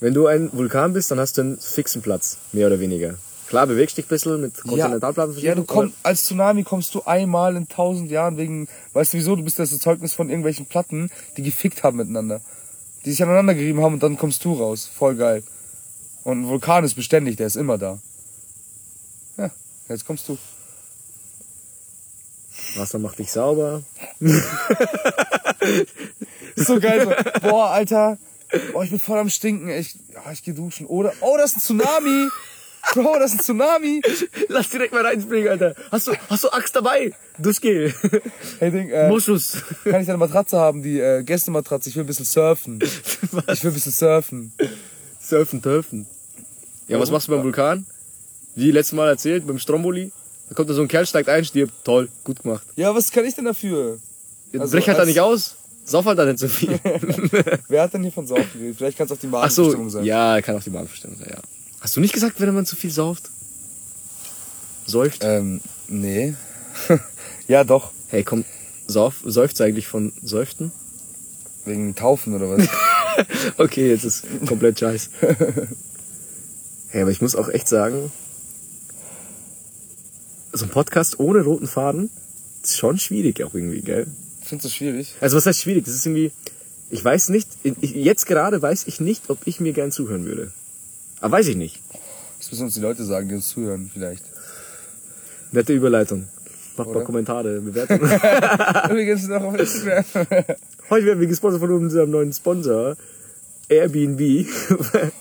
Wenn 0.00 0.14
du 0.14 0.26
ein 0.26 0.50
Vulkan 0.52 0.92
bist, 0.92 1.10
dann 1.10 1.20
hast 1.20 1.38
du 1.38 1.42
einen 1.42 1.58
fixen 1.60 2.02
Platz, 2.02 2.38
mehr 2.52 2.66
oder 2.66 2.80
weniger. 2.80 3.14
Klar, 3.52 3.66
bewegst 3.66 3.98
dich 3.98 4.06
ein 4.06 4.08
bisschen 4.08 4.40
mit 4.40 4.56
Kontinentalplatten. 4.62 5.36
Ja, 5.40 5.54
du 5.54 5.64
kommst, 5.64 5.94
als 6.02 6.24
Tsunami 6.24 6.62
kommst 6.62 6.94
du 6.94 7.02
einmal 7.02 7.54
in 7.54 7.68
tausend 7.68 8.10
Jahren 8.10 8.38
wegen, 8.38 8.66
weißt 8.94 9.12
du 9.12 9.18
wieso, 9.18 9.36
du 9.36 9.42
bist 9.42 9.58
das 9.58 9.78
Zeugnis 9.78 10.14
von 10.14 10.30
irgendwelchen 10.30 10.64
Platten, 10.64 11.10
die 11.36 11.42
gefickt 11.42 11.82
haben 11.82 11.98
miteinander. 11.98 12.40
Die 13.04 13.10
sich 13.10 13.22
aneinander 13.22 13.54
gerieben 13.54 13.82
haben 13.82 13.92
und 13.92 14.02
dann 14.02 14.16
kommst 14.16 14.42
du 14.46 14.54
raus. 14.54 14.88
Voll 14.90 15.16
geil. 15.16 15.42
Und 16.24 16.40
ein 16.40 16.48
Vulkan 16.48 16.82
ist 16.82 16.94
beständig, 16.94 17.36
der 17.36 17.46
ist 17.46 17.56
immer 17.56 17.76
da. 17.76 17.98
Ja, 19.36 19.50
jetzt 19.90 20.06
kommst 20.06 20.26
du. 20.30 20.38
Wasser 22.76 22.98
macht 22.98 23.18
dich 23.18 23.30
sauber. 23.30 23.82
So 26.56 26.80
geil. 26.80 27.04
So. 27.04 27.48
Boah, 27.48 27.70
Alter. 27.70 28.16
Boah, 28.72 28.82
ich 28.82 28.90
bin 28.90 28.98
voll 28.98 29.18
am 29.18 29.28
Stinken. 29.28 29.68
Ich, 29.68 29.94
ja, 30.14 30.32
ich 30.32 30.42
geh 30.42 30.52
duschen. 30.52 30.86
Oder, 30.86 31.12
oh, 31.20 31.36
das 31.36 31.50
ist 31.50 31.56
ein 31.56 31.60
Tsunami. 31.60 32.28
Bro, 32.94 33.18
das 33.20 33.32
ist 33.32 33.38
ein 33.38 33.42
Tsunami. 33.42 34.02
Lass 34.48 34.68
direkt 34.70 34.92
mal 34.92 35.04
reinspringen, 35.06 35.48
Alter. 35.48 35.74
Hast 35.90 36.08
du, 36.08 36.12
hast 36.28 36.44
du 36.44 36.50
Axt 36.50 36.74
dabei? 36.76 37.12
Durchgeh. 37.38 37.92
Hey, 38.58 38.70
Ding, 38.70 38.90
äh, 38.90 39.08
Moschus. 39.08 39.62
kann 39.84 40.00
ich 40.00 40.06
deine 40.06 40.18
Matratze 40.18 40.58
haben, 40.58 40.82
die 40.82 40.98
äh, 41.00 41.22
Gästematratze? 41.22 41.88
Ich 41.88 41.96
will 41.96 42.04
ein 42.04 42.06
bisschen 42.06 42.26
surfen. 42.26 42.80
Ich 42.82 43.22
will 43.64 43.70
ein 43.70 43.74
bisschen 43.74 43.92
surfen. 43.92 44.52
Surfen, 45.20 45.62
turfen. 45.62 46.06
Ja, 46.88 46.98
was 47.00 47.10
machst 47.10 47.28
du 47.28 47.32
beim 47.32 47.44
Vulkan? 47.44 47.86
Wie 48.56 48.70
letztes 48.70 48.94
Mal 48.94 49.08
erzählt, 49.08 49.46
beim 49.46 49.58
Stromboli. 49.58 50.12
Da 50.48 50.54
kommt 50.54 50.68
da 50.68 50.74
so 50.74 50.82
ein 50.82 50.88
Kerl, 50.88 51.06
steigt 51.06 51.28
ein, 51.28 51.44
stirbt. 51.44 51.72
Toll, 51.84 52.08
gut 52.24 52.42
gemacht. 52.42 52.66
Ja, 52.76 52.94
was 52.94 53.10
kann 53.10 53.24
ich 53.24 53.34
denn 53.34 53.46
dafür? 53.46 53.98
Jetzt 54.50 54.60
Also 54.60 54.76
brech 54.76 54.88
halt 54.88 54.98
da 54.98 55.04
nicht 55.06 55.20
aus. 55.20 55.56
Sauf 55.84 56.04
halt 56.04 56.18
da 56.18 56.24
nicht 56.26 56.38
so 56.38 56.48
viel. 56.48 56.78
Wer 57.68 57.82
hat 57.82 57.94
denn 57.94 58.02
hier 58.02 58.12
von 58.12 58.26
Saufen 58.26 58.46
geredet? 58.52 58.76
Vielleicht 58.76 58.98
kann 58.98 59.06
es 59.06 59.12
auch 59.12 59.16
die 59.18 59.28
Ach 59.32 59.50
so, 59.50 59.88
sein. 59.88 60.04
ja, 60.04 60.40
kann 60.42 60.56
auch 60.56 60.62
die 60.62 60.70
Magenverstimmung 60.70 61.16
sein, 61.18 61.28
ja. 61.30 61.38
Hast 61.82 61.96
du 61.96 62.00
nicht 62.00 62.14
gesagt, 62.14 62.40
wenn 62.40 62.54
man 62.54 62.64
zu 62.64 62.76
viel 62.76 62.92
sauft? 62.92 63.28
Säuft? 64.86 65.24
Ähm, 65.24 65.60
nee. 65.88 66.34
ja, 67.48 67.64
doch. 67.64 67.90
Hey, 68.06 68.22
komm, 68.22 68.44
sauf, 68.86 69.16
säuft's 69.24 69.60
eigentlich 69.60 69.88
von 69.88 70.12
Säuften? 70.22 70.70
Wegen 71.64 71.96
Taufen 71.96 72.34
oder 72.34 72.48
was? 72.50 72.68
Okay, 73.58 73.90
jetzt 73.90 74.04
ist 74.04 74.24
komplett 74.48 74.80
scheiß. 74.80 75.10
Hey, 76.88 77.02
aber 77.02 77.10
ich 77.10 77.20
muss 77.20 77.36
auch 77.36 77.50
echt 77.50 77.68
sagen, 77.68 78.10
so 80.50 80.64
ein 80.64 80.70
Podcast 80.70 81.20
ohne 81.20 81.42
roten 81.42 81.66
Faden 81.66 82.08
ist 82.62 82.78
schon 82.78 82.98
schwierig 82.98 83.44
auch 83.44 83.52
irgendwie, 83.52 83.82
gell? 83.82 84.06
Findest 84.40 84.64
du 84.64 84.74
schwierig? 84.74 85.14
Also 85.20 85.36
was 85.36 85.44
heißt 85.44 85.60
schwierig? 85.60 85.84
Das 85.84 85.94
ist 85.94 86.06
irgendwie, 86.06 86.32
ich 86.88 87.04
weiß 87.04 87.28
nicht, 87.28 87.48
ich, 87.62 87.90
jetzt 87.90 88.24
gerade 88.24 88.62
weiß 88.62 88.86
ich 88.86 88.98
nicht, 88.98 89.28
ob 89.28 89.40
ich 89.44 89.60
mir 89.60 89.74
gern 89.74 89.92
zuhören 89.92 90.24
würde. 90.24 90.52
Aber 91.22 91.38
weiß 91.38 91.46
ich 91.46 91.56
nicht. 91.56 91.80
Das 92.38 92.50
müssen 92.50 92.64
uns 92.64 92.74
die 92.74 92.80
Leute 92.80 93.04
sagen, 93.04 93.28
die 93.28 93.36
uns 93.36 93.48
zuhören, 93.48 93.90
vielleicht. 93.92 94.24
Nette 95.52 95.72
Überleitung. 95.72 96.28
Macht 96.76 96.92
mal? 96.92 97.04
Kommentare, 97.04 97.60
Bewertungen. 97.60 98.10
Übrigens 98.90 99.28
noch 99.28 99.44
auf 99.44 99.58
Instagram. 99.58 100.04
Heute 100.90 101.06
werden 101.06 101.20
wir 101.20 101.28
gesponsert 101.28 101.60
von 101.60 101.70
unserem 101.70 102.10
neuen 102.10 102.32
Sponsor, 102.32 102.96
Airbnb. 103.68 104.20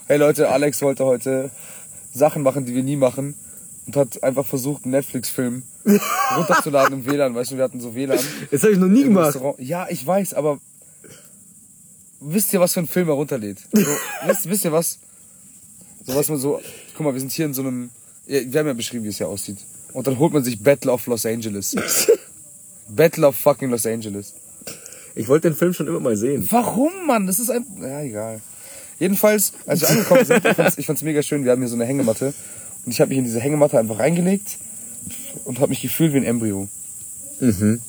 hey 0.08 0.18
Leute, 0.18 0.50
Alex 0.50 0.82
wollte 0.82 1.06
heute 1.06 1.52
Sachen 2.12 2.42
machen, 2.42 2.66
die 2.66 2.74
wir 2.74 2.84
nie 2.84 2.96
machen. 2.96 3.36
Und 3.86 3.96
hat 3.96 4.24
einfach 4.24 4.46
versucht, 4.46 4.84
einen 4.84 4.92
Netflix-Film 4.92 5.64
runterzuladen 6.36 7.00
im 7.00 7.06
WLAN. 7.06 7.36
Weißt 7.36 7.52
du, 7.52 7.58
wir 7.58 7.64
hatten 7.64 7.80
so 7.80 7.94
WLAN. 7.96 8.20
Das 8.50 8.64
habe 8.64 8.74
ich 8.74 8.80
noch 8.80 8.88
nie 8.88 9.04
gemacht. 9.04 9.28
Restaurant. 9.28 9.60
Ja, 9.60 9.88
ich 9.90 10.06
weiß, 10.06 10.34
aber 10.34 10.60
wisst 12.20 12.54
ihr, 12.54 12.60
was 12.60 12.74
für 12.74 12.82
ein 12.82 12.88
Film 12.88 13.08
er 13.10 13.16
runterlädt? 13.16 13.60
So, 13.72 13.86
wisst, 14.26 14.50
wisst 14.50 14.66
ihr 14.66 14.72
was? 14.72 15.00
So 16.06 16.16
was 16.16 16.30
man 16.30 16.38
so, 16.38 16.62
guck 16.96 17.06
mal, 17.06 17.14
wir 17.14 17.20
sind 17.20 17.32
hier 17.32 17.46
in 17.46 17.54
so 17.54 17.62
einem, 17.62 17.90
wir 18.26 18.60
haben 18.60 18.68
ja 18.68 18.74
beschrieben, 18.74 19.04
wie 19.04 19.10
es 19.10 19.18
hier 19.18 19.28
aussieht. 19.28 19.58
Und 19.94 20.08
dann 20.08 20.18
holt 20.20 20.34
man 20.34 20.44
sich 20.44 20.62
Battle 20.62 20.92
of 20.92 21.06
Los 21.08 21.26
Angeles. 21.26 21.76
Battle 22.88 23.28
of 23.28 23.36
fucking 23.36 23.70
Los 23.70 23.86
Angeles. 23.86 24.34
Ich 25.16 25.28
wollte 25.28 25.50
den 25.50 25.58
Film 25.58 25.74
schon 25.74 25.88
immer 25.88 26.00
mal 26.00 26.16
sehen. 26.16 26.48
Warum, 26.50 26.92
Mann? 27.06 27.28
Das 27.28 27.40
ist 27.40 27.50
ein, 27.50 27.66
ja, 27.82 28.02
egal. 28.02 28.42
Jedenfalls, 29.00 29.54
als 29.66 29.82
wir 29.82 29.90
angekommen 29.90 30.26
sind, 30.26 30.46
ich 30.46 30.56
fand's, 30.56 30.78
ich 30.78 30.86
fand's 30.86 31.02
mega 31.02 31.22
schön, 31.24 31.44
wir 31.44 31.52
haben 31.52 31.60
hier 31.60 31.68
so 31.68 31.76
eine 31.76 31.86
Hängematte. 31.86 32.34
Und 32.86 32.92
ich 32.92 33.02
habe 33.02 33.10
mich 33.10 33.18
in 33.18 33.24
diese 33.26 33.40
Hängematte 33.40 33.78
einfach 33.78 34.00
reingelegt 34.00 34.58
und 35.46 35.60
habe 35.60 35.70
mich 35.70 35.82
gefühlt 35.82 36.14
wie 36.14 36.18
ein 36.18 36.24
Embryo. 36.24 36.68
Mhm. 37.40 37.82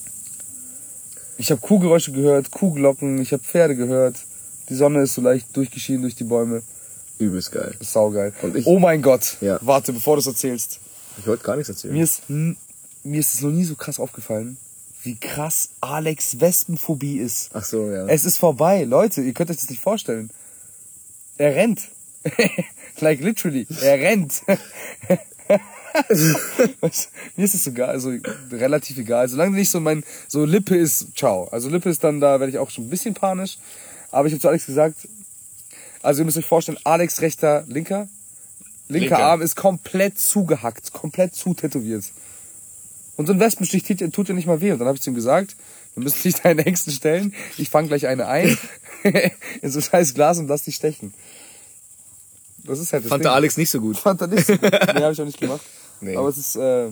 Ich 1.39 1.51
habe 1.51 1.61
Kuhgeräusche 1.61 2.13
gehört, 2.13 2.51
Kuhglocken, 2.51 3.21
ich 3.21 3.33
habe 3.33 3.43
Pferde 3.43 3.77
gehört. 3.77 4.17
Die 4.69 4.75
Sonne 4.75 5.03
ist 5.03 5.15
so 5.15 5.21
leicht 5.21 5.55
durchgeschienen 5.57 6.03
durch 6.03 6.15
die 6.15 6.25
Bäume. 6.25 6.63
Übelst 7.23 7.53
geil. 7.53 7.75
Saugeil. 7.81 8.33
Und 8.43 8.57
ich- 8.57 8.67
oh 8.67 8.79
mein 8.79 9.03
Gott. 9.03 9.37
Ja. 9.41 9.59
Warte, 9.63 9.93
bevor 9.93 10.17
du 10.17 10.21
es 10.21 10.27
erzählst. 10.27 10.81
Ich 11.19 11.27
wollte 11.27 11.45
gar 11.45 11.57
nichts 11.57 11.69
erzählen. 11.69 11.95
Mir 11.95 12.05
ist, 12.05 12.23
mir 12.29 13.21
ist 13.21 13.35
es 13.35 13.43
noch 13.43 13.51
nie 13.51 13.65
so 13.65 13.75
krass 13.77 13.99
aufgefallen, 14.01 14.57
wie 15.03 15.17
krass 15.17 15.71
Alex 15.81 16.41
Wespenphobie 16.41 17.19
ist. 17.19 17.51
Ach 17.53 17.65
so, 17.65 17.91
ja. 17.91 18.07
Es 18.07 18.25
ist 18.25 18.39
vorbei. 18.39 18.85
Leute, 18.85 19.21
ihr 19.23 19.35
könnt 19.35 19.51
euch 19.51 19.57
das 19.59 19.69
nicht 19.71 19.83
vorstellen. 19.83 20.31
Er 21.39 21.55
rennt. 21.55 21.81
like 23.01 23.21
literally. 23.21 23.67
Er 23.83 23.99
rennt. 23.99 24.43
Mir 27.37 27.45
ist 27.45 27.55
es 27.55 27.65
sogar, 27.65 27.89
also 27.89 28.13
relativ 28.51 28.97
egal. 28.99 29.29
Solange 29.29 29.57
nicht 29.57 29.71
so 29.71 29.81
mein, 29.81 30.05
so 30.29 30.45
Lippe 30.45 30.77
ist, 30.77 31.09
ciao. 31.17 31.49
Also 31.51 31.69
Lippe 31.69 31.91
ist 31.91 32.03
dann, 32.05 32.21
da 32.21 32.41
werde 32.41 32.51
ich 32.51 32.59
auch 32.59 32.71
schon 32.71 32.85
ein 32.87 32.91
bisschen 32.91 33.15
panisch. 33.15 33.59
Aber 34.11 34.27
ich 34.29 34.33
habe 34.35 34.41
zu 34.41 34.49
Alex 34.49 34.67
gesagt, 34.67 34.97
also 36.03 36.21
ihr 36.21 36.25
müsst 36.25 36.37
euch 36.37 36.47
vorstellen, 36.47 36.79
Alex 36.85 37.21
rechter, 37.21 37.65
linker, 37.67 38.09
linker 38.89 39.17
Linker. 39.17 39.19
Arm 39.19 39.43
ist 39.43 39.57
komplett 39.57 40.19
zugehackt, 40.19 40.93
komplett 40.93 41.35
zutätowiert. 41.35 42.05
Und 43.17 43.27
so 43.27 43.33
ein 43.33 43.41
Wespenstich 43.41 43.85
tut, 43.85 44.13
tut 44.13 44.29
ja 44.29 44.35
nicht 44.35 44.47
mal 44.47 44.61
weh. 44.61 44.73
Und 44.73 44.79
dann 44.79 44.89
habe 44.89 44.97
ich 44.97 45.03
zu 45.03 45.11
ihm 45.11 45.15
gesagt, 45.15 45.57
wir 45.95 46.03
müssen 46.03 46.23
dich 46.23 46.37
deinen 46.37 46.61
Ängsten 46.61 46.93
stellen. 46.93 47.35
Ich 47.59 47.69
fange 47.69 47.89
gleich 47.89 48.07
eine 48.07 48.27
ein. 48.27 48.57
in 49.63 49.71
so 49.71 49.81
scheiß 49.81 50.15
Glas 50.15 50.39
und 50.39 50.49
lass 50.49 50.63
die 50.63 50.73
stechen. 50.73 51.13
Das 52.65 52.79
ist 52.79 52.93
halt 52.93 53.05
das 53.05 53.11
Fand 53.11 53.21
Ding. 53.21 53.25
der 53.25 53.33
Alex 53.33 53.57
nicht 53.57 53.71
so 53.71 53.81
gut. 53.81 53.97
Fand 53.97 54.21
er 54.21 54.29
nicht 54.29 54.47
so 54.47 54.57
gut. 54.57 54.71
Nee, 54.95 55.03
hab 55.03 55.13
ich 55.13 55.21
auch 55.21 55.27
nicht 55.27 55.41
gemacht. 55.41 55.61
Nee. 56.01 56.17
Aber 56.17 56.29
es 56.29 56.39
ist 56.39 56.57
äh, 56.57 56.89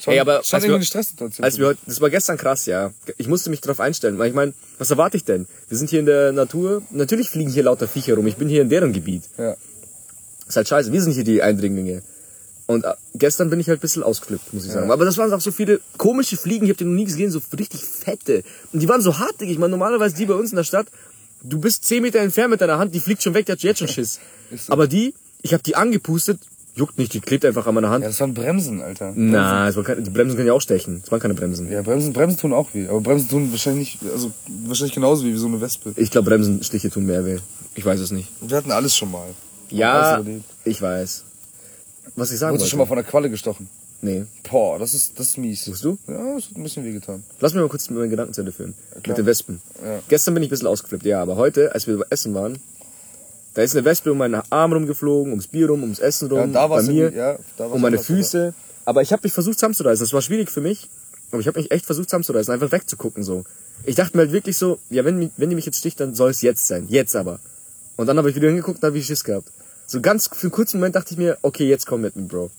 schon, 0.00 0.14
Ey, 0.14 0.20
aber 0.20 0.42
schon 0.44 0.56
als 0.58 0.66
wir- 0.68 0.74
eine 0.74 0.84
Stresssituation. 0.84 1.44
Als 1.44 1.58
wir 1.58 1.66
heute, 1.68 1.80
das 1.86 2.00
war 2.00 2.10
gestern 2.10 2.36
krass, 2.36 2.66
ja. 2.66 2.92
Ich 3.18 3.28
musste 3.28 3.50
mich 3.50 3.60
darauf 3.60 3.80
einstellen, 3.80 4.18
weil 4.18 4.28
ich 4.28 4.34
meine, 4.34 4.52
was 4.78 4.90
erwarte 4.90 5.16
ich 5.16 5.24
denn? 5.24 5.46
Wir 5.68 5.78
sind 5.78 5.90
hier 5.90 6.00
in 6.00 6.06
der 6.06 6.32
Natur, 6.32 6.82
natürlich 6.90 7.30
fliegen 7.30 7.50
hier 7.50 7.62
lauter 7.64 7.88
Viecher 7.88 8.14
rum, 8.14 8.26
ich 8.26 8.36
bin 8.36 8.48
hier 8.48 8.62
in 8.62 8.68
deren 8.68 8.92
Gebiet. 8.92 9.22
ja. 9.38 9.56
Ist 10.46 10.56
halt 10.56 10.68
scheiße, 10.68 10.92
wir 10.92 11.00
sind 11.02 11.12
hier 11.12 11.24
die 11.24 11.40
Eindringlinge. 11.42 12.02
Und 12.66 12.84
äh, 12.84 12.92
gestern 13.14 13.48
bin 13.50 13.60
ich 13.60 13.68
halt 13.68 13.78
ein 13.78 13.80
bisschen 13.80 14.02
ausgeflippt, 14.02 14.52
muss 14.52 14.66
ich 14.66 14.72
sagen. 14.72 14.90
Aber 14.90 15.04
das 15.06 15.16
waren 15.16 15.32
auch 15.32 15.40
so 15.40 15.50
viele 15.50 15.80
komische 15.96 16.36
Fliegen, 16.36 16.64
ich 16.66 16.70
habe 16.70 16.76
die 16.78 16.84
noch 16.84 16.92
nie 16.92 17.04
gesehen, 17.06 17.30
so 17.30 17.40
richtig 17.58 17.82
fette. 17.82 18.42
Und 18.72 18.80
die 18.80 18.88
waren 18.88 19.00
so 19.00 19.18
hartnäckig. 19.18 19.54
Ich 19.54 19.58
meine, 19.58 19.70
normalerweise 19.70 20.14
die 20.16 20.26
bei 20.26 20.34
uns 20.34 20.50
in 20.50 20.56
der 20.56 20.64
Stadt, 20.64 20.86
du 21.42 21.58
bist 21.58 21.84
10 21.86 22.02
Meter 22.02 22.18
entfernt 22.20 22.50
mit 22.50 22.60
deiner 22.60 22.78
Hand, 22.78 22.94
die 22.94 23.00
fliegt 23.00 23.22
schon 23.22 23.32
weg, 23.34 23.46
die 23.46 23.52
hat 23.52 23.60
jetzt 23.62 23.78
schon 23.78 23.88
Schiss. 23.88 24.18
So. 24.54 24.72
Aber 24.72 24.86
die, 24.86 25.14
ich 25.42 25.52
habe 25.54 25.62
die 25.62 25.76
angepustet, 25.76 26.40
juckt 26.74 26.98
nicht, 26.98 27.12
die 27.14 27.20
klebt 27.20 27.44
einfach 27.44 27.66
an 27.66 27.74
meiner 27.74 27.90
Hand. 27.90 28.02
ja, 28.02 28.08
das 28.08 28.20
waren 28.20 28.34
Bremsen, 28.34 28.82
Alter. 28.82 29.12
Na, 29.14 29.68
es 29.68 29.76
war 29.76 29.84
keine, 29.84 30.02
die 30.02 30.10
Bremsen 30.10 30.36
können 30.36 30.48
ja 30.48 30.52
auch 30.54 30.60
stechen. 30.60 31.02
Es 31.04 31.10
waren 31.10 31.20
keine 31.20 31.34
Bremsen. 31.34 31.70
Ja, 31.70 31.82
Bremsen, 31.82 32.12
Bremsen 32.12 32.38
tun 32.38 32.52
auch 32.52 32.72
weh. 32.74 32.88
Aber 32.88 33.00
Bremsen 33.00 33.28
tun 33.28 33.50
wahrscheinlich 33.50 34.00
nicht, 34.00 34.12
also 34.12 34.32
wahrscheinlich 34.66 34.94
genauso 34.94 35.24
wie 35.24 35.36
so 35.36 35.46
eine 35.46 35.60
Wespe. 35.60 35.92
Ich 35.96 36.10
glaube, 36.10 36.30
Bremsenstiche 36.30 36.90
tun 36.90 37.06
mehr 37.06 37.24
weh. 37.24 37.38
Ich 37.74 37.84
weiß 37.84 38.00
es 38.00 38.10
nicht. 38.10 38.28
Wir 38.40 38.56
hatten 38.56 38.70
alles 38.70 38.96
schon 38.96 39.10
mal. 39.10 39.26
Ja, 39.70 40.22
ich 40.64 40.80
weiß. 40.80 41.24
Was 42.16 42.30
ich 42.30 42.38
sagen 42.38 42.52
Wurdest 42.52 42.66
du 42.66 42.70
schon 42.70 42.78
mal 42.78 42.86
von 42.86 42.98
einer 42.98 43.06
Qualle 43.06 43.30
gestochen? 43.30 43.68
nee. 44.04 44.24
Boah, 44.48 44.78
das 44.78 44.94
ist, 44.94 45.18
das 45.18 45.28
ist 45.28 45.38
mies. 45.38 45.64
Tust 45.64 45.82
du? 45.82 45.98
Ja, 46.06 46.34
das 46.34 46.44
hat 46.50 46.56
ein 46.56 46.62
bisschen 46.62 46.84
wehgetan. 46.84 47.24
Lass 47.40 47.54
mich 47.54 47.62
mal 47.62 47.68
kurz 47.68 47.88
meinen 47.90 48.10
Gedanken 48.10 48.34
zu 48.34 48.42
Ende 48.42 48.52
führen. 48.52 48.74
klar. 48.90 49.02
Mit 49.08 49.18
den 49.18 49.26
Wespen. 49.26 49.60
Ja. 49.82 50.00
Gestern 50.08 50.34
bin 50.34 50.42
ich 50.42 50.48
ein 50.48 50.50
bisschen 50.50 50.68
ausgeflippt, 50.68 51.04
ja, 51.06 51.22
aber 51.22 51.36
heute, 51.36 51.74
als 51.74 51.86
wir 51.86 52.04
essen 52.10 52.34
waren, 52.34 52.58
da 53.54 53.62
ist 53.62 53.74
eine 53.76 53.84
Wespe 53.84 54.12
um 54.12 54.18
meinen 54.18 54.42
Arm 54.50 54.72
rumgeflogen, 54.72 55.30
ums 55.32 55.46
Bier 55.46 55.68
rum, 55.68 55.82
ums 55.82 55.98
Essen 56.00 56.28
rum, 56.28 56.38
Ja, 56.38 56.46
da 56.48 56.66
bei 56.66 56.82
mir, 56.82 57.04
irgendwie- 57.12 57.18
ja, 57.18 57.38
um 57.70 57.80
meine 57.80 57.98
Füße. 57.98 58.52
Aber 58.84 59.00
ich 59.02 59.12
habe 59.12 59.20
mich 59.24 59.32
versucht 59.32 59.58
zusammenzureißen. 59.58 60.04
Das 60.04 60.12
war 60.12 60.20
schwierig 60.22 60.50
für 60.50 60.60
mich, 60.60 60.88
aber 61.30 61.40
ich 61.40 61.46
habe 61.46 61.58
mich 61.60 61.70
echt 61.70 61.86
versucht 61.86 62.10
zusammenzureißen, 62.10 62.52
einfach 62.52 62.70
wegzugucken 62.72 63.22
so. 63.22 63.44
Ich 63.84 63.94
dachte 63.96 64.16
mir 64.16 64.22
halt 64.24 64.32
wirklich 64.32 64.56
so, 64.56 64.78
ja, 64.90 65.04
wenn, 65.04 65.30
wenn 65.36 65.48
die 65.50 65.56
mich 65.56 65.66
jetzt 65.66 65.78
sticht, 65.78 66.00
dann 66.00 66.14
soll 66.14 66.30
es 66.30 66.42
jetzt 66.42 66.66
sein. 66.66 66.86
Jetzt 66.88 67.16
aber. 67.16 67.38
Und 67.96 68.06
dann 68.08 68.18
habe 68.18 68.28
ich 68.30 68.36
wieder 68.36 68.48
hingeguckt 68.48 68.82
und 68.82 68.86
habe 68.86 68.98
ich 68.98 69.06
Schiss 69.06 69.24
gehabt. 69.24 69.48
So 69.86 70.00
ganz 70.00 70.28
für 70.32 70.42
einen 70.46 70.50
kurzen 70.52 70.78
Moment 70.78 70.96
dachte 70.96 71.12
ich 71.12 71.18
mir, 71.18 71.38
okay, 71.42 71.68
jetzt 71.68 71.86
komm 71.86 72.00
mit 72.02 72.16
mir, 72.16 72.22
Bro. 72.24 72.50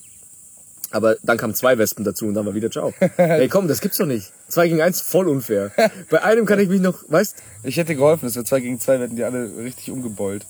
Aber 0.91 1.17
dann 1.23 1.37
kamen 1.37 1.53
zwei 1.55 1.77
Wespen 1.77 2.05
dazu 2.05 2.25
und 2.25 2.35
dann 2.35 2.45
war 2.45 2.53
wieder 2.53 2.71
ciao. 2.71 2.93
Ey, 3.17 3.49
komm, 3.49 3.67
das 3.67 3.81
gibt's 3.81 3.97
doch 3.97 4.05
nicht. 4.05 4.31
Zwei 4.47 4.67
gegen 4.67 4.81
eins, 4.81 5.01
voll 5.01 5.27
unfair. 5.27 5.71
Bei 6.09 6.23
einem 6.23 6.45
kann 6.45 6.59
ich 6.59 6.69
mich 6.69 6.79
noch, 6.79 7.03
weißt, 7.09 7.35
Ich 7.63 7.77
hätte 7.77 7.95
geholfen, 7.95 8.27
es 8.27 8.35
wäre 8.35 8.45
zwei 8.45 8.61
gegen 8.61 8.79
zwei, 8.79 8.97
wir 8.97 9.05
hätten 9.05 9.15
die 9.15 9.23
alle 9.23 9.51
richtig 9.57 9.91
umgebeult. 9.91 10.45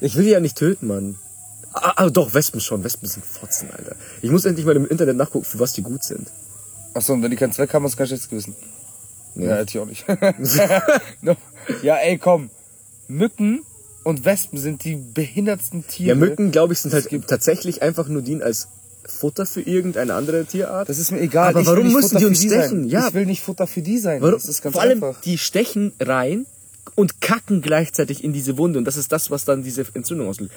Ich 0.00 0.16
will 0.16 0.24
die 0.24 0.30
ja 0.30 0.40
nicht 0.40 0.56
töten, 0.56 0.86
Mann. 0.86 1.16
Ah, 1.72 1.92
ah, 1.96 2.10
doch, 2.10 2.32
Wespen 2.32 2.60
schon. 2.60 2.84
Wespen 2.84 3.08
sind 3.08 3.24
Fotzen, 3.24 3.70
Alter. 3.70 3.96
Ich 4.22 4.30
muss 4.30 4.44
endlich 4.44 4.64
mal 4.64 4.76
im 4.76 4.86
Internet 4.86 5.16
nachgucken, 5.16 5.44
für 5.44 5.58
was 5.58 5.74
die 5.74 5.82
gut 5.82 6.04
sind. 6.04 6.28
Achso, 6.94 7.12
und 7.12 7.22
wenn 7.22 7.30
die 7.30 7.36
keinen 7.36 7.52
Zweck 7.52 7.74
haben, 7.74 7.84
hast 7.84 7.92
du 7.92 7.98
kein 7.98 8.06
schlechtes 8.06 8.30
Gewissen. 8.30 8.54
Nee. 9.34 9.46
Ja, 9.46 9.56
hätte 9.56 9.70
ich 9.70 9.78
auch 9.78 9.86
nicht. 9.86 10.06
no. 11.20 11.36
Ja, 11.82 11.96
ey, 11.96 12.16
komm. 12.16 12.48
Mücken 13.08 13.62
und 14.04 14.24
Wespen 14.24 14.58
sind 14.58 14.84
die 14.84 14.96
behindertsten 14.96 15.86
Tiere. 15.86 16.08
Ja, 16.10 16.14
Mücken, 16.14 16.50
glaube 16.50 16.72
ich, 16.72 16.78
sind 16.80 16.94
halt 16.94 17.08
tatsächlich 17.26 17.82
einfach 17.82 18.08
nur 18.08 18.22
dienen 18.22 18.42
als 18.42 18.68
Futter 19.04 19.44
für 19.46 19.60
irgendeine 19.60 20.14
andere 20.14 20.46
Tierart. 20.46 20.88
Das 20.88 20.98
ist 20.98 21.12
mir 21.12 21.20
egal. 21.20 21.50
Aber 21.50 21.60
ich 21.60 21.66
warum 21.66 21.92
müssen 21.92 22.08
Futter 22.08 22.18
die 22.20 22.24
uns 22.24 22.42
stechen? 22.42 22.88
Ja. 22.88 23.08
Ich 23.08 23.14
will 23.14 23.26
nicht 23.26 23.42
Futter 23.42 23.66
für 23.66 23.82
die 23.82 23.98
sein. 23.98 24.22
Warum? 24.22 24.34
Das 24.34 24.48
ist 24.48 24.62
ganz 24.62 24.72
Vor 24.74 24.82
allem, 24.82 25.02
einfach. 25.02 25.20
die 25.20 25.38
stechen 25.38 25.92
rein 26.00 26.46
und 26.94 27.20
kacken 27.20 27.62
gleichzeitig 27.62 28.22
in 28.24 28.32
diese 28.32 28.56
Wunde. 28.58 28.78
Und 28.78 28.84
das 28.84 28.96
ist 28.96 29.12
das, 29.12 29.30
was 29.30 29.44
dann 29.44 29.62
diese 29.62 29.84
Entzündung 29.94 30.28
auslöst. 30.28 30.52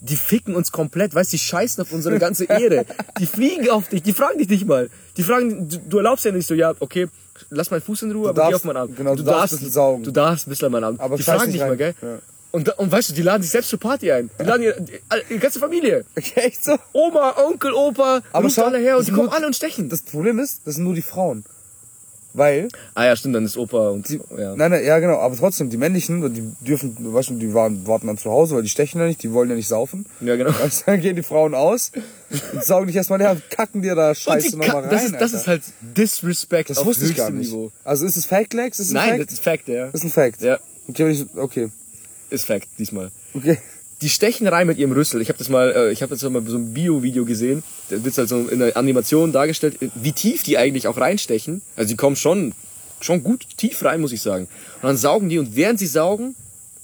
Die 0.00 0.16
ficken 0.16 0.54
uns 0.54 0.70
komplett, 0.70 1.14
weißt 1.14 1.32
du, 1.32 1.36
die 1.36 1.42
scheißen 1.42 1.82
auf 1.82 1.92
unsere 1.92 2.18
ganze 2.20 2.44
Ehre. 2.44 2.86
Die 3.18 3.26
fliegen 3.26 3.68
auf 3.68 3.88
dich, 3.88 4.02
die 4.02 4.12
fragen 4.12 4.38
dich 4.38 4.48
nicht 4.48 4.64
mal. 4.66 4.90
Die 5.16 5.24
fragen, 5.24 5.68
du, 5.68 5.78
du 5.78 5.96
erlaubst 5.98 6.24
ja 6.24 6.30
nicht 6.30 6.46
so, 6.46 6.54
ja, 6.54 6.72
okay, 6.78 7.08
lass 7.50 7.70
meinen 7.72 7.80
Fuß 7.82 8.02
in 8.02 8.12
Ruhe, 8.12 8.28
aber 8.28 8.42
geh 8.46 8.50
darfst- 8.52 8.54
auf 8.56 8.64
meinen 8.64 8.76
Arm. 8.76 8.94
genau, 8.94 9.16
du 9.16 9.24
darfst 9.24 9.54
ein 9.54 9.58
bisschen 9.58 9.72
saugen. 9.72 10.04
Du 10.04 10.12
darfst 10.12 10.46
ein 10.46 10.50
bisschen 10.50 10.66
an 10.66 10.72
meinen 10.72 10.84
Arm. 10.84 10.96
Aber 11.00 11.16
die 11.16 11.24
fragen 11.24 11.50
dich 11.50 11.60
mal, 11.60 11.70
rein. 11.70 11.78
gell? 11.78 11.94
Ja. 12.00 12.18
Und, 12.52 12.78
und 12.78 12.90
weißt 12.92 13.10
du, 13.10 13.12
die 13.14 13.22
laden 13.22 13.42
sich 13.42 13.50
selbst 13.50 13.70
zur 13.70 13.80
Party 13.80 14.10
ein. 14.12 14.30
Die 14.40 14.44
laden 14.44 14.62
ihre, 14.62 14.80
die, 14.80 14.92
ihre 15.30 15.38
ganze 15.40 15.58
Familie. 15.58 16.04
Echt 16.36 16.64
so? 16.64 16.76
Oma, 16.92 17.34
Onkel, 17.36 17.72
Opa, 17.72 18.22
Aber 18.32 18.44
ruft 18.44 18.54
schau, 18.56 18.64
alle 18.66 18.78
her 18.78 18.96
und 18.98 19.06
die 19.06 19.10
kommen 19.10 19.26
nur- 19.26 19.34
alle 19.34 19.46
und 19.48 19.56
stechen. 19.56 19.88
Das 19.88 20.02
Problem 20.02 20.38
ist, 20.38 20.60
das 20.64 20.76
sind 20.76 20.84
nur 20.84 20.94
die 20.94 21.02
Frauen. 21.02 21.44
Weil, 22.34 22.68
ah 22.94 23.04
ja, 23.06 23.16
stimmt, 23.16 23.34
dann 23.34 23.44
ist 23.44 23.56
Opa 23.56 23.88
und 23.88 24.08
die, 24.08 24.20
ja. 24.36 24.54
nein, 24.54 24.70
nein, 24.70 24.84
ja 24.84 24.98
genau, 24.98 25.18
aber 25.18 25.34
trotzdem, 25.34 25.70
die 25.70 25.78
männlichen, 25.78 26.32
die 26.34 26.42
dürfen, 26.64 26.94
weißt 27.00 27.30
du, 27.30 27.34
die 27.34 27.54
waren, 27.54 27.86
warten 27.86 28.06
dann 28.06 28.18
zu 28.18 28.30
Hause, 28.30 28.54
weil 28.54 28.62
die 28.62 28.68
stechen 28.68 29.00
ja 29.00 29.06
nicht, 29.06 29.22
die 29.22 29.32
wollen 29.32 29.48
ja 29.48 29.56
nicht 29.56 29.66
saufen. 29.68 30.04
Ja, 30.20 30.36
genau. 30.36 30.50
Also 30.62 30.82
dann 30.86 31.00
gehen 31.00 31.16
die 31.16 31.22
Frauen 31.22 31.54
aus 31.54 31.90
und 32.52 32.62
saugen 32.62 32.86
dich 32.86 32.96
erstmal 32.96 33.18
leer 33.18 33.30
und 33.32 33.50
kacken 33.50 33.80
dir 33.82 33.94
da 33.94 34.10
Und 34.10 34.16
Scheiße 34.18 34.56
nochmal 34.58 34.82
rein. 34.82 34.90
das, 34.90 35.04
ist, 35.04 35.14
das 35.18 35.32
ist 35.32 35.46
halt 35.46 35.62
Disrespect 35.80 36.70
das 36.70 36.78
auf 36.78 36.86
wusste 36.86 37.06
ich 37.06 37.16
gar 37.16 37.30
nicht. 37.30 37.50
Niveau. 37.50 37.72
Also 37.82 38.04
ist 38.04 38.16
es 38.16 38.26
Fact? 38.26 38.54
Ist 38.54 38.78
es 38.78 38.90
Nein, 38.92 39.14
ein 39.14 39.26
das 39.26 39.38
Fact? 39.38 39.66
ist 39.66 39.66
Fact, 39.66 39.68
ja. 39.68 39.86
Das 39.86 39.94
ist 39.94 40.04
ein 40.04 40.10
Fact. 40.10 40.42
Ja, 40.42 40.58
Okay, 40.88 41.26
okay. 41.36 41.68
ist 42.30 42.44
Fact 42.46 42.68
diesmal. 42.78 43.10
Okay. 43.34 43.58
Die 44.00 44.08
stechen 44.08 44.46
rein 44.46 44.66
mit 44.66 44.78
ihrem 44.78 44.92
Rüssel. 44.92 45.20
Ich 45.20 45.28
habe 45.28 45.38
das 45.38 45.48
mal, 45.48 45.72
äh, 45.74 45.92
ich 45.92 46.02
habe 46.02 46.14
jetzt 46.14 46.22
mal 46.22 46.42
so 46.46 46.56
ein 46.56 46.72
Bio-Video 46.72 47.24
gesehen. 47.24 47.64
Da 47.88 48.04
wird 48.04 48.16
halt 48.16 48.28
so 48.28 48.46
in 48.46 48.60
der 48.60 48.76
Animation 48.76 49.32
dargestellt, 49.32 49.76
wie 49.94 50.12
tief 50.12 50.44
die 50.44 50.56
eigentlich 50.56 50.86
auch 50.86 50.96
reinstechen. 50.96 51.62
Also 51.74 51.90
die 51.90 51.96
kommen 51.96 52.14
schon, 52.14 52.54
schon 53.00 53.24
gut 53.24 53.44
tief 53.56 53.84
rein, 53.84 54.00
muss 54.00 54.12
ich 54.12 54.22
sagen. 54.22 54.46
Und 54.82 54.88
dann 54.88 54.96
saugen 54.96 55.28
die 55.28 55.38
und 55.38 55.56
während 55.56 55.80
sie 55.80 55.86
saugen, 55.86 56.36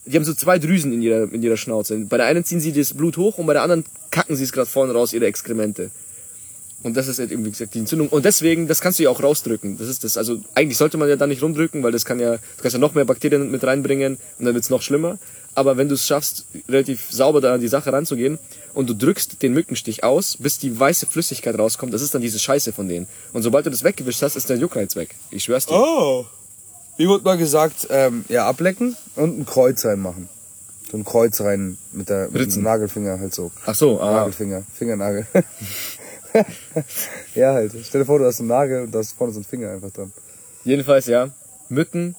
die 0.07 0.17
haben 0.17 0.25
so 0.25 0.35
zwei 0.35 0.59
Drüsen 0.59 0.93
in 0.93 1.03
ihrer, 1.03 1.33
in 1.33 1.43
ihrer 1.43 1.57
Schnauze. 1.57 1.97
Bei 1.99 2.17
der 2.17 2.27
einen 2.27 2.45
ziehen 2.45 2.61
sie 2.61 2.73
das 2.73 2.93
Blut 2.95 3.17
hoch 3.17 3.39
und 3.39 3.47
bei 3.47 3.53
der 3.53 3.63
anderen 3.63 3.85
kacken 4.11 4.37
sie 4.37 4.45
es 4.45 4.53
gerade 4.53 4.69
vorne 4.69 4.93
raus, 4.93 5.13
ihre 5.13 5.27
Exkremente. 5.27 5.91
Und 6.85 6.99
das 6.99 7.09
ist 7.09 7.19
halt 7.19 7.33
eben, 7.33 7.45
wie 7.47 7.51
gesagt, 7.51 7.73
die 7.73 7.79
Entzündung. 7.79 8.11
Und 8.11 8.27
deswegen, 8.27 8.69
das 8.69 8.83
kannst 8.83 8.99
du 8.99 9.05
ja 9.05 9.11
auch 9.11 9.23
rausdrücken. 9.23 9.79
Das 9.79 9.89
ist 9.89 10.05
das. 10.05 10.19
Also 10.19 10.41
eigentlich 10.55 10.77
sollte 10.77 10.99
man 10.99 11.09
ja 11.09 11.17
da 11.17 11.27
nicht 11.27 11.43
rumdrücken, 11.43 11.83
weil 11.83 11.93
das 11.93 12.05
kann 12.05 12.21
ja, 12.21 12.33
du 12.33 12.41
kannst 12.61 12.75
ja 12.75 12.79
noch 12.79 12.95
mehr 12.95 13.07
Bakterien 13.07 13.51
mit 13.51 13.65
reinbringen 13.65 14.19
und 14.39 14.45
dann 14.45 14.55
wird's 14.55 14.69
noch 14.69 14.83
schlimmer. 14.83 15.19
Aber 15.55 15.79
wenn 15.79 15.89
du 15.89 15.95
es 15.95 16.07
schaffst, 16.07 16.45
relativ 16.69 17.07
sauber 17.11 17.41
da 17.41 17.55
an 17.55 17.61
die 17.61 17.69
Sache 17.69 17.91
ranzugehen 17.91 18.39
und 18.75 18.91
du 18.91 18.95
drückst 18.95 19.43
den 19.43 19.55
Mückenstich 19.55 20.05
aus, 20.05 20.37
bis 20.39 20.59
die 20.59 20.79
weiße 20.79 21.07
Flüssigkeit 21.07 21.59
rauskommt, 21.59 21.95
das 21.95 22.03
ist 22.03 22.15
dann 22.15 22.21
diese 22.21 22.39
Scheiße 22.39 22.75
von 22.75 22.87
denen. 22.87 23.07
Und 23.33 23.43
sobald 23.43 23.65
du 23.65 23.71
das 23.71 23.83
weggewischt 23.83 24.21
hast, 24.21 24.37
ist 24.37 24.51
der 24.51 24.59
Juckreiz 24.59 24.95
weg. 24.95 25.15
Ich 25.31 25.45
schwör's 25.45 25.65
dir. 25.65 25.75
Oh. 25.75 26.27
Wie 26.99 27.09
wurde 27.09 27.25
mal 27.25 27.39
gesagt, 27.39 27.87
ähm, 27.89 28.27
ja, 28.29 28.47
ablecken 28.47 28.95
und 29.17 29.39
ein 29.39 29.47
Kreuz 29.47 29.87
reinmachen. 29.87 30.29
So 30.91 30.99
ein 30.99 31.05
Kreuz 31.05 31.41
rein 31.41 31.79
mit 31.93 32.11
der 32.11 32.29
mit 32.31 32.55
dem 32.55 32.63
Nagelfinger 32.63 33.19
halt 33.19 33.35
so. 33.35 33.51
Ach 33.65 33.75
so, 33.75 34.01
ah. 34.01 34.13
Nagelfinger, 34.13 34.65
Fingernagel. 34.77 35.27
ja, 37.35 37.53
halt. 37.53 37.73
Stell 37.85 38.01
dir 38.01 38.07
vor, 38.07 38.19
du 38.19 38.25
hast 38.25 38.41
einen 38.41 38.49
Nagel 38.49 38.83
und 38.83 38.93
da 38.93 39.01
ist 39.01 39.13
vorne 39.13 39.33
so 39.33 39.41
ein 39.41 39.45
Finger 39.45 39.71
einfach 39.71 39.91
dran. 39.91 40.13
Jedenfalls, 40.65 41.07
ja. 41.07 41.31
Mücken, 41.69 42.17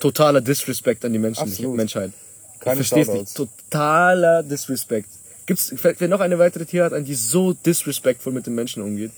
totaler 0.00 0.40
Disrespect 0.40 1.04
an 1.04 1.12
die 1.12 1.18
Menschen, 1.18 1.42
Absolut. 1.42 1.76
Menschheit. 1.76 2.12
Keine 2.60 2.80
ich 2.80 2.88
versteh's 2.88 3.06
Shoutouts. 3.06 3.38
nicht. 3.38 3.50
Totaler 3.70 4.42
Disrespect. 4.42 5.08
Gibt's, 5.46 5.72
fällt 5.76 6.00
dir 6.00 6.08
noch 6.08 6.20
eine 6.20 6.38
weitere 6.38 6.66
Tierart 6.66 6.92
ein, 6.92 7.04
die 7.04 7.14
so 7.14 7.52
disrespectful 7.52 8.32
mit 8.32 8.46
den 8.46 8.54
Menschen 8.54 8.82
umgeht? 8.82 9.12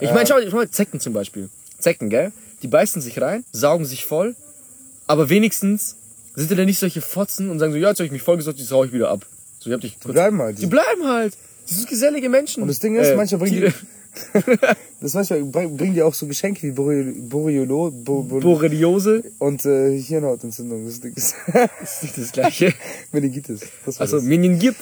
Ich 0.00 0.10
meine, 0.12 0.26
schau, 0.26 0.36
schau 0.48 0.56
mal, 0.56 0.70
Zecken 0.70 1.00
zum 1.00 1.12
Beispiel. 1.12 1.48
Zecken, 1.78 2.10
gell? 2.10 2.32
Die 2.62 2.68
beißen 2.68 3.00
sich 3.00 3.20
rein, 3.20 3.44
saugen 3.52 3.84
sich 3.84 4.04
voll, 4.04 4.34
aber 5.06 5.28
wenigstens 5.28 5.96
sind 6.34 6.50
die 6.50 6.56
dann 6.56 6.66
nicht 6.66 6.78
solche 6.78 7.00
Fotzen 7.00 7.50
und 7.50 7.58
sagen 7.58 7.72
so, 7.72 7.78
ja, 7.78 7.88
jetzt 7.88 8.00
hab 8.00 8.06
ich 8.06 8.12
mich 8.12 8.22
vollgesaugt, 8.22 8.58
jetzt 8.58 8.70
hau 8.72 8.84
ich 8.84 8.92
wieder 8.92 9.10
ab. 9.10 9.24
So, 9.60 9.70
ich 9.70 9.74
hab 9.74 9.80
dich 9.80 9.98
Die 9.98 10.08
bleiben 10.08 10.40
halt. 10.40 10.58
Die 10.60 10.66
bleiben 10.66 11.06
halt. 11.06 11.34
Die 11.68 11.74
sind 11.74 11.88
gesellige 11.88 12.28
Menschen. 12.28 12.62
Und 12.62 12.68
das 12.68 12.78
Ding 12.80 12.96
ist, 12.96 13.08
Äh, 13.08 13.16
manchmal 13.16 13.40
bringen 13.40 13.56
Tiere. 13.60 13.74
die, 14.34 14.58
das 15.00 15.14
manchmal 15.14 15.42
bring- 15.44 15.76
bringen 15.76 15.94
die 15.94 16.02
auch 16.02 16.14
so 16.14 16.26
Geschenke 16.26 16.62
wie 16.62 16.70
Borreliolo 16.70 17.20
Borreliolo 17.28 17.90
Bo, 17.90 18.22
Bo, 18.22 18.40
Borreliose 18.40 19.22
und 19.38 19.64
äh, 19.66 20.00
Hirnhautentzündung. 20.00 20.86
Das 20.86 21.00
Ding 21.00 21.12
ist 21.14 21.34
ist 21.82 22.02
nicht 22.02 22.18
das 22.18 22.32
gleiche. 22.32 22.72
Meningitis. 23.12 23.60
Das 23.84 24.00
Also, 24.00 24.16
das. 24.16 24.24
Minion-Gip. 24.24 24.76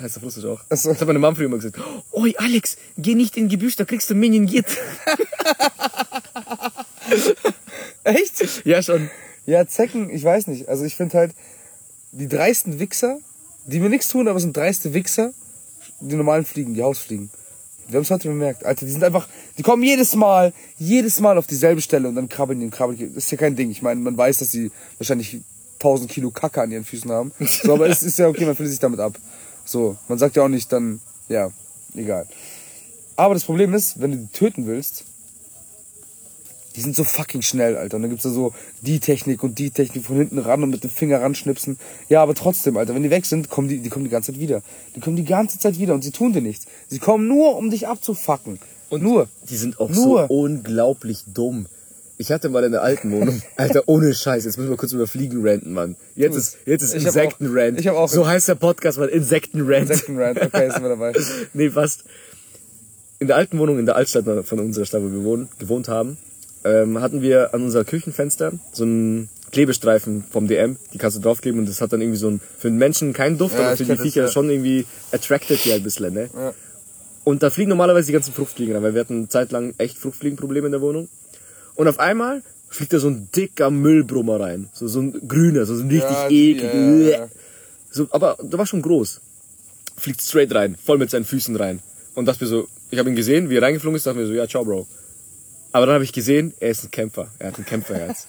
Heißt 0.00 0.18
auf 0.18 0.22
Russisch 0.22 0.44
auch. 0.44 0.60
So. 0.70 0.90
Das 0.90 1.00
hat 1.00 1.06
meine 1.06 1.18
Mom 1.18 1.34
früher 1.34 1.46
immer 1.46 1.56
gesagt. 1.56 1.78
Oi, 2.12 2.34
Alex, 2.36 2.76
geh 2.98 3.14
nicht 3.14 3.36
in 3.36 3.48
Gebüsch, 3.48 3.76
da 3.76 3.84
kriegst 3.84 4.08
du 4.10 4.14
Minion-Git. 4.14 4.66
Echt? 8.04 8.64
ja, 8.64 8.82
schon. 8.82 9.10
Ja, 9.46 9.66
Zecken, 9.66 10.10
ich 10.10 10.22
weiß 10.22 10.46
nicht. 10.46 10.68
Also 10.68 10.84
ich 10.84 10.94
finde 10.96 11.18
halt, 11.18 11.32
die 12.12 12.28
dreisten 12.28 12.78
Wichser, 12.78 13.18
die 13.70 13.80
mir 13.80 13.88
nichts 13.88 14.08
tun, 14.08 14.28
aber 14.28 14.40
sind 14.40 14.56
dreiste 14.56 14.92
Wichser, 14.94 15.32
die 16.00 16.16
normalen 16.16 16.44
Fliegen, 16.44 16.74
die 16.74 16.82
Hausfliegen. 16.82 17.30
Wir 17.88 17.96
haben 17.96 18.02
es 18.02 18.10
heute 18.10 18.28
bemerkt. 18.28 18.64
Alter, 18.64 18.86
die 18.86 18.92
sind 18.92 19.02
einfach, 19.02 19.28
die 19.58 19.62
kommen 19.62 19.82
jedes 19.82 20.14
Mal, 20.14 20.52
jedes 20.78 21.20
Mal 21.20 21.38
auf 21.38 21.46
dieselbe 21.46 21.80
Stelle 21.80 22.08
und 22.08 22.14
dann 22.14 22.28
krabbeln 22.28 22.60
die 22.60 22.66
und 22.66 22.70
krabbeln 22.70 22.98
die. 22.98 23.06
Das 23.06 23.24
ist 23.24 23.30
ja 23.32 23.38
kein 23.38 23.56
Ding. 23.56 23.70
Ich 23.70 23.82
meine, 23.82 24.00
man 24.00 24.16
weiß, 24.16 24.38
dass 24.38 24.52
sie 24.52 24.70
wahrscheinlich 24.98 25.40
1000 25.74 26.10
Kilo 26.10 26.30
Kacke 26.30 26.62
an 26.62 26.70
ihren 26.70 26.84
Füßen 26.84 27.10
haben. 27.10 27.32
So, 27.40 27.74
aber 27.74 27.88
es 27.88 28.02
ist 28.02 28.18
ja 28.18 28.28
okay, 28.28 28.44
man 28.44 28.54
findet 28.54 28.70
sich 28.70 28.80
damit 28.80 29.00
ab. 29.00 29.18
So, 29.64 29.96
man 30.08 30.18
sagt 30.18 30.36
ja 30.36 30.44
auch 30.44 30.48
nicht 30.48 30.72
dann, 30.72 31.00
ja, 31.28 31.50
egal. 31.94 32.26
Aber 33.16 33.34
das 33.34 33.44
Problem 33.44 33.74
ist, 33.74 34.00
wenn 34.00 34.12
du 34.12 34.18
die 34.18 34.32
töten 34.32 34.66
willst, 34.66 35.04
Die 36.76 36.80
sind 36.82 36.94
so 36.94 37.02
fucking 37.04 37.42
schnell, 37.42 37.76
Alter. 37.76 37.96
Und 37.96 38.02
dann 38.02 38.10
gibt's 38.10 38.22
da 38.24 38.30
so 38.30 38.52
die 38.80 39.00
Technik 39.00 39.42
und 39.42 39.58
die 39.58 39.70
Technik 39.70 40.04
von 40.04 40.16
hinten 40.16 40.38
ran 40.38 40.62
und 40.62 40.70
mit 40.70 40.84
dem 40.84 40.90
Finger 40.90 41.20
ranschnipsen. 41.20 41.78
Ja, 42.08 42.22
aber 42.22 42.34
trotzdem, 42.34 42.76
Alter, 42.76 42.94
wenn 42.94 43.02
die 43.02 43.10
weg 43.10 43.26
sind, 43.26 43.50
kommen 43.50 43.68
die, 43.68 43.78
die 43.80 43.88
kommen 43.88 44.04
die 44.04 44.10
ganze 44.10 44.32
Zeit 44.32 44.40
wieder. 44.40 44.62
Die 44.94 45.00
kommen 45.00 45.16
die 45.16 45.24
ganze 45.24 45.58
Zeit 45.58 45.78
wieder 45.80 45.94
und 45.94 46.02
sie 46.04 46.12
tun 46.12 46.32
dir 46.32 46.42
nichts. 46.42 46.66
Sie 46.88 46.98
kommen 47.00 47.26
nur, 47.26 47.56
um 47.56 47.70
dich 47.70 47.88
abzufacken. 47.88 48.58
Und 48.88 49.02
nur. 49.02 49.28
Die 49.48 49.56
sind 49.56 49.78
auch 49.80 49.88
Nur. 49.90 50.26
so 50.28 50.34
unglaublich 50.34 51.24
dumm. 51.32 51.66
Ich 52.18 52.30
hatte 52.30 52.50
mal 52.50 52.62
in 52.64 52.72
der 52.72 52.82
alten 52.82 53.10
Wohnung, 53.12 53.40
Alter, 53.56 53.84
ohne 53.86 54.12
Scheiß, 54.12 54.44
jetzt 54.44 54.58
müssen 54.58 54.68
wir 54.68 54.76
kurz 54.76 54.92
über 54.92 55.06
Fliegen 55.06 55.46
ranten, 55.46 55.72
Mann. 55.72 55.96
Jetzt 56.16 56.36
ist, 56.36 56.58
jetzt 56.66 56.82
ist 56.82 56.94
Ich 56.94 57.06
hab 57.06 57.14
auch- 57.14 57.16
Insektenrant. 57.16 57.80
ich 57.80 57.88
hab 57.88 57.96
auch- 57.96 58.08
So 58.08 58.26
heißt 58.26 58.48
der 58.48 58.56
Podcast, 58.56 58.98
Mann, 58.98 59.08
Insektenrant. 59.08 59.88
Insektenrand, 59.90 60.40
okay, 60.42 60.70
sind 60.70 60.82
wir 60.82 60.90
dabei. 60.90 61.12
nee, 61.54 61.70
fast. 61.70 62.04
In 63.20 63.26
der 63.28 63.36
alten 63.36 63.58
Wohnung 63.58 63.78
in 63.78 63.86
der 63.86 63.96
Altstadt 63.96 64.24
von 64.46 64.58
unserer 64.60 64.84
Stadt, 64.84 65.02
wo 65.02 65.10
wir 65.10 65.48
gewohnt 65.58 65.88
haben, 65.88 66.16
ähm, 66.64 67.00
hatten 67.00 67.22
wir 67.22 67.54
an 67.54 67.62
unser 67.62 67.84
Küchenfenster 67.84 68.52
so 68.72 68.84
einen 68.84 69.28
Klebestreifen 69.52 70.24
vom 70.30 70.46
DM, 70.46 70.76
die 70.92 70.98
kannst 70.98 71.16
du 71.16 71.20
draufkleben 71.20 71.58
und 71.60 71.68
das 71.68 71.80
hat 71.80 71.92
dann 71.92 72.00
irgendwie 72.00 72.18
so 72.18 72.28
ein, 72.28 72.40
für 72.58 72.68
den 72.68 72.76
Menschen 72.78 73.12
keinen 73.12 73.36
Duft, 73.38 73.54
Ja, 73.58 73.68
aber 73.68 73.76
für 73.76 73.84
die 73.84 73.96
Viecher 73.96 74.22
ja. 74.22 74.28
schon 74.28 74.48
irgendwie 74.50 74.86
attracted 75.12 75.64
die 75.64 75.72
ein 75.72 75.82
bisschen, 75.82 76.14
ne? 76.14 76.30
Ja. 76.34 76.54
Und 77.24 77.42
da 77.42 77.50
fliegen 77.50 77.68
normalerweise 77.68 78.06
die 78.06 78.12
ganzen 78.12 78.32
Fruchtfliegen 78.32 78.74
rein, 78.74 78.82
weil 78.82 78.94
wir 78.94 79.00
hatten 79.00 79.16
eine 79.18 79.28
Zeit 79.28 79.52
lang 79.52 79.74
echt 79.78 79.98
Fruchtfliegenprobleme 79.98 80.66
in 80.66 80.72
der 80.72 80.80
Wohnung. 80.80 81.08
Und 81.74 81.88
auf 81.88 81.98
einmal 81.98 82.42
fliegt 82.68 82.92
da 82.92 82.98
so 82.98 83.08
ein 83.08 83.28
dicker 83.34 83.70
Müllbrummer 83.70 84.40
rein. 84.40 84.68
So, 84.72 84.86
so 84.88 85.00
ein 85.00 85.28
grüner, 85.28 85.66
so 85.66 85.74
ein 85.74 85.88
richtig 85.88 86.02
Ja, 86.10 86.28
eklig. 86.30 87.10
ja. 87.10 87.28
So, 87.90 88.06
aber 88.10 88.38
der 88.40 88.58
war 88.58 88.66
schon 88.66 88.82
groß. 88.82 89.20
Fliegt 89.96 90.22
straight 90.22 90.54
rein, 90.54 90.76
voll 90.82 90.98
mit 90.98 91.10
seinen 91.10 91.24
Füßen 91.24 91.56
rein. 91.56 91.80
Und 92.14 92.26
dachte 92.26 92.44
mir 92.44 92.48
so, 92.48 92.68
ich 92.90 92.98
habe 92.98 93.10
ihn 93.10 93.16
gesehen, 93.16 93.50
wie 93.50 93.56
er 93.56 93.62
reingeflogen 93.62 93.96
ist, 93.96 94.06
dachte 94.06 94.18
mir 94.18 94.26
so, 94.26 94.32
ja, 94.32 94.46
ciao, 94.48 94.64
Bro. 94.64 94.86
Aber 95.72 95.86
dann 95.86 95.94
habe 95.94 96.04
ich 96.04 96.12
gesehen, 96.12 96.52
er 96.60 96.70
ist 96.70 96.84
ein 96.84 96.90
Kämpfer. 96.90 97.28
Er 97.38 97.48
hat 97.48 97.58
ein 97.58 97.64
Kämpferherz. 97.64 98.26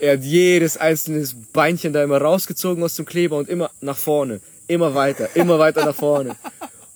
er 0.00 0.14
hat 0.14 0.24
jedes 0.24 0.76
einzelne 0.76 1.26
Beinchen 1.52 1.92
da 1.92 2.02
immer 2.02 2.20
rausgezogen 2.20 2.82
aus 2.84 2.96
dem 2.96 3.06
Kleber 3.06 3.38
und 3.38 3.48
immer 3.48 3.70
nach 3.80 3.96
vorne. 3.96 4.40
Immer 4.68 4.94
weiter, 4.94 5.28
immer 5.34 5.58
weiter 5.58 5.84
nach 5.84 5.94
vorne. 5.94 6.36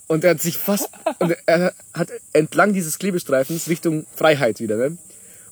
Und 0.06 0.24
er 0.24 0.30
hat 0.30 0.42
sich 0.42 0.58
fast, 0.58 0.90
und 1.20 1.36
er 1.46 1.72
hat 1.94 2.08
entlang 2.32 2.72
dieses 2.72 2.98
Klebestreifens 2.98 3.68
Richtung 3.68 4.06
Freiheit 4.14 4.58
wieder, 4.58 4.76
ne? 4.76 4.98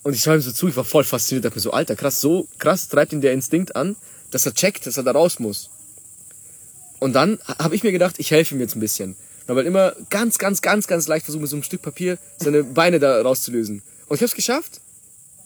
Und 0.03 0.15
ich 0.15 0.23
schaue 0.23 0.37
ihm 0.37 0.41
so 0.41 0.53
zu, 0.53 0.69
ich 0.69 0.77
war 0.77 0.85
voll 0.85 1.05
fasziniert, 1.05 1.45
dachte 1.45 1.57
mir 1.57 1.63
so, 1.63 1.71
Alter, 1.71 1.95
krass, 1.97 2.21
so 2.21 2.49
krass 2.59 2.89
treibt 2.89 3.13
ihn 3.13 3.21
der 3.21 3.33
Instinkt 3.33 3.77
an, 3.77 3.97
dass 4.31 4.47
er 4.47 4.55
checkt, 4.55 4.87
dass 4.87 4.97
er 4.97 5.03
da 5.03 5.13
raus 5.13 5.39
muss. 5.39 5.71
Und 6.99 7.13
dann 7.13 7.39
habe 7.47 7.75
ich 7.75 7.85
mir 7.85 7.93
gedacht, 7.93 8.17
ich 8.19 8.31
helfe 8.31 8.55
ihm 8.55 8.61
jetzt 8.61 8.75
ein 8.75 8.81
bisschen. 8.81 9.11
Und 9.43 9.49
habe 9.51 9.59
halt 9.59 9.69
immer 9.69 9.95
ganz, 10.11 10.39
ganz, 10.39 10.61
ganz, 10.63 10.87
ganz 10.87 11.07
leicht 11.09 11.25
versucht, 11.25 11.43
mit 11.43 11.51
so 11.51 11.57
einem 11.57 11.63
Stück 11.63 11.83
Papier 11.83 12.19
seine 12.39 12.65
Beine 12.65 12.99
da 12.99 13.21
rauszulösen. 13.21 13.83
Und 14.09 14.17
ich 14.17 14.21
habe 14.21 14.27
es 14.27 14.35
geschafft. 14.35 14.81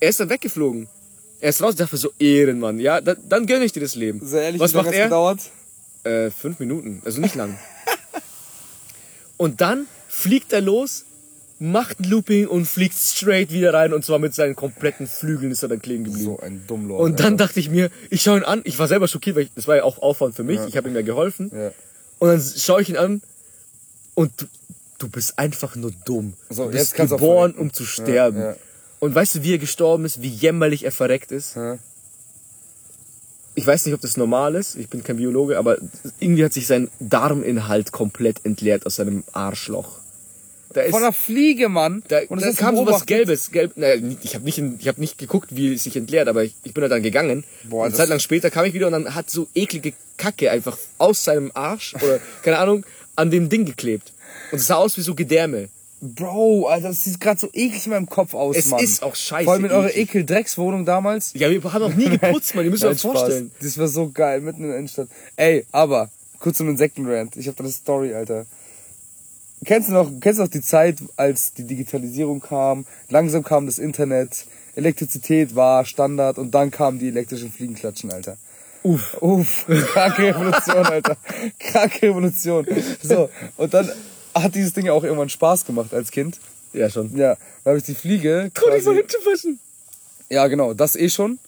Er 0.00 0.08
ist 0.08 0.20
dann 0.20 0.30
weggeflogen. 0.30 0.88
Er 1.40 1.50
ist 1.50 1.60
raus, 1.62 1.72
ich 1.72 1.78
dachte 1.78 1.96
so, 1.96 2.12
Ehrenmann, 2.18 2.78
ja, 2.78 3.00
da, 3.00 3.14
dann 3.14 3.46
gönne 3.46 3.64
ich 3.64 3.72
dir 3.72 3.80
das 3.80 3.96
Leben. 3.96 4.24
Sehr 4.24 4.42
ehrlich, 4.42 4.60
Was 4.60 4.74
macht 4.74 4.92
er? 4.92 5.04
gedauert? 5.04 5.40
Äh, 6.04 6.30
fünf 6.30 6.58
Minuten, 6.60 7.02
also 7.04 7.20
nicht 7.20 7.34
lang. 7.34 7.58
und 9.36 9.60
dann 9.60 9.86
fliegt 10.08 10.52
er 10.52 10.60
los, 10.60 11.04
macht 11.58 12.00
ein 12.00 12.04
Looping 12.04 12.46
und 12.46 12.66
fliegt 12.66 12.94
straight 12.94 13.50
wieder 13.52 13.72
rein 13.74 13.92
und 13.92 14.04
zwar 14.04 14.18
mit 14.18 14.34
seinen 14.34 14.56
kompletten 14.56 15.06
Flügeln 15.06 15.52
ist 15.52 15.62
er 15.62 15.68
dann 15.68 15.80
kleben 15.80 16.04
geblieben. 16.04 16.24
So 16.24 16.40
ein 16.40 16.64
Dummlord. 16.66 17.00
und 17.00 17.20
dann 17.20 17.32
Alter. 17.34 17.46
dachte 17.46 17.60
ich 17.60 17.70
mir, 17.70 17.90
ich 18.10 18.22
schaue 18.22 18.38
ihn 18.38 18.44
an, 18.44 18.62
ich 18.64 18.78
war 18.78 18.88
selber 18.88 19.06
schockiert, 19.08 19.36
weil 19.36 19.44
ich, 19.44 19.50
das 19.54 19.66
war 19.68 19.76
ja 19.76 19.84
auch 19.84 19.98
Aufwand 19.98 20.34
für 20.34 20.44
mich, 20.44 20.60
ich 20.66 20.76
habe 20.76 20.88
ihm 20.88 20.94
ja 20.94 21.02
geholfen. 21.02 21.50
Ja. 21.54 21.70
Und 22.18 22.28
dann 22.28 22.40
schaue 22.40 22.82
ich 22.82 22.88
ihn 22.88 22.96
an 22.96 23.22
und 24.14 24.46
du, 25.02 25.08
bist 25.08 25.38
einfach 25.38 25.76
nur 25.76 25.92
dumm. 26.04 26.34
So, 26.50 26.64
du 26.66 26.70
bist 26.72 26.94
geboren, 26.94 27.52
um 27.52 27.72
zu 27.72 27.84
sterben. 27.84 28.38
ja. 28.40 28.56
Und 29.00 29.14
weißt 29.14 29.34
du, 29.36 29.42
wie 29.42 29.54
er 29.54 29.58
gestorben 29.58 30.04
ist, 30.04 30.22
wie 30.22 30.28
jämmerlich 30.28 30.84
er 30.84 30.92
verreckt 30.92 31.32
ist? 31.32 31.56
Ja. 31.56 31.78
Ich 33.54 33.66
weiß 33.66 33.84
nicht, 33.84 33.94
ob 33.94 34.00
das 34.00 34.16
normal 34.16 34.54
ist, 34.54 34.76
ich 34.76 34.88
bin 34.88 35.02
kein 35.04 35.16
Biologe, 35.18 35.58
aber 35.58 35.76
irgendwie 36.20 36.44
hat 36.44 36.52
sich 36.54 36.66
sein 36.66 36.88
Darminhalt 37.00 37.92
komplett 37.92 38.44
entleert 38.44 38.86
aus 38.86 38.96
seinem 38.96 39.24
Arschloch. 39.32 39.98
Da 40.72 40.80
ist, 40.80 40.92
Von 40.92 41.02
einer 41.02 41.12
Fliege, 41.12 41.68
Mann. 41.68 42.02
da, 42.08 42.20
und 42.30 42.40
ist 42.40 42.56
kam 42.56 42.76
so 42.76 42.86
was. 42.86 43.04
Gelbes. 43.04 43.50
Gelb, 43.50 43.76
naja, 43.76 44.00
ich 44.22 44.34
habe 44.34 44.44
nicht, 44.46 44.56
in- 44.56 44.76
ich 44.78 44.88
hab 44.88 44.96
nicht 44.96 45.18
geguckt, 45.18 45.54
wie 45.54 45.74
es 45.74 45.84
sich 45.84 45.96
entleert, 45.98 46.28
aber 46.28 46.44
ich, 46.44 46.54
ich 46.64 46.72
bin 46.72 46.80
da 46.80 46.88
dann 46.88 47.02
gegangen. 47.02 47.44
Boah, 47.64 47.84
und 47.84 47.94
Zeit 47.94 48.08
lang 48.08 48.20
später 48.20 48.50
kam 48.50 48.64
ich 48.64 48.72
wieder 48.72 48.86
und 48.86 48.92
dann 48.92 49.14
hat 49.14 49.28
so 49.28 49.48
eklige 49.54 49.92
Kacke 50.16 50.50
einfach 50.50 50.78
aus 50.96 51.24
seinem 51.24 51.50
Arsch 51.52 51.94
oder 51.96 52.20
keine 52.42 52.56
Ahnung 52.58 52.86
an 53.16 53.30
dem 53.30 53.50
Ding 53.50 53.66
geklebt. 53.66 54.11
Und 54.52 54.58
es 54.58 54.66
sah 54.66 54.76
aus 54.76 54.96
wie 54.96 55.00
so 55.02 55.14
Gedärme. 55.14 55.68
Bro, 56.00 56.66
Alter, 56.66 56.88
das 56.88 57.04
sieht 57.04 57.20
gerade 57.20 57.38
so 57.40 57.48
eklig 57.52 57.86
in 57.86 57.92
meinem 57.92 58.08
Kopf 58.08 58.34
aus, 58.34 58.56
Es 58.56 58.66
Mann. 58.66 58.82
ist 58.82 59.02
auch 59.04 59.14
scheiße 59.14 59.44
Vor 59.44 59.52
allem 59.54 59.64
in 59.66 59.70
eurer. 59.70 59.96
Ekel-Dreckswohnung 59.96 60.84
damals. 60.84 61.32
Ja, 61.34 61.48
wir 61.48 61.62
haben 61.72 61.82
auch 61.84 61.94
nie 61.94 62.08
geputzt, 62.18 62.54
man. 62.54 62.64
Ihr 62.64 62.70
müsst 62.72 62.84
euch 62.84 62.92
das 62.94 63.02
vorstellen. 63.02 63.52
Das 63.60 63.78
war 63.78 63.86
so 63.88 64.10
geil, 64.10 64.40
mitten 64.40 64.62
in 64.64 64.68
der 64.70 64.78
Innenstadt. 64.78 65.08
Ey, 65.36 65.64
aber, 65.70 66.10
kurz 66.40 66.56
zum 66.58 66.68
Insektenrand. 66.68 67.36
Ich 67.36 67.46
hab 67.46 67.54
da 67.56 67.62
eine 67.62 67.72
Story, 67.72 68.14
Alter. 68.14 68.46
Kennst 69.64 69.90
du 69.90 69.92
noch, 69.92 70.10
kennst 70.20 70.40
du 70.40 70.42
noch 70.42 70.50
die 70.50 70.60
Zeit, 70.60 70.98
als 71.16 71.52
die 71.54 71.62
Digitalisierung 71.64 72.40
kam? 72.40 72.84
Langsam 73.08 73.44
kam 73.44 73.66
das 73.66 73.78
Internet, 73.78 74.44
Elektrizität 74.74 75.54
war 75.54 75.84
Standard 75.84 76.36
und 76.36 76.50
dann 76.52 76.72
kamen 76.72 76.98
die 76.98 77.08
elektrischen 77.08 77.52
Fliegenklatschen, 77.52 78.10
Alter. 78.10 78.36
Uff. 78.82 79.16
Uff, 79.20 79.66
kranke 79.92 80.22
Revolution, 80.34 80.84
Alter. 80.84 81.16
Kranke 81.60 82.08
Revolution. 82.08 82.66
So, 83.00 83.28
und 83.56 83.72
dann 83.72 83.88
hat 84.34 84.54
dieses 84.54 84.72
Ding 84.72 84.88
auch 84.88 85.04
irgendwann 85.04 85.28
Spaß 85.28 85.64
gemacht 85.64 85.92
als 85.94 86.10
Kind. 86.10 86.38
Ja, 86.72 86.88
schon. 86.88 87.16
Ja, 87.16 87.36
da 87.64 87.70
habe 87.70 87.78
ich 87.78 87.84
die 87.84 87.94
Fliege 87.94 88.50
quasi, 88.54 88.94
hinten 88.94 89.22
fischen. 89.22 89.58
Ja, 90.30 90.46
genau, 90.46 90.74
das 90.74 90.96
eh 90.96 91.08
schon. 91.08 91.38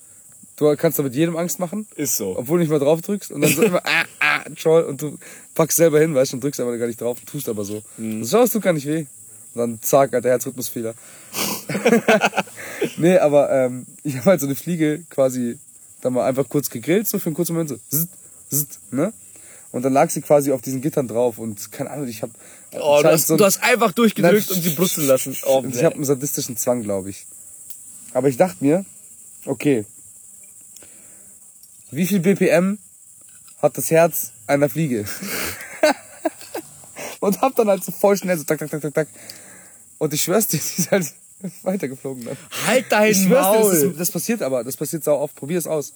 Du 0.56 0.76
kannst 0.76 0.98
damit 0.98 1.14
jedem 1.14 1.36
Angst 1.36 1.58
machen. 1.58 1.86
Ist 1.96 2.16
so. 2.16 2.38
Obwohl 2.38 2.58
du 2.58 2.62
nicht 2.62 2.70
mal 2.70 2.78
drauf 2.78 3.00
drückst 3.00 3.32
und 3.32 3.40
dann 3.40 3.52
so 3.52 3.62
immer, 3.62 3.82
ah, 3.84 4.04
ah, 4.20 4.44
Troll 4.60 4.84
und 4.84 5.02
du 5.02 5.18
packst 5.54 5.78
selber 5.78 5.98
hin, 5.98 6.14
weißt 6.14 6.32
du, 6.32 6.36
und 6.36 6.44
drückst 6.44 6.60
aber 6.60 6.76
gar 6.78 6.86
nicht 6.86 7.00
drauf, 7.00 7.18
tust 7.26 7.48
aber 7.48 7.64
so. 7.64 7.82
Mhm. 7.96 8.20
Das 8.20 8.30
schaust 8.30 8.54
du 8.54 8.60
gar 8.60 8.72
nicht 8.72 8.86
weh. 8.86 9.06
Und 9.54 9.60
dann 9.60 9.82
zack, 9.82 10.14
alter 10.14 10.28
Herzrhythmusfehler. 10.28 10.94
nee, 12.98 13.18
aber 13.18 13.50
ähm, 13.50 13.86
ich 14.04 14.16
habe 14.16 14.26
halt 14.26 14.40
so 14.40 14.46
eine 14.46 14.54
Fliege 14.54 15.04
quasi 15.10 15.58
dann 16.02 16.12
mal 16.12 16.26
einfach 16.26 16.48
kurz 16.48 16.70
gegrillt, 16.70 17.08
so 17.08 17.18
für 17.18 17.26
einen 17.26 17.36
kurzen 17.36 17.54
Moment 17.54 17.70
so, 17.70 17.76
zzt, 17.88 18.08
zzt, 18.50 18.80
ne? 18.92 19.12
Und 19.74 19.82
dann 19.82 19.92
lag 19.92 20.08
sie 20.08 20.20
quasi 20.20 20.52
auf 20.52 20.62
diesen 20.62 20.80
Gittern 20.80 21.08
drauf 21.08 21.36
und 21.38 21.72
keine 21.72 21.90
Ahnung, 21.90 22.06
ich 22.06 22.22
hab 22.22 22.30
Oh, 22.78 23.00
du 23.02 23.08
hast, 23.08 23.26
so- 23.26 23.36
du 23.36 23.44
hast 23.44 23.60
einfach 23.60 23.90
durchgedrückt 23.90 24.48
und 24.52 24.62
sie 24.62 24.70
brutzeln 24.70 25.08
lassen. 25.08 25.36
Oh, 25.46 25.58
und 25.58 25.74
ich 25.74 25.82
habe 25.82 25.96
einen 25.96 26.04
sadistischen 26.04 26.56
Zwang, 26.56 26.82
glaube 26.82 27.10
ich. 27.10 27.26
Aber 28.12 28.28
ich 28.28 28.36
dachte 28.36 28.58
mir, 28.64 28.84
okay, 29.46 29.84
wie 31.90 32.06
viel 32.06 32.20
BPM 32.20 32.78
hat 33.60 33.76
das 33.76 33.90
Herz 33.90 34.30
einer 34.46 34.68
Fliege? 34.68 35.04
und 37.20 37.40
hab 37.40 37.56
dann 37.56 37.68
halt 37.68 37.82
so 37.84 37.90
voll 37.92 38.16
schnell 38.16 38.38
so 38.38 38.44
tak, 38.44 38.58
tak, 38.60 38.70
tak, 38.70 38.80
tak, 38.80 38.94
tak. 38.94 39.08
Und 39.98 40.12
ich 40.14 40.22
schwör's 40.22 40.46
dir, 40.46 40.58
die 40.76 40.82
ist 40.82 40.90
halt 40.92 41.12
weitergeflogen 41.62 42.24
dann. 42.26 42.36
halt 42.66 42.86
dein 42.90 43.10
Ich 43.10 43.22
schwör's 43.24 43.46
dir, 43.50 43.58
das, 43.58 43.62
Maul. 43.82 43.90
ist, 43.92 44.00
das 44.00 44.10
passiert 44.12 44.42
aber, 44.42 44.62
das 44.64 44.76
passiert 44.76 45.02
sau 45.04 45.18
oft. 45.20 45.34
Probier 45.34 45.58
es 45.58 45.66
aus. 45.66 45.92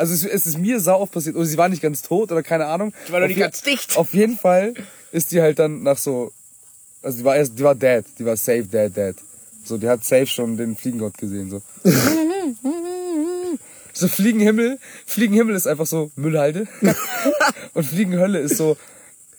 Also 0.00 0.14
es, 0.14 0.24
es 0.24 0.46
ist 0.46 0.56
mir 0.56 0.80
sau 0.80 0.98
oft 0.98 1.12
passiert. 1.12 1.36
Oder 1.36 1.44
sie 1.44 1.58
war 1.58 1.68
nicht 1.68 1.82
ganz 1.82 2.00
tot 2.00 2.32
oder 2.32 2.42
keine 2.42 2.64
Ahnung. 2.64 2.94
Die 3.06 3.12
war 3.12 3.20
doch 3.20 3.28
nicht 3.28 3.38
ganz 3.38 3.60
dicht. 3.60 3.98
Auf 3.98 4.14
jeden 4.14 4.38
Fall 4.38 4.72
ist 5.12 5.30
die 5.30 5.42
halt 5.42 5.58
dann 5.58 5.82
nach 5.82 5.98
so, 5.98 6.32
also 7.02 7.18
die 7.18 7.24
war 7.24 7.36
erst, 7.36 7.58
die 7.58 7.62
war 7.62 7.74
dead, 7.74 8.06
die 8.18 8.24
war 8.24 8.34
safe 8.34 8.64
dead, 8.64 8.96
dead. 8.96 9.14
So, 9.62 9.76
die 9.76 9.86
hat 9.86 10.02
safe 10.02 10.26
schon 10.26 10.56
den 10.56 10.74
Fliegengott 10.74 11.18
gesehen, 11.18 11.50
so. 11.50 11.60
so 13.92 14.08
Fliegenhimmel, 14.08 14.78
Fliegenhimmel 15.04 15.54
ist 15.54 15.66
einfach 15.66 15.86
so 15.86 16.10
Müllhalde. 16.16 16.66
Und 17.74 17.84
Fliegenhölle 17.84 18.38
ist 18.38 18.56
so 18.56 18.78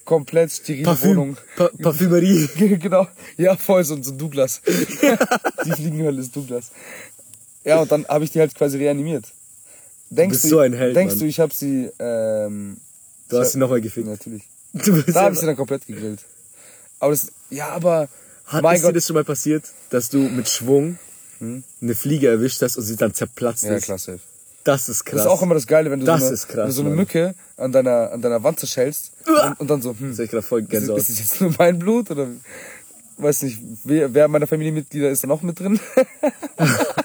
komplett 0.04 0.52
sterile 0.52 1.02
Wohnung. 1.02 1.38
Pa 1.56 1.70
Parfümerie. 1.82 2.48
genau. 2.78 3.08
Ja, 3.36 3.56
voll, 3.56 3.82
so, 3.82 4.00
so 4.00 4.12
Douglas. 4.12 4.60
die 4.64 5.72
Fliegenhölle 5.72 6.20
ist 6.20 6.36
Douglas. 6.36 6.70
Ja, 7.64 7.80
und 7.80 7.90
dann 7.90 8.06
habe 8.06 8.22
ich 8.22 8.30
die 8.30 8.38
halt 8.38 8.54
quasi 8.54 8.78
reanimiert. 8.78 9.24
Denkst 10.16 10.38
bist 10.40 10.48
so 10.50 10.58
ein 10.58 10.72
Held, 10.72 10.94
Denkst 10.96 11.14
Mann. 11.14 11.20
du, 11.20 11.26
ich 11.26 11.40
habe 11.40 11.54
sie, 11.54 11.90
ähm, 11.98 12.76
Du 13.28 13.38
hast 13.38 13.52
sie 13.52 13.58
nochmal 13.58 13.80
gefickt. 13.80 14.06
natürlich. 14.08 14.42
Du 14.72 14.92
bist 15.02 15.16
Da 15.16 15.22
habe 15.22 15.34
ich 15.34 15.40
sie 15.40 15.46
ja, 15.46 15.50
dann 15.50 15.56
komplett 15.56 15.86
gegrillt. 15.86 16.20
Aber 16.98 17.10
das, 17.12 17.32
ja, 17.50 17.68
aber, 17.68 18.08
hat 18.46 18.62
mein 18.62 18.76
es 18.76 18.82
dir 18.82 18.92
das 18.92 19.06
schon 19.06 19.14
mal 19.14 19.24
passiert, 19.24 19.64
dass 19.90 20.08
du 20.08 20.18
mit 20.18 20.48
Schwung 20.48 20.98
eine 21.40 21.94
Fliege 21.94 22.28
erwischt 22.28 22.62
hast 22.62 22.76
und 22.76 22.84
sie 22.84 22.96
dann 22.96 23.12
zerplatzt 23.14 23.64
Ja, 23.64 23.74
ist? 23.74 23.84
klar, 23.84 23.98
safe. 23.98 24.20
Das 24.64 24.88
ist 24.88 25.04
krass. 25.04 25.16
Das 25.16 25.26
ist 25.26 25.30
auch 25.32 25.42
immer 25.42 25.54
das 25.54 25.66
Geile, 25.66 25.90
wenn 25.90 25.98
du 26.00 26.06
Das 26.06 26.20
so 26.20 26.26
eine, 26.28 26.36
krass, 26.36 26.66
du 26.68 26.70
so 26.72 26.82
eine. 26.82 26.90
Mücke 26.94 27.34
an 27.56 27.72
deiner, 27.72 28.12
an 28.12 28.22
deiner 28.22 28.42
Wand 28.44 28.60
zerschellst 28.60 29.10
und, 29.26 29.60
und 29.60 29.68
dann 29.70 29.82
so, 29.82 29.90
hm, 29.98 30.10
Das 30.10 30.18
ist 30.20 30.30
gerade 30.30 30.42
voll 30.42 30.60
ist, 30.70 30.88
ist 30.88 31.08
das 31.08 31.18
jetzt 31.18 31.40
nur 31.40 31.52
mein 31.58 31.78
Blut 31.80 32.10
oder, 32.12 32.28
weiß 33.16 33.42
nicht, 33.42 33.58
wer, 33.84 34.14
wer 34.14 34.28
meiner 34.28 34.46
Familienmitglieder 34.46 35.10
ist 35.10 35.24
da 35.24 35.26
noch 35.26 35.42
mit 35.42 35.58
drin? 35.58 35.80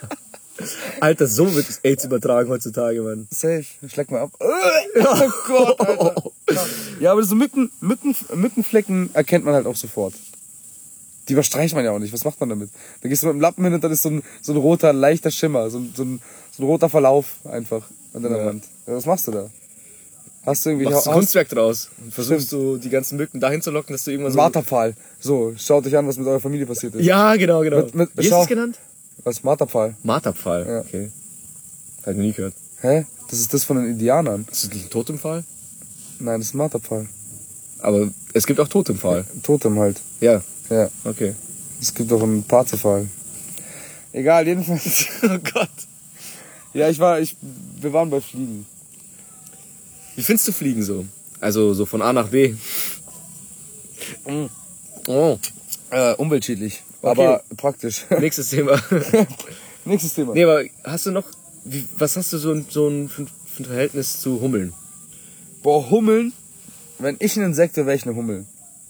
Alter, 1.00 1.28
so 1.28 1.54
wird 1.56 1.66
AIDS 1.84 2.06
übertragen 2.06 2.50
heutzutage, 2.50 3.02
Mann. 3.02 3.28
Safe, 3.32 3.66
schleck 3.88 4.12
mal 4.12 4.22
ab. 4.22 4.32
Oh 5.00 5.30
Gott, 5.48 5.80
Alter. 5.80 6.16
Ja, 7.00 7.12
aber 7.12 7.24
so 7.24 7.36
Mücken, 7.36 7.72
Mücken, 7.82 8.16
Mückenflecken 8.34 9.10
erkennt 9.14 9.46
man 9.46 9.54
halt 9.54 9.68
auch 9.68 9.76
sofort. 9.76 10.14
Die 11.30 11.34
überstreicht 11.34 11.76
man 11.76 11.84
ja 11.84 11.92
auch 11.92 12.00
nicht. 12.00 12.14
Was 12.14 12.24
macht 12.24 12.40
man 12.40 12.50
damit? 12.50 12.70
Da 13.02 13.10
gehst 13.10 13.22
du 13.24 13.28
mit 13.28 13.36
dem 13.36 13.42
Lappen 13.42 13.64
hin 13.64 13.74
und 13.74 13.84
dann 13.84 13.92
ist 13.92 14.02
so 14.02 14.10
ein, 14.10 14.24
so 14.42 14.54
ein 14.54 14.58
roter, 14.58 14.94
leichter 14.94 15.30
Schimmer, 15.30 15.70
so 15.70 15.78
ein, 15.80 15.94
so 15.96 16.04
ein, 16.04 16.22
so 16.56 16.64
ein 16.64 16.66
roter 16.66 16.90
Verlauf 16.90 17.36
einfach 17.44 17.84
an 18.14 18.24
deiner 18.24 18.38
Ja. 18.38 18.46
Wand. 18.48 18.64
Ja, 18.88 18.94
was 18.96 19.06
machst 19.06 19.28
du 19.28 19.32
da? 19.32 19.50
Hast 20.46 20.66
du 20.66 20.70
irgendwie 20.70 20.86
Machst 20.90 21.06
du 21.06 21.12
Kunstwerk 21.12 21.50
draus 21.50 21.90
und 22.02 22.14
versuchst 22.14 22.50
du 22.54 22.78
die 22.78 22.90
ganzen 22.90 23.18
Mücken 23.18 23.42
dahin 23.42 23.62
zu 23.62 23.70
locken, 23.70 23.94
dass 23.94 24.06
du 24.06 24.12
irgendwann 24.12 24.32
so... 24.32 24.38
Marterpfahl. 24.38 24.94
So, 25.20 25.54
schaut 25.58 25.86
euch 25.86 25.98
an, 25.98 26.08
was 26.08 26.16
mit 26.18 26.26
eurer 26.26 26.40
Familie 26.40 26.66
passiert 26.66 26.96
ist. 26.96 27.06
Ja, 27.06 27.36
genau, 27.36 27.60
genau. 27.62 27.78
Mit- 27.82 27.94
mit- 27.96 28.10
Wie 28.16 28.22
ist 28.22 28.30
schau. 28.30 28.40
das 28.40 28.48
genannt? 28.48 28.80
Was? 29.24 29.44
Marterpfahl. 29.44 29.96
Marterpfahl. 30.04 30.66
Ja. 30.68 30.80
Okay. 30.80 31.12
Hab 32.02 32.12
ich 32.12 32.18
noch 32.18 32.24
nie 32.24 32.34
gehört. 32.34 32.54
Hä? 32.82 33.06
Das 33.30 33.40
ist 33.40 33.54
das 33.54 33.64
von 33.64 33.78
den 33.78 33.88
Indianern. 33.88 34.46
Ist 34.52 34.64
das 34.66 34.74
nicht 34.74 34.86
ein 34.86 34.90
Totempfahl? 34.90 35.44
Nein, 36.20 36.40
das 36.40 36.50
ist 36.50 36.54
ein 36.54 36.60
Marterpfahl. 36.60 37.08
Aber 37.80 38.10
es 38.34 38.46
gibt 38.48 38.60
auch 38.60 38.68
Totempfahl. 38.68 39.26
Totem 39.44 39.78
halt. 39.80 40.00
Ja, 40.22 40.42
Ja. 40.70 40.90
okay. 41.04 41.36
Es 41.80 41.94
gibt 41.94 42.12
auch 42.12 42.24
einen 42.24 42.44
Parzepfahl. 42.44 43.08
Egal, 44.14 44.48
jedenfalls. 44.48 45.08
Oh 45.24 45.38
Gott. 45.54 45.70
Ja, 46.74 46.90
ich 46.90 46.98
war, 47.00 47.20
ich, 47.20 47.36
wir 47.82 47.94
waren 47.94 48.10
bei 48.10 48.22
Fliegen. 48.22 48.66
Wie 50.16 50.24
findest 50.24 50.48
du 50.48 50.52
Fliegen 50.52 50.84
so? 50.84 51.06
Also 51.40 51.74
so 51.74 51.86
von 51.86 52.02
A 52.02 52.14
nach 52.14 52.30
B. 52.30 52.56
Oh. 55.06 55.38
Äh, 55.92 56.14
umweltschädlich. 56.16 56.84
Okay. 57.02 57.10
Aber 57.26 57.44
praktisch. 57.56 58.06
Nächstes 58.20 58.50
Thema. 58.50 58.82
Nächstes 59.86 60.14
Thema. 60.16 60.34
nee, 60.34 60.44
aber 60.44 60.64
hast 60.84 61.06
du 61.06 61.12
noch, 61.12 61.26
wie, 61.64 61.86
was 61.98 62.16
hast 62.18 62.34
du 62.34 62.38
so, 62.38 62.52
ein- 62.52 62.66
so 62.70 62.88
ein, 62.88 63.08
für 63.10 63.24
ein 63.24 63.66
Verhältnis 63.66 64.20
zu 64.22 64.42
Hummeln? 64.42 64.74
Boah, 65.64 65.90
Hummeln. 65.90 66.34
Wenn 67.00 67.16
ich 67.20 67.38
ein 67.38 67.44
Insekt 67.44 67.78
wäre, 67.78 67.86
wäre 67.88 67.96
ich 67.96 68.06
eine 68.08 68.16
Hummel. 68.16 68.46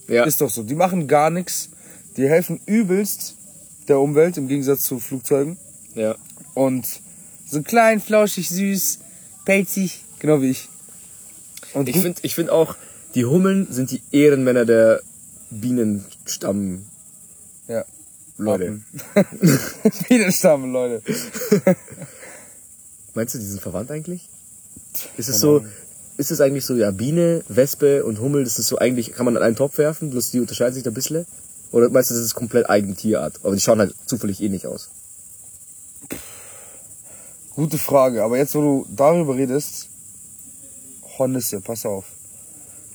Ja. 0.08 0.24
Ist 0.24 0.40
doch 0.42 0.50
so. 0.50 0.64
Die 0.64 0.76
machen 0.76 1.08
gar 1.08 1.30
nichts. 1.30 1.70
Die 2.16 2.28
helfen 2.28 2.60
übelst 2.66 3.36
der 3.90 4.00
Umwelt 4.00 4.38
im 4.38 4.48
Gegensatz 4.48 4.84
zu 4.84 5.00
Flugzeugen. 5.00 5.58
ja. 5.96 6.16
Und 6.54 6.88
so 7.46 7.62
klein, 7.62 8.02
flauschig, 8.02 8.50
süß, 8.50 9.00
pelzig. 9.46 10.04
Genau 10.20 10.42
wie 10.42 10.50
ich. 10.50 10.68
Und 11.74 11.88
Ich 11.88 11.98
finde 12.00 12.20
ich 12.24 12.34
find 12.36 12.50
auch, 12.50 12.76
die 13.16 13.26
Hummeln 13.26 13.68
sind 13.70 13.92
die 13.92 14.02
Ehrenmänner 14.12 14.66
der 14.66 15.02
Bienenstamm. 15.52 16.86
Ja. 17.68 17.86
Leute. 18.38 18.82
Bienenstamm, 20.08 20.72
Leute. 20.72 21.02
Meinst 23.14 23.34
du, 23.34 23.40
die 23.40 23.46
sind 23.46 23.62
verwandt 23.62 23.90
eigentlich? 23.92 24.30
Ist 25.18 25.30
es 25.30 25.40
so, 25.40 25.64
ist 26.18 26.32
es 26.32 26.42
eigentlich 26.42 26.66
so, 26.66 26.76
ja, 26.76 26.92
Biene, 26.92 27.44
Wespe 27.48 28.04
und 28.04 28.20
Hummel, 28.20 28.44
das 28.44 28.60
ist 28.60 28.68
so 28.68 28.78
eigentlich, 28.78 29.14
kann 29.14 29.26
man 29.26 29.36
in 29.36 29.42
einen 29.42 29.56
Topf 29.56 29.78
werfen, 29.78 30.12
bloß 30.12 30.32
die 30.32 30.40
unterscheiden 30.40 30.74
sich 30.74 30.84
da 30.84 30.92
ein 30.92 30.96
bisschen? 30.96 31.26
Oder 31.72 31.90
meinst 31.90 32.12
du, 32.12 32.16
das 32.16 32.24
ist 32.24 32.36
komplett 32.36 32.70
eigene 32.70 32.96
Tierart? 32.96 33.40
Aber 33.44 33.56
die 33.56 33.62
schauen 33.62 33.80
halt 33.80 33.94
zufällig 34.06 34.42
ähnlich 34.42 34.68
aus. 34.68 34.90
Gute 37.56 37.78
Frage. 37.78 38.24
Aber 38.24 38.38
jetzt, 38.38 38.54
wo 38.56 38.62
du 38.62 38.88
darüber 38.96 39.36
redest, 39.36 39.90
Hornisse, 41.18 41.60
pass 41.60 41.86
auf. 41.86 42.06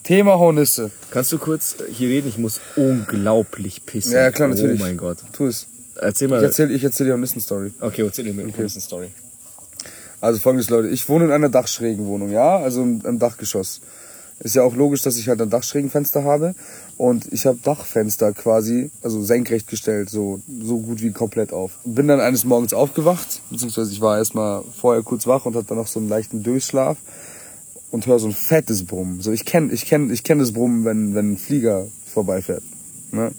Thema 0.02 0.38
Hornisse. 0.38 0.90
Kannst 1.10 1.32
du 1.32 1.38
kurz 1.38 1.76
hier 1.92 2.08
reden? 2.08 2.28
Ich 2.28 2.38
muss 2.38 2.60
unglaublich 2.76 3.86
pissen. 3.86 4.12
Ja, 4.12 4.30
klar, 4.30 4.48
natürlich. 4.48 4.80
Oh 4.80 4.84
mein 4.84 4.96
Gott. 4.96 5.18
Tu 5.32 5.46
es. 5.46 5.66
Erzähl 6.00 6.26
Ich 6.26 6.30
mal. 6.30 6.42
erzähle 6.42 6.72
ich 6.72 6.82
erzähl 6.82 7.06
die 7.06 7.12
Hornissen-Story. 7.12 7.72
Okay, 7.80 8.02
erzähl 8.02 8.24
dir 8.24 8.32
eine 8.32 8.68
Story. 8.68 9.08
Also 10.20 10.40
folgendes, 10.40 10.70
Leute. 10.70 10.88
Ich 10.88 11.08
wohne 11.08 11.26
in 11.26 11.32
einer 11.32 11.48
Dachschrägenwohnung, 11.48 12.30
ja? 12.30 12.56
Also 12.58 12.82
im, 12.82 13.02
im 13.04 13.18
Dachgeschoss. 13.18 13.80
Ist 14.40 14.56
ja 14.56 14.62
auch 14.62 14.74
logisch, 14.74 15.02
dass 15.02 15.16
ich 15.16 15.28
halt 15.28 15.40
ein 15.40 15.50
Dachschrägenfenster 15.50 16.24
habe. 16.24 16.54
Und 16.96 17.32
ich 17.32 17.46
habe 17.46 17.58
Dachfenster 17.62 18.32
quasi, 18.32 18.90
also 19.02 19.22
senkrecht 19.22 19.68
gestellt, 19.68 20.10
so, 20.10 20.40
so 20.62 20.78
gut 20.78 21.00
wie 21.02 21.12
komplett 21.12 21.52
auf. 21.52 21.78
Bin 21.84 22.08
dann 22.08 22.20
eines 22.20 22.44
Morgens 22.44 22.72
aufgewacht, 22.72 23.40
beziehungsweise 23.50 23.92
ich 23.92 24.00
war 24.00 24.18
erstmal 24.18 24.62
vorher 24.80 25.02
kurz 25.02 25.26
wach 25.26 25.46
und 25.46 25.54
hatte 25.54 25.66
dann 25.68 25.78
noch 25.78 25.86
so 25.86 26.00
einen 26.00 26.08
leichten 26.08 26.42
Durchschlaf 26.42 26.96
und 27.92 28.06
höre 28.06 28.18
so 28.18 28.26
ein 28.26 28.32
fettes 28.32 28.84
Brummen. 28.86 29.20
So, 29.20 29.30
ich 29.30 29.44
kenne 29.44 29.72
ich 29.72 29.84
kenn, 29.84 30.10
ich 30.10 30.24
kenn 30.24 30.38
das 30.40 30.52
Brummen, 30.52 30.84
wenn, 30.84 31.14
wenn 31.14 31.32
ein 31.32 31.38
Flieger 31.38 31.86
vorbeifährt. 32.06 32.64
Ne? 33.12 33.32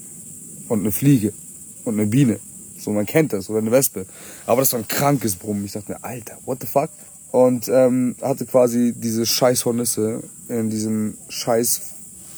Und 0.69 0.81
eine 0.81 0.91
Fliege. 0.91 1.33
Und 1.83 1.95
eine 1.95 2.07
Biene. 2.07 2.39
So, 2.79 2.91
man 2.91 3.07
kennt 3.07 3.33
das. 3.33 3.49
Oder 3.49 3.59
eine 3.59 3.71
Wespe. 3.71 4.05
Aber 4.45 4.61
das 4.61 4.71
war 4.71 4.79
ein 4.79 4.87
krankes 4.87 5.35
Brummen. 5.35 5.65
Ich 5.65 5.73
dachte 5.73 5.91
mir, 5.91 6.03
Alter, 6.03 6.37
what 6.45 6.59
the 6.61 6.67
fuck? 6.67 6.89
Und 7.31 7.67
ähm, 7.67 8.15
hatte 8.21 8.45
quasi 8.45 8.93
diese 8.95 9.25
scheiß 9.25 9.65
Hornisse 9.65 10.21
in 10.47 10.69
diesem 10.69 11.17
scheiß 11.29 11.81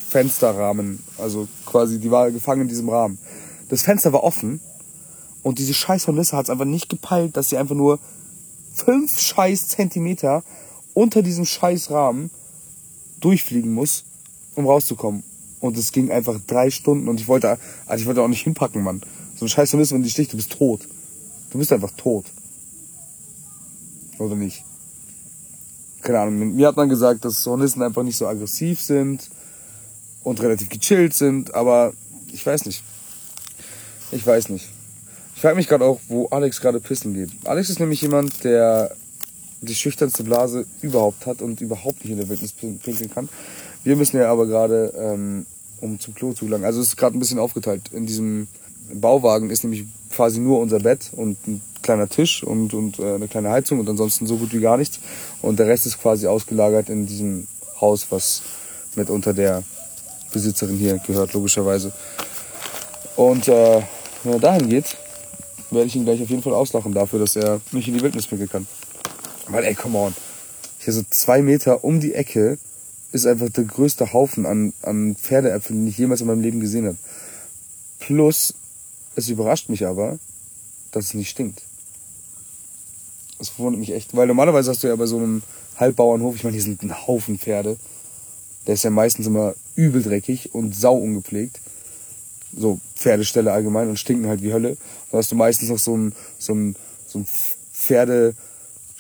Fensterrahmen. 0.10 1.04
Also 1.18 1.50
quasi, 1.66 2.00
die 2.00 2.12
war 2.12 2.32
gefangen 2.32 2.62
in 2.62 2.68
diesem 2.70 2.88
Rahmen. 2.88 3.20
Das 3.68 3.82
Fenster 3.82 4.14
war 4.14 4.24
offen. 4.24 4.62
Und 5.44 5.60
diese 5.60 5.74
scheiß 5.74 6.08
Hornisse 6.08 6.38
hat 6.38 6.46
es 6.46 6.50
einfach 6.50 6.66
nicht 6.66 6.88
gepeilt, 6.88 7.36
dass 7.36 7.50
sie 7.50 7.58
einfach 7.58 7.76
nur 7.76 8.00
fünf 8.74 9.20
scheiß 9.20 9.68
Zentimeter 9.68 10.44
unter 10.96 11.22
diesem 11.22 11.46
scheiß 11.46 11.92
Rahmen 11.92 12.32
durchfliegen 13.20 13.72
muss, 13.72 14.06
um 14.56 14.66
rauszukommen. 14.66 15.24
Und 15.60 15.78
es 15.78 15.92
ging 15.92 16.10
einfach 16.10 16.40
drei 16.48 16.72
Stunden 16.72 17.08
und 17.08 17.20
ich 17.20 17.28
wollte, 17.28 17.60
also 17.86 18.02
ich 18.02 18.08
wollte 18.08 18.22
auch 18.22 18.28
nicht 18.28 18.44
hinpacken, 18.44 18.84
Mann. 18.84 19.02
So 19.36 19.46
ein 19.46 19.50
scheiß 19.50 19.74
Hornisse, 19.74 19.94
wenn 19.94 20.04
die 20.04 20.10
sticht, 20.10 20.34
du 20.34 20.38
bist 20.38 20.52
tot. 20.52 20.88
Du 21.52 21.60
bist 21.60 21.72
einfach 21.72 21.92
tot. 21.92 22.26
Oder 24.18 24.36
nicht? 24.36 24.64
Keine 26.02 26.20
Ahnung. 26.20 26.56
Mir 26.56 26.68
hat 26.68 26.78
man 26.78 26.90
gesagt, 26.90 27.26
dass 27.26 27.46
Hornissen 27.46 27.82
einfach 27.82 28.04
nicht 28.04 28.18
so 28.18 28.28
aggressiv 28.28 28.80
sind 28.80 29.30
und 30.24 30.42
relativ 30.42 30.70
gechillt 30.70 31.14
sind, 31.14 31.54
aber 31.54 31.94
ich 32.32 32.46
weiß 32.46 32.66
nicht. 32.66 32.84
Ich 34.12 34.26
weiß 34.26 34.50
nicht. 34.50 34.70
Ich 35.36 35.42
frage 35.42 35.56
mich 35.56 35.68
gerade 35.68 35.84
auch, 35.84 36.00
wo 36.08 36.28
Alex 36.28 36.62
gerade 36.62 36.80
pissen 36.80 37.14
geht. 37.14 37.30
Alex 37.44 37.70
ist 37.70 37.80
nämlich 37.80 38.02
jemand, 38.02 38.44
der 38.44 38.96
die 39.66 39.76
schüchternste 39.76 40.24
Blase 40.24 40.66
überhaupt 40.82 41.26
hat 41.26 41.42
und 41.42 41.62
überhaupt 41.62 42.04
nicht 42.04 42.12
in 42.12 42.18
der 42.18 42.30
Wildnis 42.30 42.54
pin- 42.54 42.80
pinkeln 42.80 43.12
kann. 43.14 43.30
Wir 43.84 43.96
müssen 43.96 44.18
ja 44.18 44.32
aber 44.32 44.46
gerade, 44.48 44.94
ähm, 44.98 45.46
um 45.82 46.00
zum 46.00 46.16
Klo 46.16 46.34
zu 46.34 46.46
gelangen, 46.46 46.66
also 46.66 46.80
es 46.82 46.88
ist 46.90 46.98
gerade 46.98 47.18
ein 47.18 47.20
bisschen 47.20 47.40
aufgeteilt. 47.40 47.90
In 47.92 48.06
diesem 48.06 48.48
Bauwagen 48.94 49.50
ist 49.50 49.64
nämlich 49.64 49.86
quasi 50.12 50.40
nur 50.40 50.60
unser 50.60 50.80
Bett 50.80 51.12
und 51.16 51.38
ein 51.48 51.62
kleiner 51.82 52.08
Tisch 52.08 52.44
und, 52.44 52.74
und 52.74 53.00
äh, 53.00 53.16
eine 53.16 53.28
kleine 53.28 53.50
Heizung 53.50 53.80
und 53.80 53.90
ansonsten 53.90 54.26
so 54.28 54.38
gut 54.38 54.54
wie 54.54 54.60
gar 54.62 54.78
nichts. 54.78 55.00
Und 55.42 55.60
der 55.60 55.68
Rest 55.68 55.86
ist 55.86 56.02
quasi 56.02 56.28
ausgelagert 56.28 56.90
in 56.90 57.06
diesem 57.06 57.48
Haus, 57.82 58.08
was 58.10 58.42
mit 58.96 59.10
unter 59.10 59.34
der 59.34 59.64
Besitzerin 60.32 60.78
hier 60.78 60.98
gehört, 61.00 61.34
logischerweise. 61.34 61.92
Und 63.16 63.48
äh, 63.48 63.82
wenn 64.24 64.34
er 64.34 64.40
dahin 64.40 64.70
geht, 64.70 64.98
werde 65.72 65.88
ich 65.88 65.96
ihn 65.96 66.06
gleich 66.06 66.22
auf 66.22 66.30
jeden 66.30 66.44
Fall 66.44 66.54
auslachen 66.54 66.94
dafür, 66.94 67.20
dass 67.20 67.36
er 67.36 67.60
nicht 67.72 67.88
in 67.88 67.96
die 67.96 68.02
Wildnis 68.02 68.28
pinkeln 68.28 68.50
kann. 68.50 68.68
Weil, 69.48 69.64
ey, 69.64 69.76
come 69.76 69.98
on. 69.98 70.16
Hier 70.80 70.94
so 70.94 71.04
zwei 71.10 71.42
Meter 71.42 71.84
um 71.84 72.00
die 72.00 72.14
Ecke 72.14 72.58
ist 73.12 73.26
einfach 73.26 73.50
der 73.50 73.64
größte 73.64 74.14
Haufen 74.14 74.46
an, 74.46 74.74
an 74.82 75.16
Pferdeäpfeln, 75.16 75.80
den 75.80 75.88
ich 75.88 75.98
jemals 75.98 76.22
in 76.22 76.28
meinem 76.28 76.42
Leben 76.42 76.60
gesehen 76.60 76.86
habe. 76.86 76.98
Plus, 78.00 78.54
es 79.16 79.30
überrascht 79.30 79.70
mich 79.70 79.86
aber, 79.86 80.20
dass 80.92 81.06
es 81.06 81.14
nicht 81.14 81.30
stinkt. 81.30 81.64
Das 83.40 83.58
wundert 83.58 83.80
mich 83.80 83.94
echt. 83.94 84.16
Weil 84.16 84.28
normalerweise 84.28 84.72
hast 84.72 84.84
du 84.84 84.88
ja 84.88 84.96
bei 84.96 85.06
so 85.06 85.18
einem 85.18 85.44
Halbbauernhof, 85.78 86.36
ich 86.36 86.44
meine, 86.44 86.56
hier 86.56 86.64
sind 86.64 86.84
ein 86.84 87.08
Haufen 87.08 87.40
Pferde. 87.40 87.78
Der 88.68 88.76
ist 88.76 88.84
ja 88.84 88.90
meistens 88.90 89.28
immer 89.28 89.56
übel 89.76 90.02
dreckig 90.02 90.54
und 90.54 90.76
sau 90.76 90.96
ungepflegt. 90.96 91.60
So 92.56 92.80
Pferdeställe 92.96 93.52
allgemein 93.52 93.90
und 93.90 94.00
stinken 94.00 94.28
halt 94.28 94.42
wie 94.42 94.54
Hölle. 94.54 94.78
Da 95.12 95.18
hast 95.18 95.32
du 95.32 95.36
meistens 95.36 95.70
noch 95.70 95.78
so 95.78 95.96
ein, 95.98 96.14
so 96.40 96.54
ein, 96.54 96.76
so 97.06 97.20
ein 97.20 97.28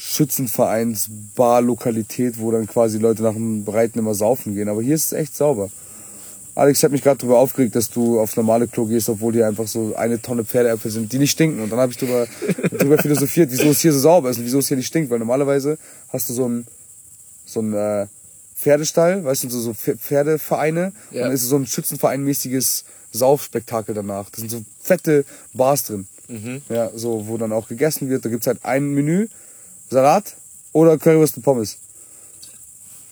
Pferdeschützenvereins-Bar-Lokalität, 0.05 2.39
wo 2.39 2.51
dann 2.51 2.67
quasi 2.67 2.97
Leute 2.99 3.23
nach 3.23 3.33
dem 3.33 3.63
Reiten 3.67 3.99
immer 3.99 4.13
saufen 4.13 4.55
gehen. 4.55 4.69
Aber 4.69 4.81
hier 4.81 4.95
ist 4.95 5.07
es 5.07 5.13
echt 5.13 5.35
sauber. 5.35 5.69
Alex 6.55 6.83
hat 6.83 6.91
mich 6.91 7.01
gerade 7.03 7.17
darüber 7.17 7.39
aufgeregt, 7.39 7.75
dass 7.75 7.89
du 7.89 8.19
aufs 8.19 8.37
normale 8.37 8.67
Klo 8.69 8.85
gehst, 8.85 9.09
obwohl 9.09 9.33
hier 9.33 9.45
einfach 9.47 9.67
so 9.67 9.93
eine 9.95 10.21
Tonne 10.21 10.45
Pferdeäpfel 10.45 10.89
sind, 10.89 11.11
die 11.11 11.19
nicht 11.19 11.31
stinken. 11.31 11.59
Und 11.61 11.69
dann 11.69 11.79
habe 11.79 11.91
ich 11.91 11.97
darüber, 11.97 12.27
darüber 12.71 12.97
philosophiert, 12.97 13.51
wieso 13.51 13.69
es 13.69 13.81
hier 13.81 13.91
so 13.91 13.99
sauber 13.99 14.29
ist 14.29 14.37
und 14.37 14.45
wieso 14.45 14.59
es 14.59 14.69
hier 14.69 14.77
nicht 14.77 14.87
stinkt. 14.87 15.09
Weil 15.09 15.19
normalerweise 15.19 15.77
hast 16.09 16.29
du 16.29 16.33
so 16.33 16.45
einen 16.45 16.65
so 17.45 17.59
ein, 17.61 17.73
äh, 17.73 18.07
Pferdestall, 18.55 19.25
weißt 19.25 19.43
du, 19.43 19.49
so, 19.49 19.59
so 19.59 19.71
Pf- 19.71 19.97
Pferdevereine. 19.97 20.93
Ja. 21.11 21.23
Und 21.23 21.27
dann 21.27 21.31
ist 21.33 21.43
es 21.43 21.49
so 21.49 21.57
ein 21.57 21.65
Schützenverein-mäßiges 21.67 22.85
Saufspektakel 23.11 23.93
danach. 23.93 24.29
Da 24.29 24.39
sind 24.39 24.49
so 24.49 24.63
fette 24.81 25.25
Bars 25.53 25.83
drin. 25.83 26.07
Ja, 26.69 26.89
so, 26.95 27.27
wo 27.27 27.37
dann 27.37 27.51
auch 27.51 27.67
gegessen 27.67 28.09
wird. 28.09 28.23
Da 28.25 28.29
gibt's 28.29 28.47
halt 28.47 28.59
ein 28.63 28.93
Menü, 28.93 29.27
Salat 29.89 30.35
oder 30.73 30.97
Currywurst 30.97 31.37
und 31.37 31.43
Pommes. 31.43 31.77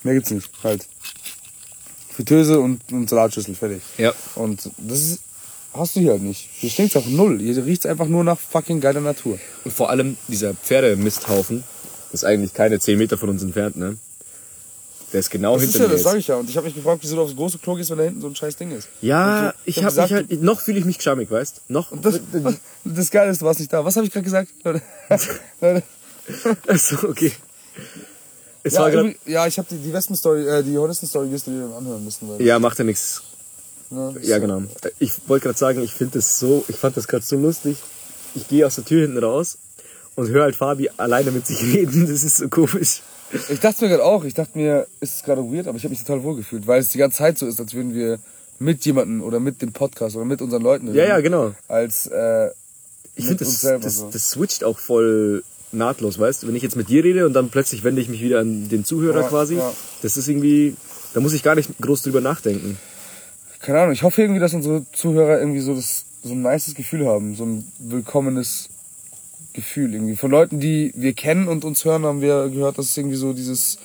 Mehr 0.04 0.16
gibt's 0.16 0.32
nicht, 0.32 0.50
halt. 0.64 0.88
Fritteuse 2.14 2.60
und, 2.60 2.80
und 2.92 3.10
Salatschüssel, 3.10 3.56
fertig. 3.56 3.82
Ja. 3.98 4.14
Und 4.36 4.70
das 4.78 5.00
ist, 5.00 5.20
hast 5.74 5.96
du 5.96 6.00
hier 6.02 6.12
halt 6.12 6.22
nicht. 6.22 6.48
Hier 6.54 6.70
stinkt's 6.70 6.96
auch 6.96 7.06
null. 7.08 7.40
Hier 7.40 7.66
riecht's 7.66 7.86
einfach 7.86 8.08
nur 8.08 8.24
nach 8.24 8.40
fucking 8.40 8.82
geiler 8.82 9.02
Natur. 9.02 9.40
Und 9.64 9.74
vor 9.74 9.90
allem 9.90 10.18
dieser 10.28 10.54
Pferdemisthaufen, 10.54 11.64
das 12.12 12.22
ist 12.22 12.26
eigentlich 12.26 12.54
keine 12.54 12.80
10 12.80 12.98
Meter 12.98 13.18
von 13.18 13.30
uns 13.30 13.42
entfernt, 13.42 13.78
ne? 13.78 13.98
Der 15.12 15.20
ist 15.20 15.30
genau 15.30 15.54
Das 15.54 15.64
ist 15.64 15.74
hinter 15.74 15.86
ja, 15.86 15.90
mir. 15.90 15.94
das 15.94 16.04
sage 16.04 16.18
ich 16.18 16.28
ja. 16.28 16.36
Und 16.36 16.50
ich 16.50 16.58
habe 16.58 16.66
mich 16.66 16.76
gefragt, 16.76 17.00
wieso 17.04 17.16
du 17.16 17.22
aufs 17.22 17.36
große 17.36 17.60
Klo 17.60 17.76
gehst, 17.76 17.92
wenn 17.92 17.98
da 18.00 18.04
hinten 18.04 18.22
so 18.22 18.28
ein 18.28 18.36
scheiß 18.36 18.56
Ding 18.56 18.72
ist. 18.72 18.90
Ja, 19.02 19.50
Und 19.50 19.54
ich 19.66 19.78
hab 19.78 19.86
habe 19.86 20.02
mich 20.02 20.10
gesagt, 20.10 20.30
halt, 20.32 20.42
noch 20.42 20.60
fühle 20.60 20.80
ich 20.80 20.86
mich 20.86 20.98
geschammig, 20.98 21.30
weißt? 21.30 21.62
Noch. 21.70 21.92
Das, 22.02 22.20
das 22.84 23.12
Geile 23.12 23.30
ist, 23.32 23.42
du 23.42 23.46
warst 23.46 23.60
nicht 23.60 23.72
da. 23.72 23.86
Was 23.86 23.96
habe 23.96 24.08
ich 24.08 24.12
gerade 24.12 24.24
gesagt? 24.24 24.50
Leute? 24.64 24.82
Leute. 25.62 25.84
Achso, 26.68 27.08
okay. 27.10 27.32
Es 28.64 28.74
Ja, 28.74 28.82
war 28.82 28.92
grad, 28.92 29.16
ja, 29.26 29.46
ich 29.48 29.58
habe 29.58 29.68
die, 29.70 29.78
die 29.78 29.92
Wespen-Story, 29.94 30.48
äh, 30.48 30.64
die 30.64 30.78
Hornissen-Story 30.78 31.30
dann 31.46 31.74
anhören 31.74 32.04
müssen. 32.04 32.30
Weil, 32.30 32.42
ja, 32.42 32.60
macht 32.60 32.80
ja 32.80 32.86
nichts. 32.86 33.22
Ja, 33.92 34.12
so. 34.12 34.40
genau. 34.42 34.64
Ich 35.00 35.12
wollte 35.28 35.44
gerade 35.48 35.60
sagen, 35.60 35.84
ich 35.84 35.94
finde 35.94 36.20
das 36.20 36.40
so, 36.40 36.64
ich 36.68 36.78
fand 36.78 36.98
das 36.98 37.08
gerade 37.08 37.26
so 37.26 37.36
lustig. 37.38 37.78
Ich 38.36 38.48
gehe 38.48 38.66
aus 38.66 38.76
der 38.76 38.86
Tür 38.86 39.02
hinten 39.02 39.24
raus 39.24 39.58
und 40.16 40.30
höre 40.30 40.44
halt 40.44 40.56
Fabi 40.56 40.90
alleine 40.98 41.32
mit 41.32 41.46
sich 41.46 41.62
reden. 41.74 42.08
Das 42.08 42.24
ist 42.24 42.38
so 42.38 42.48
komisch. 42.48 43.02
Ich 43.50 43.60
dachte 43.60 43.84
mir 43.84 43.90
gerade 43.90 44.04
auch, 44.04 44.24
ich 44.24 44.34
dachte 44.34 44.58
mir, 44.58 44.88
ist 45.00 45.16
es 45.16 45.24
gerade 45.24 45.42
weird, 45.44 45.68
aber 45.68 45.78
ich 45.78 45.84
habe 45.84 45.92
mich 45.92 46.04
total 46.04 46.24
wohl 46.24 46.36
gefühlt, 46.36 46.68
weil 46.68 46.80
es 46.80 46.90
die 46.90 47.00
ganze 47.00 47.18
Zeit 47.18 47.38
so 47.38 47.48
ist, 47.48 47.60
als 47.60 47.74
würden 47.74 47.94
wir 47.94 48.20
mit 48.60 48.86
jemandem 48.86 49.24
oder 49.24 49.40
mit 49.40 49.62
dem 49.62 49.74
Podcast 49.74 50.16
oder 50.16 50.26
mit 50.26 50.42
unseren 50.42 50.62
Leuten 50.62 50.88
reden. 50.88 50.98
Ja, 51.00 51.06
ja, 51.06 51.20
genau. 51.20 51.54
Als, 51.68 52.08
äh, 52.08 52.50
Ich 53.16 53.26
finde, 53.26 53.44
das, 53.44 53.62
das, 53.62 53.98
so. 53.98 54.10
das 54.12 54.30
switcht 54.30 54.64
auch 54.64 54.78
voll 54.80 55.44
nahtlos, 55.74 56.20
weißt 56.20 56.44
du? 56.44 56.48
Wenn 56.48 56.56
ich 56.56 56.64
jetzt 56.64 56.76
mit 56.76 56.90
dir 56.90 57.04
rede 57.04 57.26
und 57.26 57.34
dann 57.34 57.50
plötzlich 57.50 57.84
wende 57.84 58.02
ich 58.02 58.10
mich 58.10 58.22
wieder 58.22 58.40
an 58.40 58.70
den 58.70 58.86
Zuhörer 58.86 59.22
Ja, 59.22 59.28
quasi, 59.28 59.56
ja. 59.56 59.74
das 60.02 60.18
ist 60.18 60.28
irgendwie, 60.28 60.76
da 61.14 61.20
muss 61.20 61.34
ich 61.34 61.44
gar 61.44 61.56
nicht 61.56 61.70
groß 61.82 62.04
drüber 62.04 62.22
nachdenken. 62.22 62.78
keine 63.60 63.80
Ahnung, 63.80 63.94
ich 63.94 64.04
hoffe 64.04 64.22
irgendwie, 64.22 64.40
dass 64.40 64.54
unsere 64.54 64.86
Zuhörer 64.92 65.40
irgendwie 65.40 65.62
so 65.62 65.76
das, 65.76 66.06
so 66.24 66.34
ein 66.34 66.42
nices 66.42 66.76
Gefühl 66.76 67.06
haben, 67.06 67.36
so 67.36 67.46
ein 67.46 67.72
willkommenes 67.80 68.70
Gefühl 69.54 69.94
irgendwie. 69.94 70.16
Von 70.16 70.32
Leuten, 70.32 70.60
die 70.60 70.92
wir 70.96 71.14
kennen 71.14 71.48
und 71.48 71.64
uns 71.64 71.86
hören, 71.86 72.04
haben 72.06 72.22
wir 72.22 72.50
gehört, 72.50 72.78
dass 72.78 72.88
es 72.88 72.98
irgendwie 72.98 73.16
so 73.18 73.34
dieses, 73.34 73.78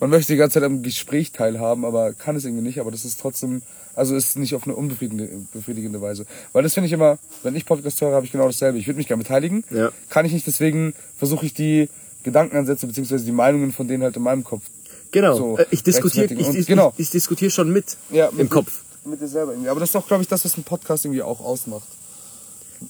man 0.00 0.10
möchte 0.10 0.32
die 0.32 0.36
ganze 0.38 0.54
Zeit 0.54 0.64
am 0.64 0.82
Gespräch 0.82 1.32
teilhaben, 1.32 1.84
aber 1.84 2.12
kann 2.12 2.36
es 2.36 2.44
irgendwie 2.44 2.64
nicht, 2.64 2.80
aber 2.80 2.90
das 2.90 3.04
ist 3.04 3.20
trotzdem, 3.20 3.62
also 3.94 4.14
ist 4.14 4.36
nicht 4.38 4.54
auf 4.54 4.64
eine 4.64 4.74
unbefriedigende 4.74 5.28
befriedigende 5.52 6.00
Weise. 6.00 6.26
Weil 6.52 6.62
das 6.62 6.74
finde 6.74 6.86
ich 6.86 6.92
immer, 6.92 7.18
wenn 7.42 7.54
ich 7.56 7.66
Podcast 7.66 8.00
höre, 8.00 8.12
habe 8.14 8.24
ich 8.26 8.32
genau 8.32 8.46
dasselbe. 8.46 8.78
Ich 8.78 8.86
würde 8.86 8.98
mich 8.98 9.06
gerne 9.08 9.22
beteiligen, 9.22 9.64
Ja. 9.70 9.90
kann 10.08 10.24
ich 10.26 10.32
nicht, 10.32 10.46
deswegen 10.46 10.94
versuche 11.18 11.46
ich 11.46 11.54
die 11.54 11.88
Gedankenansätze 12.22 12.86
beziehungsweise 12.86 13.24
die 13.24 13.32
Meinungen 13.32 13.72
von 13.72 13.88
denen 13.88 14.02
halt 14.02 14.16
in 14.16 14.22
meinem 14.22 14.44
Kopf 14.44 14.62
Genau. 15.10 15.36
So, 15.36 15.58
Äh, 15.58 15.66
ich 15.70 15.82
diskutiere 15.82 16.32
ich, 16.32 16.48
ich, 16.54 16.66
genau. 16.66 16.92
ich, 16.96 17.04
ich 17.06 17.10
diskutiere 17.10 17.50
schon 17.50 17.70
mit 17.70 17.96
ja, 18.10 18.28
im 18.28 18.36
mit, 18.38 18.50
Kopf. 18.50 18.80
Mit 19.04 19.20
dir 19.20 19.28
selber 19.28 19.52
irgendwie. 19.52 19.68
Aber 19.68 19.78
das 19.80 19.90
ist 19.90 19.94
doch, 19.94 20.06
glaube 20.06 20.22
ich, 20.22 20.28
das, 20.28 20.44
was 20.44 20.56
ein 20.56 20.62
Podcast 20.64 21.04
irgendwie 21.04 21.20
auch 21.22 21.40
ausmacht. 21.40 21.86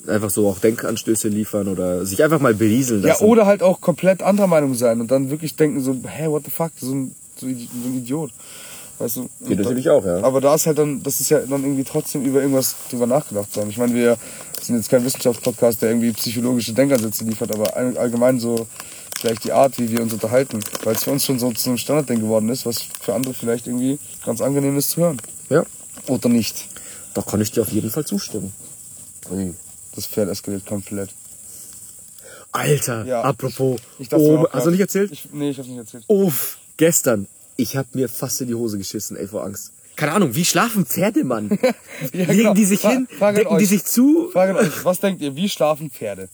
Einfach 0.07 0.31
so 0.31 0.49
auch 0.49 0.59
Denkanstöße 0.59 1.29
liefern 1.29 1.69
oder 1.69 2.07
sich 2.07 2.23
einfach 2.23 2.41
mal 2.41 2.55
berieseln 2.55 3.03
Ja, 3.03 3.09
lassen. 3.09 3.25
oder 3.25 3.45
halt 3.47 3.63
auch 3.63 3.81
komplett 3.81 4.23
anderer 4.23 4.47
Meinung 4.47 4.75
sein 4.75 5.01
und 5.01 5.11
dann 5.11 5.31
wirklich 5.31 5.57
denken 5.57 5.81
so, 5.81 5.95
hä, 6.07 6.29
what 6.29 6.45
the 6.45 6.51
fuck, 6.51 6.71
so 6.81 6.95
ein 6.95 7.15
so 7.37 7.47
ein 7.47 7.95
Idiot. 7.99 8.31
Weißt 8.99 9.17
du? 9.17 9.29
Geht 9.47 9.59
natürlich 9.59 9.89
auch, 9.91 10.05
ja. 10.05 10.23
Aber 10.23 10.41
da 10.41 10.55
ist 10.55 10.67
halt 10.67 10.79
dann, 10.79 11.03
das 11.03 11.21
ist 11.21 11.31
ja 11.31 11.41
dann 11.41 11.63
irgendwie 11.63 11.85
trotzdem 11.85 12.25
über 12.25 12.41
irgendwas 12.41 12.77
drüber 12.91 13.07
nachgedacht 13.07 13.53
sein. 13.53 13.69
Ich 13.69 13.79
meine, 13.79 13.95
wir 13.95 14.17
sind 14.61 14.77
jetzt 14.77 14.89
kein 14.91 15.05
Wissenschaftspodcast, 15.05 15.83
der 15.83 15.91
irgendwie 15.91 16.13
psychologische 16.13 16.73
Denkansätze 16.73 17.25
liefert, 17.25 17.53
aber 17.53 17.77
all- 17.77 17.97
allgemein 17.99 18.39
so 18.39 18.67
vielleicht 19.19 19.45
die 19.45 19.53
Art, 19.53 19.79
wie 19.79 19.91
wir 19.91 20.03
uns 20.03 20.13
unterhalten. 20.13 20.61
Weil 20.85 20.95
es 20.95 21.05
für 21.05 21.11
uns 21.11 21.25
schon 21.25 21.39
so 21.39 21.51
zu 21.53 21.71
einem 21.71 21.79
Standardding 21.79 22.21
geworden 22.21 22.49
ist, 22.49 22.65
was 22.67 22.83
für 23.01 23.15
andere 23.15 23.35
vielleicht 23.35 23.67
irgendwie 23.67 23.99
ganz 24.25 24.41
angenehm 24.41 24.77
ist 24.77 24.91
zu 24.91 25.01
hören. 25.01 25.19
Ja. 25.49 25.65
Oder 26.07 26.29
nicht. 26.29 26.67
Da 27.15 27.23
kann 27.23 27.41
ich 27.41 27.51
dir 27.51 27.63
auf 27.63 27.73
jeden 27.73 27.91
Fall 27.91 28.05
zustimmen. 28.05 28.53
Ui. 29.31 29.55
Das 29.95 30.07
Pferd 30.07 30.29
eskaliert 30.31 30.65
komplett. 30.65 31.11
Alter, 32.53 33.05
Ja, 33.07 33.23
apropos. 33.23 33.81
Ich 33.99 34.09
dachte 34.09 34.23
oh, 34.25 34.47
hast 34.53 34.67
du 34.67 34.71
nicht 34.71 34.81
erzählt? 34.81 35.11
Ich, 35.11 35.29
nee, 35.33 35.51
ich 35.51 35.59
hab's 35.59 35.69
nicht 35.69 35.79
erzählt. 35.79 36.05
Uff, 36.07 36.59
gestern. 36.77 37.27
Ich 37.63 37.77
hab 37.77 37.95
mir 37.95 38.09
fast 38.09 38.41
in 38.41 38.49
die 38.49 38.55
Hose 38.55 38.77
geschissen, 38.79 39.17
ey, 39.17 39.29
vor 39.29 39.45
Angst. 39.45 39.71
Keine 39.95 40.13
Ahnung, 40.13 40.35
wie 40.35 40.45
schlafen 40.45 40.85
Pferde, 40.87 41.23
Mann? 41.23 41.49
Ja, 42.13 42.25
Legen 42.27 42.37
genau. 42.39 42.55
die 42.55 42.65
sich 42.65 42.81
Fra- 42.81 42.91
hin, 42.91 43.07
decken 43.21 43.59
die 43.59 43.65
euch. 43.65 43.69
sich 43.69 43.85
zu? 43.85 44.31
Frage 44.33 44.57
euch, 44.57 44.85
was 44.85 44.99
denkt 45.01 45.23
ihr, 45.23 45.37
wie 45.37 45.49
schlafen 45.49 45.91
Pferde? 45.91 46.29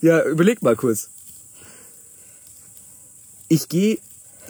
Ja, 0.00 0.22
überleg 0.24 0.62
mal 0.62 0.76
kurz. 0.76 1.08
Ich 3.48 3.68
gehe 3.68 3.98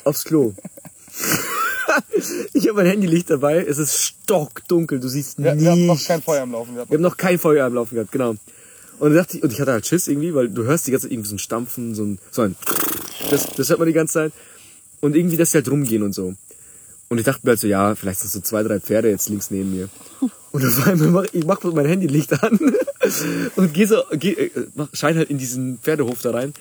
aufs 0.04 0.24
Klo. 0.24 0.52
ich 2.52 2.68
habe 2.68 2.74
mein 2.82 2.86
Handylicht 2.86 3.30
dabei, 3.30 3.64
es 3.64 3.78
ist 3.78 3.96
stockdunkel, 4.04 5.00
du 5.00 5.08
siehst 5.08 5.38
Wir, 5.38 5.52
nichts. 5.54 5.64
wir 5.64 5.70
haben 5.72 5.86
noch 5.86 6.04
kein 6.04 6.22
Feuer 6.22 6.42
am 6.42 6.52
Laufen. 6.52 6.76
Hatten 6.76 6.90
Wir 6.90 6.96
haben 6.96 7.02
noch 7.02 7.16
kein 7.16 7.38
Feuer 7.38 7.64
am 7.66 7.74
Laufen 7.74 7.94
gehabt, 7.94 8.12
genau. 8.12 8.34
Und, 8.98 9.14
dachte 9.14 9.38
ich, 9.38 9.42
und 9.42 9.52
ich 9.52 9.60
hatte 9.60 9.72
halt 9.72 9.86
Schiss 9.86 10.08
irgendwie, 10.08 10.34
weil 10.34 10.48
du 10.50 10.64
hörst 10.64 10.86
die 10.86 10.90
ganze 10.90 11.06
Zeit 11.06 11.12
irgendwie 11.12 11.30
so 11.30 11.34
ein 11.36 11.38
Stampfen, 11.38 11.94
so 11.94 12.04
ein, 12.04 12.18
so 12.30 12.42
ein 12.42 12.54
das, 13.30 13.46
das 13.56 13.70
hört 13.70 13.78
man 13.78 13.88
die 13.88 13.94
ganze 13.94 14.12
Zeit. 14.14 14.32
Und 15.00 15.16
irgendwie, 15.16 15.36
dass 15.36 15.52
sie 15.52 15.58
halt 15.58 15.70
rumgehen 15.70 16.02
und 16.02 16.12
so. 16.12 16.34
Und 17.08 17.18
ich 17.18 17.24
dachte 17.24 17.40
mir 17.42 17.50
halt 17.50 17.60
so, 17.60 17.66
ja, 17.66 17.94
vielleicht 17.94 18.20
sind 18.20 18.30
so 18.30 18.40
zwei, 18.40 18.62
drei 18.62 18.78
Pferde 18.78 19.10
jetzt 19.10 19.28
links 19.28 19.50
neben 19.50 19.74
mir. 19.74 19.88
Und 20.52 20.64
auf 20.64 20.86
einmal 20.86 21.08
mach 21.08 21.24
ich 21.32 21.44
mach 21.44 21.62
mein 21.64 21.86
Handylicht 21.86 22.32
an 22.42 22.58
und 23.56 23.74
geh 23.74 23.84
so, 23.84 24.02
geh, 24.12 24.32
äh, 24.32 24.50
mach, 24.74 24.88
schein 24.92 25.16
halt 25.16 25.30
in 25.30 25.38
diesen 25.38 25.78
Pferdehof 25.78 26.22
da 26.22 26.30
rein. 26.30 26.54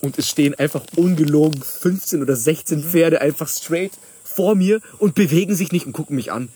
Und 0.00 0.18
es 0.18 0.28
stehen 0.28 0.54
einfach 0.54 0.82
ungelogen 0.96 1.62
15 1.62 2.22
oder 2.22 2.36
16 2.36 2.82
Pferde 2.82 3.20
einfach 3.20 3.48
straight 3.48 3.92
vor 4.24 4.54
mir 4.54 4.80
und 4.98 5.14
bewegen 5.14 5.54
sich 5.54 5.72
nicht 5.72 5.86
und 5.86 5.92
gucken 5.92 6.16
mich 6.16 6.30
an. 6.30 6.48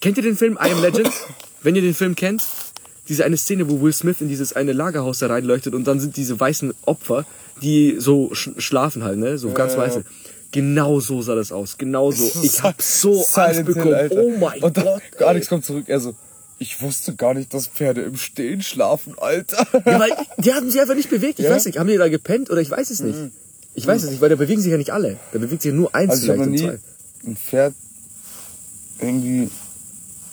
Kennt 0.00 0.16
ihr 0.16 0.22
den 0.22 0.36
Film 0.36 0.54
I 0.54 0.72
Am 0.72 0.80
Legend? 0.80 1.10
Wenn 1.62 1.76
ihr 1.76 1.82
den 1.82 1.94
Film 1.94 2.16
kennt, 2.16 2.42
diese 3.10 3.24
eine 3.26 3.36
Szene, 3.36 3.68
wo 3.68 3.82
Will 3.82 3.92
Smith 3.92 4.20
in 4.20 4.28
dieses 4.28 4.54
eine 4.54 4.72
Lagerhaus 4.72 5.18
da 5.18 5.26
reinleuchtet 5.26 5.74
und 5.74 5.84
dann 5.86 6.00
sind 6.00 6.16
diese 6.16 6.40
weißen 6.40 6.72
Opfer, 6.86 7.26
die 7.60 7.96
so 7.98 8.32
sch 8.32 8.50
schlafen 8.56 9.04
halt, 9.04 9.18
ne? 9.18 9.36
So 9.36 9.50
ganz 9.50 9.76
weiße. 9.76 10.04
Genau 10.52 11.00
so 11.00 11.22
sah 11.22 11.34
das 11.34 11.52
aus. 11.52 11.78
Genau 11.78 12.10
so. 12.10 12.30
Ich 12.42 12.62
hab 12.62 12.80
so 12.82 13.18
Angst 13.18 13.34
Silent 13.34 13.54
Hill, 13.56 13.64
bekommen. 13.64 13.94
Alter. 13.94 14.20
oh 14.22 14.30
mein 14.38 14.62
Und 14.62 14.76
dann, 14.76 14.84
Gott. 15.18 15.22
Alex 15.28 15.48
kommt 15.48 15.64
zurück, 15.64 15.84
er 15.88 16.00
so, 16.00 16.14
ich 16.58 16.82
wusste 16.82 17.14
gar 17.14 17.34
nicht, 17.34 17.54
dass 17.54 17.68
Pferde 17.68 18.02
im 18.02 18.16
Stehen 18.16 18.62
schlafen, 18.62 19.14
Alter. 19.18 19.66
Ja, 19.86 19.98
weil 20.00 20.10
die 20.38 20.52
haben 20.52 20.70
sich 20.70 20.80
einfach 20.80 20.94
nicht 20.96 21.08
bewegt. 21.10 21.38
Ich 21.38 21.44
Ja? 21.44 21.50
Mhm. 21.50 21.54
weiß 21.56 21.66
nicht, 21.66 21.78
haben 21.78 21.86
die 21.88 21.96
da 21.96 22.08
gepennt 22.08 22.50
oder 22.50 22.60
ich 22.60 22.70
weiß 22.70 22.90
es 22.90 23.00
nicht. 23.00 23.18
Ich 23.74 23.86
weiß 23.86 24.02
es 24.02 24.10
nicht, 24.10 24.20
weil 24.20 24.28
da 24.28 24.36
bewegen 24.36 24.60
sich 24.60 24.70
ja 24.72 24.76
nicht 24.76 24.92
alle. 24.92 25.16
Da 25.32 25.38
bewegt 25.38 25.62
sich 25.62 25.70
ja 25.70 25.76
nur 25.76 25.94
eins 25.94 26.10
Also 26.10 26.24
ich 26.24 26.30
habe 26.30 26.42
vielleicht 26.44 26.62
noch 26.62 26.68
und 26.68 26.72
nie 26.72 26.78
zwei. 27.24 27.30
ein 27.30 27.36
Pferd 27.36 27.74
irgendwie 29.00 29.48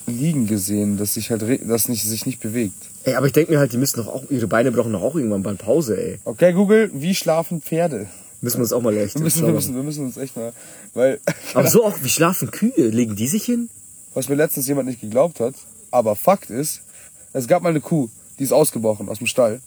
liegen 0.07 0.47
gesehen, 0.47 0.97
dass 0.97 1.13
sich 1.13 1.32
halt, 1.32 1.43
das 1.70 1.89
nicht, 1.89 2.03
sich 2.03 2.26
nicht 2.26 2.39
bewegt. 2.39 2.76
Ey, 3.03 3.15
aber 3.15 3.28
ich 3.28 3.34
denke 3.34 3.51
mir 3.51 3.59
halt, 3.59 3.72
die 3.74 3.78
müssen 3.78 3.97
doch 3.97 4.07
auch, 4.07 4.24
ihre 4.30 4.47
Beine 4.47 4.72
brauchen 4.72 4.93
doch 4.93 5.01
auch 5.01 5.15
irgendwann 5.15 5.41
mal 5.41 5.55
Pause, 5.55 5.97
ey. 6.01 6.20
Okay, 6.26 6.53
Google, 6.53 6.89
wie 6.93 7.13
schlafen 7.13 7.61
Pferde? 7.61 8.07
Müssen 8.42 8.58
wir 8.58 8.62
uns 8.64 8.74
auch 8.74 8.82
mal 8.82 8.96
echt 8.98 9.16
Wir 9.16 9.22
müssen, 9.22 9.46
wir 9.46 9.54
müssen, 9.54 9.76
wir 9.76 9.84
müssen 9.84 10.06
uns 10.06 10.18
echt 10.18 10.36
mal, 10.36 10.54
weil, 10.94 11.20
Aber 11.54 11.68
so 11.68 11.84
auch, 11.86 11.98
wie 12.04 12.10
schlafen 12.10 12.52
Kühe? 12.52 12.90
Legen 12.90 13.16
die 13.16 13.28
sich 13.28 13.44
hin? 13.46 13.70
was 14.14 14.30
mir 14.30 14.36
letztens 14.36 14.68
jemand 14.68 14.88
nicht 14.88 15.00
geglaubt 15.00 15.40
hat, 15.40 15.54
aber 15.92 16.16
Fakt 16.16 16.50
ist, 16.50 16.82
es 17.34 17.48
gab 17.48 17.62
mal 17.62 17.70
eine 17.70 17.82
Kuh, 17.82 18.10
die 18.40 18.44
ist 18.44 18.52
ausgebrochen 18.52 19.10
aus 19.10 19.20
dem 19.20 19.28
Stall 19.28 19.62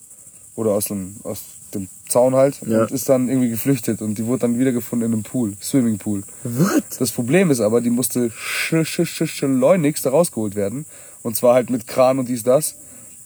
oder 0.56 0.72
aus 0.72 0.86
dem, 0.86 1.16
aus 1.22 1.42
dem 1.72 1.88
Zaun 2.08 2.34
halt 2.34 2.60
Ja. 2.66 2.80
und 2.82 2.90
ist 2.90 3.08
dann 3.08 3.28
irgendwie 3.28 3.48
geflüchtet 3.50 4.02
und 4.02 4.18
die 4.18 4.26
wurde 4.26 4.40
dann 4.40 4.58
wiedergefunden 4.58 5.06
in 5.06 5.12
einem 5.12 5.22
Pool, 5.22 5.56
Swimmingpool. 5.62 6.24
What? 6.42 6.82
Das 6.98 7.12
Problem 7.12 7.52
ist 7.52 7.60
aber, 7.60 7.80
die 7.80 7.90
musste 7.90 8.30
sch 8.30 8.74
sch 8.84 9.04
sch 9.06 9.26
schleunigst 9.28 10.04
da 10.04 10.10
rausgeholt 10.10 10.56
werden 10.56 10.84
und 11.22 11.36
zwar 11.36 11.54
halt 11.54 11.70
mit 11.70 11.86
Kran 11.86 12.18
und 12.18 12.28
dies 12.28 12.42
das, 12.42 12.74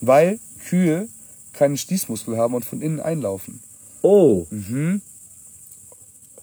weil 0.03 0.39
Kühe 0.69 1.09
keinen 1.55 1.79
Stießmuskel 1.79 2.37
haben 2.37 2.53
und 2.53 2.67
von 2.67 2.83
innen 2.83 3.01
einlaufen. 3.01 3.61
Oh. 4.03 4.47
Mhm. 4.51 5.01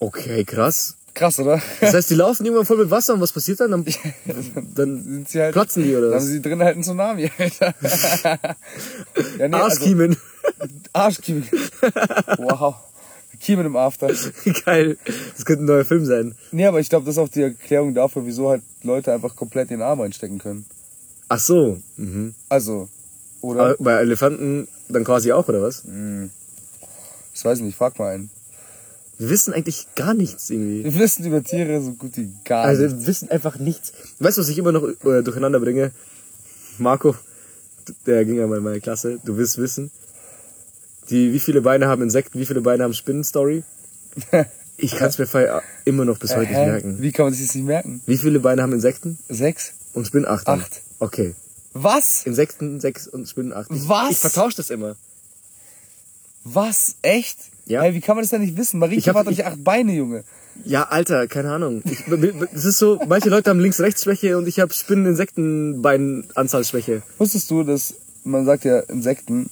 Okay, 0.02 0.44
krass. 0.44 0.96
Krass, 1.14 1.38
oder? 1.38 1.62
Das 1.80 1.94
heißt, 1.94 2.10
die 2.10 2.16
laufen 2.16 2.44
irgendwann 2.44 2.66
voll 2.66 2.78
mit 2.78 2.90
Wasser 2.90 3.14
und 3.14 3.20
was 3.20 3.30
passiert 3.30 3.60
dann? 3.60 3.70
Dann, 3.70 3.84
dann 4.74 5.04
sind 5.04 5.28
sie 5.28 5.40
halt, 5.40 5.52
platzen 5.52 5.84
die 5.84 5.94
oder 5.94 6.08
dann 6.08 6.14
haben 6.14 6.24
was? 6.24 6.26
sie 6.26 6.42
drin 6.42 6.60
halt 6.60 6.74
einen 6.74 6.82
Tsunami, 6.82 7.30
Alter. 7.38 7.72
ja, 9.38 9.48
nee, 9.48 9.54
also, 9.54 9.56
Arschkiemen. 9.58 10.16
Arschkiemen. 10.92 11.48
Wow. 12.38 12.74
Kiemen 13.40 13.66
im 13.66 13.76
After. 13.76 14.08
Geil. 14.64 14.98
Das 15.36 15.44
könnte 15.44 15.62
ein 15.62 15.66
neuer 15.66 15.84
Film 15.84 16.04
sein. 16.04 16.34
Nee, 16.50 16.66
aber 16.66 16.80
ich 16.80 16.88
glaube, 16.88 17.06
das 17.06 17.14
ist 17.14 17.22
auch 17.22 17.28
die 17.28 17.42
Erklärung 17.42 17.94
dafür, 17.94 18.26
wieso 18.26 18.48
halt 18.48 18.62
Leute 18.82 19.12
einfach 19.12 19.36
komplett 19.36 19.70
den 19.70 19.82
Arm 19.82 20.00
einstecken 20.00 20.38
können. 20.38 20.66
Ach 21.28 21.38
so. 21.38 21.78
Mhm. 21.96 22.34
Also, 22.48 22.88
oder? 23.40 23.60
Aber 23.60 23.76
bei 23.78 24.00
Elefanten 24.00 24.66
dann 24.88 25.04
quasi 25.04 25.30
auch, 25.30 25.48
oder 25.48 25.62
was? 25.62 25.84
Ich 27.34 27.44
weiß 27.44 27.60
nicht, 27.60 27.76
frag 27.76 27.96
mal 28.00 28.14
einen. 28.14 28.30
Wir 29.22 29.30
wissen 29.30 29.54
eigentlich 29.54 29.86
gar 29.94 30.14
nichts 30.14 30.50
irgendwie. 30.50 30.82
Wir 30.82 30.98
wissen 30.98 31.24
über 31.24 31.44
Tiere 31.44 31.80
so 31.80 31.92
gut 31.92 32.16
wie 32.16 32.28
gar 32.44 32.64
Also 32.64 32.82
nicht. 32.82 32.96
wir 32.98 33.06
wissen 33.06 33.30
einfach 33.30 33.56
nichts. 33.56 33.92
Weißt 34.18 34.36
du, 34.36 34.42
was 34.42 34.48
ich 34.48 34.58
immer 34.58 34.72
noch 34.72 34.82
äh, 34.82 35.22
durcheinander 35.22 35.60
bringe? 35.60 35.92
Marco, 36.78 37.14
der 38.04 38.24
ging 38.24 38.38
ja 38.38 38.48
mal 38.48 38.58
in 38.58 38.64
meine 38.64 38.80
Klasse, 38.80 39.20
du 39.24 39.36
wirst 39.36 39.58
wissen. 39.58 39.92
Die, 41.08 41.32
wie 41.32 41.38
viele 41.38 41.60
Beine 41.62 41.86
haben 41.86 42.02
Insekten, 42.02 42.40
wie 42.40 42.46
viele 42.46 42.62
Beine 42.62 42.82
haben 42.82 42.94
Spinnen, 42.94 43.22
Story? 43.22 43.62
Ich 44.78 44.96
kann 44.96 45.10
es 45.10 45.18
mir 45.18 45.62
immer 45.84 46.04
noch 46.04 46.18
bis 46.18 46.34
heute 46.34 46.48
nicht 46.50 46.58
merken. 46.58 46.96
Wie 47.00 47.12
kann 47.12 47.26
man 47.26 47.34
sich 47.34 47.46
das 47.46 47.54
nicht 47.54 47.66
merken? 47.66 48.02
Wie 48.06 48.16
viele 48.16 48.40
Beine 48.40 48.62
haben 48.62 48.72
Insekten? 48.72 49.18
Sechs? 49.28 49.74
Und 49.92 50.08
Spinnen 50.08 50.26
acht. 50.26 50.48
Acht. 50.48 50.80
Okay. 50.98 51.36
Was? 51.72 52.24
Insekten 52.26 52.80
sechs 52.80 53.06
und 53.06 53.28
Spinnen 53.28 53.52
acht. 53.52 53.70
Ich, 53.70 53.88
Was? 53.88 54.10
Ich 54.10 54.18
vertausche 54.18 54.56
das 54.56 54.70
immer. 54.70 54.96
Was? 56.42 56.96
Echt? 57.02 57.38
Ja. 57.66 57.82
Hey, 57.82 57.94
wie 57.94 58.00
kann 58.00 58.16
man 58.16 58.22
das 58.24 58.30
denn 58.30 58.40
nicht 58.42 58.56
wissen? 58.56 58.76
Ich 58.76 58.80
Marieke 58.80 59.10
hab- 59.10 59.16
hat 59.16 59.26
doch 59.26 59.30
ich- 59.32 59.38
nicht 59.38 59.46
acht 59.46 59.62
Beine, 59.62 59.92
Junge. 59.92 60.24
Ja, 60.64 60.84
Alter, 60.88 61.26
keine 61.28 61.52
Ahnung. 61.52 61.82
Ich, 61.84 62.00
es 62.54 62.64
ist 62.66 62.78
so, 62.78 63.00
manche 63.08 63.30
Leute 63.30 63.48
haben 63.50 63.60
Links-Rechts-Schwäche 63.60 64.36
und 64.36 64.46
ich 64.48 64.60
habe 64.60 64.72
Spinnen-Insektenbein-Anzahlschwäche. 65.82 67.02
Wusstest 67.18 67.50
du, 67.50 67.62
dass 67.64 67.94
man 68.24 68.44
sagt 68.44 68.64
ja 68.64 68.80
Insekten, 68.80 69.50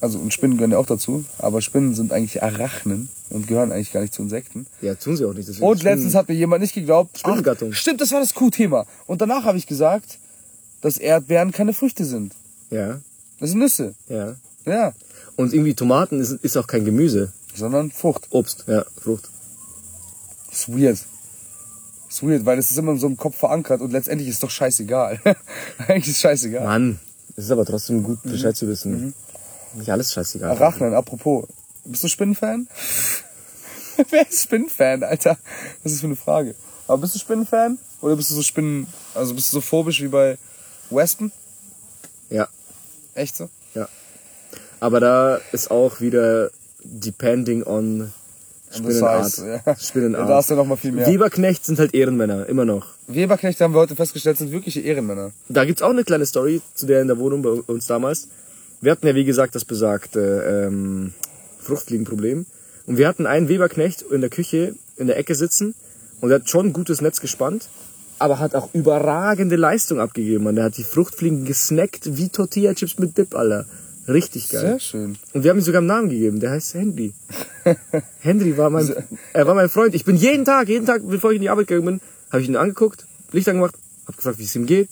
also 0.00 0.18
und 0.18 0.32
Spinnen 0.32 0.56
gehören 0.56 0.70
ja 0.72 0.78
auch 0.78 0.86
dazu, 0.86 1.24
aber 1.38 1.60
Spinnen 1.60 1.94
sind 1.94 2.12
eigentlich 2.12 2.42
Arachnen 2.42 3.08
und 3.30 3.46
gehören 3.46 3.72
eigentlich 3.72 3.92
gar 3.92 4.00
nicht 4.00 4.14
zu 4.14 4.22
Insekten. 4.22 4.66
Ja, 4.80 4.94
tun 4.94 5.16
sie 5.16 5.24
auch 5.24 5.34
nicht. 5.34 5.48
Und 5.48 5.56
Spinnen- 5.56 5.94
letztens 5.94 6.14
hat 6.14 6.28
mir 6.28 6.34
jemand 6.34 6.62
nicht 6.62 6.74
geglaubt. 6.74 7.18
Spinnengattung. 7.18 7.70
Ach, 7.72 7.76
stimmt, 7.76 8.00
das 8.00 8.12
war 8.12 8.20
das 8.20 8.34
Q-Thema. 8.34 8.86
Und 9.06 9.20
danach 9.20 9.44
habe 9.44 9.58
ich 9.58 9.66
gesagt, 9.66 10.18
dass 10.80 10.96
Erdbeeren 10.96 11.52
keine 11.52 11.72
Früchte 11.74 12.04
sind. 12.04 12.34
Ja, 12.70 13.00
Das 13.40 13.50
sind 13.50 13.58
Nüsse. 13.60 13.94
ja. 14.08 14.34
Ja. 14.64 14.92
Und 15.36 15.52
irgendwie 15.54 15.74
Tomaten 15.74 16.20
ist, 16.20 16.32
ist 16.32 16.56
auch 16.58 16.66
kein 16.66 16.84
Gemüse. 16.84 17.32
Sondern 17.58 17.90
Frucht. 17.90 18.28
Obst, 18.30 18.64
ja, 18.68 18.84
Frucht. 19.02 19.28
Das 20.48 20.60
ist 20.60 20.68
weird. 20.68 20.98
Das 22.06 22.16
ist 22.16 22.22
weird, 22.22 22.46
weil 22.46 22.56
das 22.56 22.70
ist 22.70 22.78
immer 22.78 22.92
in 22.92 22.98
so 22.98 23.06
im 23.06 23.16
Kopf 23.16 23.36
verankert 23.36 23.80
und 23.80 23.90
letztendlich 23.92 24.28
ist 24.28 24.36
es 24.36 24.40
doch 24.40 24.50
scheißegal. 24.50 25.20
Eigentlich 25.78 26.08
ist 26.08 26.16
es 26.16 26.20
scheißegal. 26.20 26.64
Mann, 26.64 27.00
es 27.36 27.44
ist 27.44 27.50
aber 27.50 27.66
trotzdem 27.66 28.02
gut, 28.02 28.22
Bescheid 28.22 28.56
zu 28.56 28.68
wissen. 28.68 29.12
Nicht 29.74 29.90
alles 29.90 30.12
scheißegal. 30.12 30.50
Arachnen, 30.52 30.94
apropos. 30.94 31.46
Bist 31.84 32.04
du 32.04 32.08
Spinnenfan? 32.08 32.68
Wer 34.10 34.28
ist 34.28 34.44
Spinnenfan, 34.44 35.02
Alter? 35.02 35.36
Was 35.82 35.92
ist 35.92 36.00
für 36.00 36.06
eine 36.06 36.16
Frage? 36.16 36.54
Aber 36.86 36.98
bist 36.98 37.14
du 37.14 37.18
Spinnenfan? 37.18 37.78
Oder 38.00 38.14
bist 38.16 38.30
du 38.30 38.34
so 38.34 38.42
Spinnen, 38.42 38.86
also 39.14 39.34
bist 39.34 39.52
du 39.52 39.56
so 39.56 39.60
phobisch 39.60 40.00
wie 40.00 40.08
bei 40.08 40.38
Wespen? 40.90 41.32
Ja, 42.30 42.48
Echt 43.14 43.36
so? 43.36 43.50
ja. 43.74 43.88
Aber 44.80 45.00
da 45.00 45.40
ist 45.50 45.70
auch 45.72 46.00
wieder 46.00 46.50
depending 46.84 47.62
on 47.64 48.12
Spinnenart. 48.70 49.30
size, 49.30 49.62
ja. 49.64 49.76
Spinnenart. 49.76 50.28
Da 50.28 50.36
hast 50.36 50.50
du 50.50 50.54
noch 50.54 50.66
mal 50.66 50.76
viel 50.76 50.92
mehr. 50.92 51.06
Weberknecht 51.06 51.64
sind 51.64 51.78
halt 51.78 51.94
Ehrenmänner, 51.94 52.46
immer 52.46 52.64
noch. 52.64 52.86
Weberknechte 53.06 53.64
haben 53.64 53.74
wir 53.74 53.80
heute 53.80 53.96
festgestellt, 53.96 54.38
sind 54.38 54.52
wirkliche 54.52 54.80
Ehrenmänner. 54.80 55.32
Da 55.48 55.64
gibt's 55.64 55.82
auch 55.82 55.90
eine 55.90 56.04
kleine 56.04 56.26
Story 56.26 56.60
zu 56.74 56.86
der 56.86 57.00
in 57.00 57.08
der 57.08 57.18
Wohnung 57.18 57.42
bei 57.42 57.50
uns 57.50 57.86
damals. 57.86 58.28
Wir 58.80 58.92
hatten 58.92 59.06
ja, 59.06 59.14
wie 59.14 59.24
gesagt, 59.24 59.54
das 59.54 59.64
besagte 59.64 60.66
ähm, 60.68 61.12
Fruchtfliegenproblem. 61.60 62.46
Und 62.86 62.96
wir 62.96 63.08
hatten 63.08 63.26
einen 63.26 63.48
Weberknecht 63.48 64.02
in 64.02 64.20
der 64.20 64.30
Küche 64.30 64.74
in 64.96 65.06
der 65.06 65.18
Ecke 65.18 65.34
sitzen 65.34 65.74
und 66.20 66.28
der 66.30 66.40
hat 66.40 66.48
schon 66.48 66.66
ein 66.66 66.72
gutes 66.72 67.00
Netz 67.00 67.20
gespannt, 67.20 67.68
aber 68.18 68.38
hat 68.38 68.54
auch 68.54 68.70
überragende 68.72 69.56
Leistung 69.56 70.00
abgegeben. 70.00 70.46
Und 70.46 70.56
der 70.56 70.64
hat 70.64 70.76
die 70.76 70.84
Fruchtfliegen 70.84 71.44
gesnackt 71.44 72.16
wie 72.16 72.28
Tortilla-Chips 72.28 72.98
mit 72.98 73.16
Dip, 73.16 73.34
Alter. 73.34 73.66
Richtig 74.08 74.48
geil. 74.48 74.60
Sehr 74.62 74.80
schön. 74.80 75.18
Und 75.34 75.44
wir 75.44 75.50
haben 75.50 75.58
ihm 75.58 75.62
sogar 75.62 75.78
einen 75.80 75.86
Namen 75.88 76.08
gegeben, 76.08 76.40
der 76.40 76.50
heißt 76.52 76.74
Henry. 76.74 77.12
Henry 78.20 78.56
war 78.56 78.70
mein, 78.70 78.92
er 79.32 79.46
war 79.46 79.54
mein 79.54 79.68
Freund. 79.68 79.94
Ich 79.94 80.04
bin 80.04 80.16
jeden 80.16 80.44
Tag, 80.44 80.68
jeden 80.68 80.86
Tag, 80.86 81.02
bevor 81.06 81.30
ich 81.30 81.36
in 81.36 81.42
die 81.42 81.50
Arbeit 81.50 81.66
gegangen 81.66 81.86
bin, 81.86 82.00
habe 82.30 82.42
ich 82.42 82.48
ihn 82.48 82.56
angeguckt, 82.56 83.06
Licht 83.32 83.48
angemacht, 83.48 83.74
habe 84.06 84.16
gefragt, 84.16 84.38
wie 84.38 84.44
es 84.44 84.56
ihm 84.56 84.66
geht. 84.66 84.88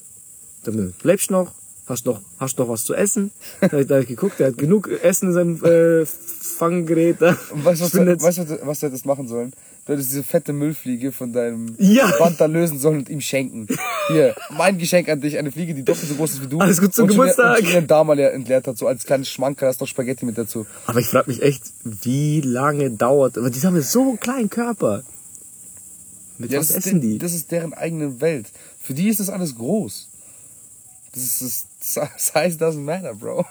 Dann 0.65 0.93
lebst 1.03 1.31
du 1.31 1.35
noch, 1.35 1.53
hast 1.87 2.05
noch, 2.07 2.21
hast 2.39 2.59
noch 2.59 2.69
was 2.69 2.85
zu 2.85 2.95
essen. 2.95 3.31
Da 3.61 3.69
habe 3.69 3.83
ich, 3.83 3.91
hab 3.91 4.01
ich 4.03 4.09
geguckt, 4.09 4.39
der 4.41 4.49
hat 4.49 4.59
genug 4.59 4.89
Essen 4.89 5.29
in 5.29 5.33
seinem 5.33 5.65
äh, 5.65 6.05
Fanggerät. 6.05 7.17
Da. 7.21 7.37
Und 7.51 7.65
weißt 7.65 7.81
du, 7.81 7.85
was, 7.85 7.93
du- 7.93 8.23
weißt, 8.23 8.39
du, 8.39 8.67
was 8.67 8.81
du 8.81 8.87
hättest 8.87 9.07
machen 9.07 9.29
sollen? 9.29 9.53
Du 9.87 9.93
hättest 9.93 10.11
diese 10.11 10.25
fette 10.25 10.53
Müllfliege 10.53 11.13
von 11.13 11.33
deinem 11.33 11.77
Ja. 11.79 12.11
Band 12.19 12.41
da 12.41 12.47
lösen 12.47 12.79
sollen 12.81 12.99
und 12.99 13.09
ihm 13.09 13.21
schenken. 13.21 13.69
Hier, 14.09 14.35
mein 14.51 14.79
Geschenk 14.79 15.09
an 15.09 15.21
dich, 15.21 15.39
eine 15.39 15.53
Fliege, 15.53 15.75
die 15.75 15.85
doppelt 15.85 16.09
so 16.09 16.17
groß 16.17 16.33
ist 16.33 16.43
wie 16.43 16.49
du. 16.49 16.59
Alles 16.59 16.81
gut 16.81 16.93
zum 16.93 17.05
und 17.05 17.11
Geburtstag. 17.11 17.59
Schon 17.59 17.69
ihren 17.69 17.87
Darm 17.87 18.09
mal 18.09 18.19
entleert 18.19 18.67
hat, 18.67 18.77
so 18.77 18.89
als 18.89 19.05
kleines 19.05 19.29
Schmankerl, 19.31 19.69
hast 19.69 19.81
noch 19.81 19.87
Spaghetti 19.87 20.25
mit 20.25 20.37
dazu. 20.37 20.67
Aber 20.87 20.99
ich 20.99 21.07
frage 21.07 21.31
mich 21.31 21.41
echt, 21.41 21.63
wie 21.85 22.41
lange 22.41 22.91
dauert, 22.91 23.39
aber 23.39 23.49
die 23.49 23.61
haben 23.61 23.77
ja 23.77 23.83
so 23.83 24.03
einen 24.09 24.19
kleinen 24.21 24.51
Körper. 24.51 25.05
Mit 26.39 26.51
Ja, 26.51 26.59
was 26.59 26.73
essen 26.73 27.01
die? 27.01 27.19
das 27.19 27.33
ist 27.33 27.53
deren 27.53 27.73
eigene 27.73 28.21
Welt. 28.21 28.47
Für 28.83 28.93
die 28.93 29.09
ist 29.09 29.21
das 29.21 29.31
alles 29.31 29.55
groß. 29.55 30.09
Das 31.15 31.23
ist 31.23 31.41
das 31.95 32.09
Size 32.17 32.59
doesn't 32.59 32.81
matter, 32.81 33.15
Bro. 33.15 33.47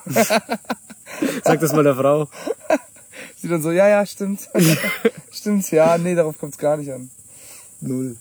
Sag 1.45 1.59
das 1.61 1.71
mal 1.71 1.83
der 1.86 1.95
Frau. 1.95 2.27
Sie 3.38 3.47
dann 3.47 3.61
so, 3.61 3.72
ja, 3.72 3.88
ja, 3.88 4.05
stimmt. 4.05 4.49
stimmt, 5.32 5.70
ja, 5.72 5.97
nee, 5.97 6.16
darauf 6.16 6.38
kommt's 6.39 6.57
gar 6.57 6.78
nicht 6.78 6.91
an. 6.91 7.09
Null. 7.82 8.16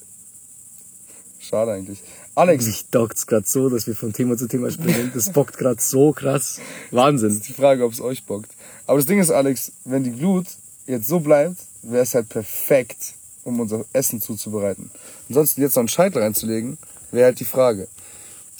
Schade 1.40 1.72
eigentlich. 1.72 2.02
Alex, 2.34 2.66
Mich 2.66 2.86
dockt's 2.90 3.26
grad 3.26 3.46
so, 3.46 3.68
dass 3.68 3.86
wir 3.86 3.94
von 3.94 4.12
Thema 4.12 4.36
zu 4.36 4.48
Thema 4.48 4.70
springen. 4.70 5.12
Das 5.14 5.30
bockt 5.32 5.56
grad 5.58 5.80
so 5.80 6.12
krass. 6.12 6.58
Wahnsinn. 6.90 7.40
die 7.46 7.52
Frage, 7.52 7.84
ob 7.84 7.92
es 7.92 8.00
euch 8.00 8.24
bockt. 8.24 8.50
Aber 8.86 8.98
das 8.98 9.06
Ding 9.06 9.20
ist, 9.20 9.30
Alex, 9.30 9.72
wenn 9.84 10.02
die 10.04 10.10
Glut 10.12 10.46
jetzt 10.86 11.06
so 11.06 11.20
bleibt, 11.20 11.56
wäre 11.82 12.02
es 12.02 12.14
halt 12.14 12.28
perfekt, 12.28 13.14
um 13.44 13.60
unser 13.60 13.84
Essen 13.92 14.20
zuzubereiten. 14.20 14.90
Ansonsten 15.28 15.60
jetzt 15.60 15.76
noch 15.76 15.82
einen 15.82 15.88
Scheitel 15.88 16.22
reinzulegen, 16.22 16.76
wäre 17.12 17.26
halt 17.26 17.40
die 17.40 17.44
Frage. 17.44 17.88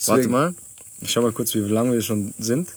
Warte 0.05 0.21
Deswegen- 0.21 0.31
mal. 0.31 0.55
Ich 1.01 1.11
schau 1.11 1.21
mal 1.21 1.33
kurz, 1.33 1.53
wie 1.53 1.59
lange 1.59 1.91
wir 1.91 2.01
schon 2.01 2.33
sind. 2.39 2.69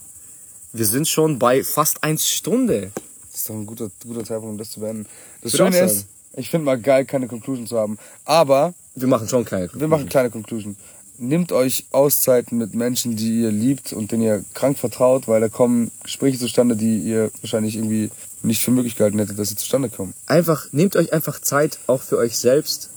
Wir 0.73 0.85
sind 0.87 1.07
schon 1.09 1.39
bei 1.39 1.63
fast 1.63 2.03
1 2.03 2.27
Stunde. 2.29 2.91
Das 3.39 3.43
ist 3.45 3.51
doch 3.51 3.55
ein 3.55 3.67
guter, 3.67 3.89
guter 4.05 4.25
Zeitpunkt, 4.25 4.51
um 4.51 4.59
das 4.59 4.73
zu 4.73 4.81
beenden. 4.81 5.07
Das 5.43 5.53
Schöne 5.53 5.79
ist, 5.79 6.07
ich 6.37 6.51
finde 6.51 6.65
mal 6.67 6.77
geil, 6.77 7.05
keine 7.05 7.29
Conclusion 7.29 7.69
zu 7.69 7.79
haben. 7.79 7.97
Aber 8.25 8.75
Wir 8.97 9.07
machen 9.07 9.29
schon 9.29 9.45
kleine. 9.45 9.71
wir 9.73 9.87
machen 9.87 10.09
kleine 10.09 10.29
Conclusion. 10.31 10.75
Nehmt 11.19 11.53
euch 11.53 11.87
Auszeiten 11.93 12.59
mit 12.59 12.75
Menschen, 12.75 13.15
die 13.15 13.43
ihr 13.43 13.53
liebt 13.53 13.93
und 13.93 14.11
denen 14.11 14.23
ihr 14.25 14.45
krank 14.55 14.77
vertraut, 14.77 15.29
weil 15.29 15.41
da 15.41 15.49
kommen 15.49 15.93
Gespräche 16.03 16.37
zustande, 16.37 16.75
die 16.75 16.99
ihr 16.99 17.31
wahrscheinlich 17.41 17.77
irgendwie 17.77 18.11
nicht 18.43 18.61
für 18.61 18.73
möglich 18.73 18.97
gehalten 18.97 19.21
hättet, 19.21 19.39
dass 19.39 19.51
sie 19.51 19.57
zustande 19.57 19.89
kommen. 19.89 20.15
Einfach, 20.27 20.67
nehmt 20.73 20.97
euch 20.97 21.13
einfach 21.13 21.41
Zeit, 21.41 21.79
auch 21.87 22.03
für 22.03 22.17
euch 22.19 22.37
selbst. 22.39 22.91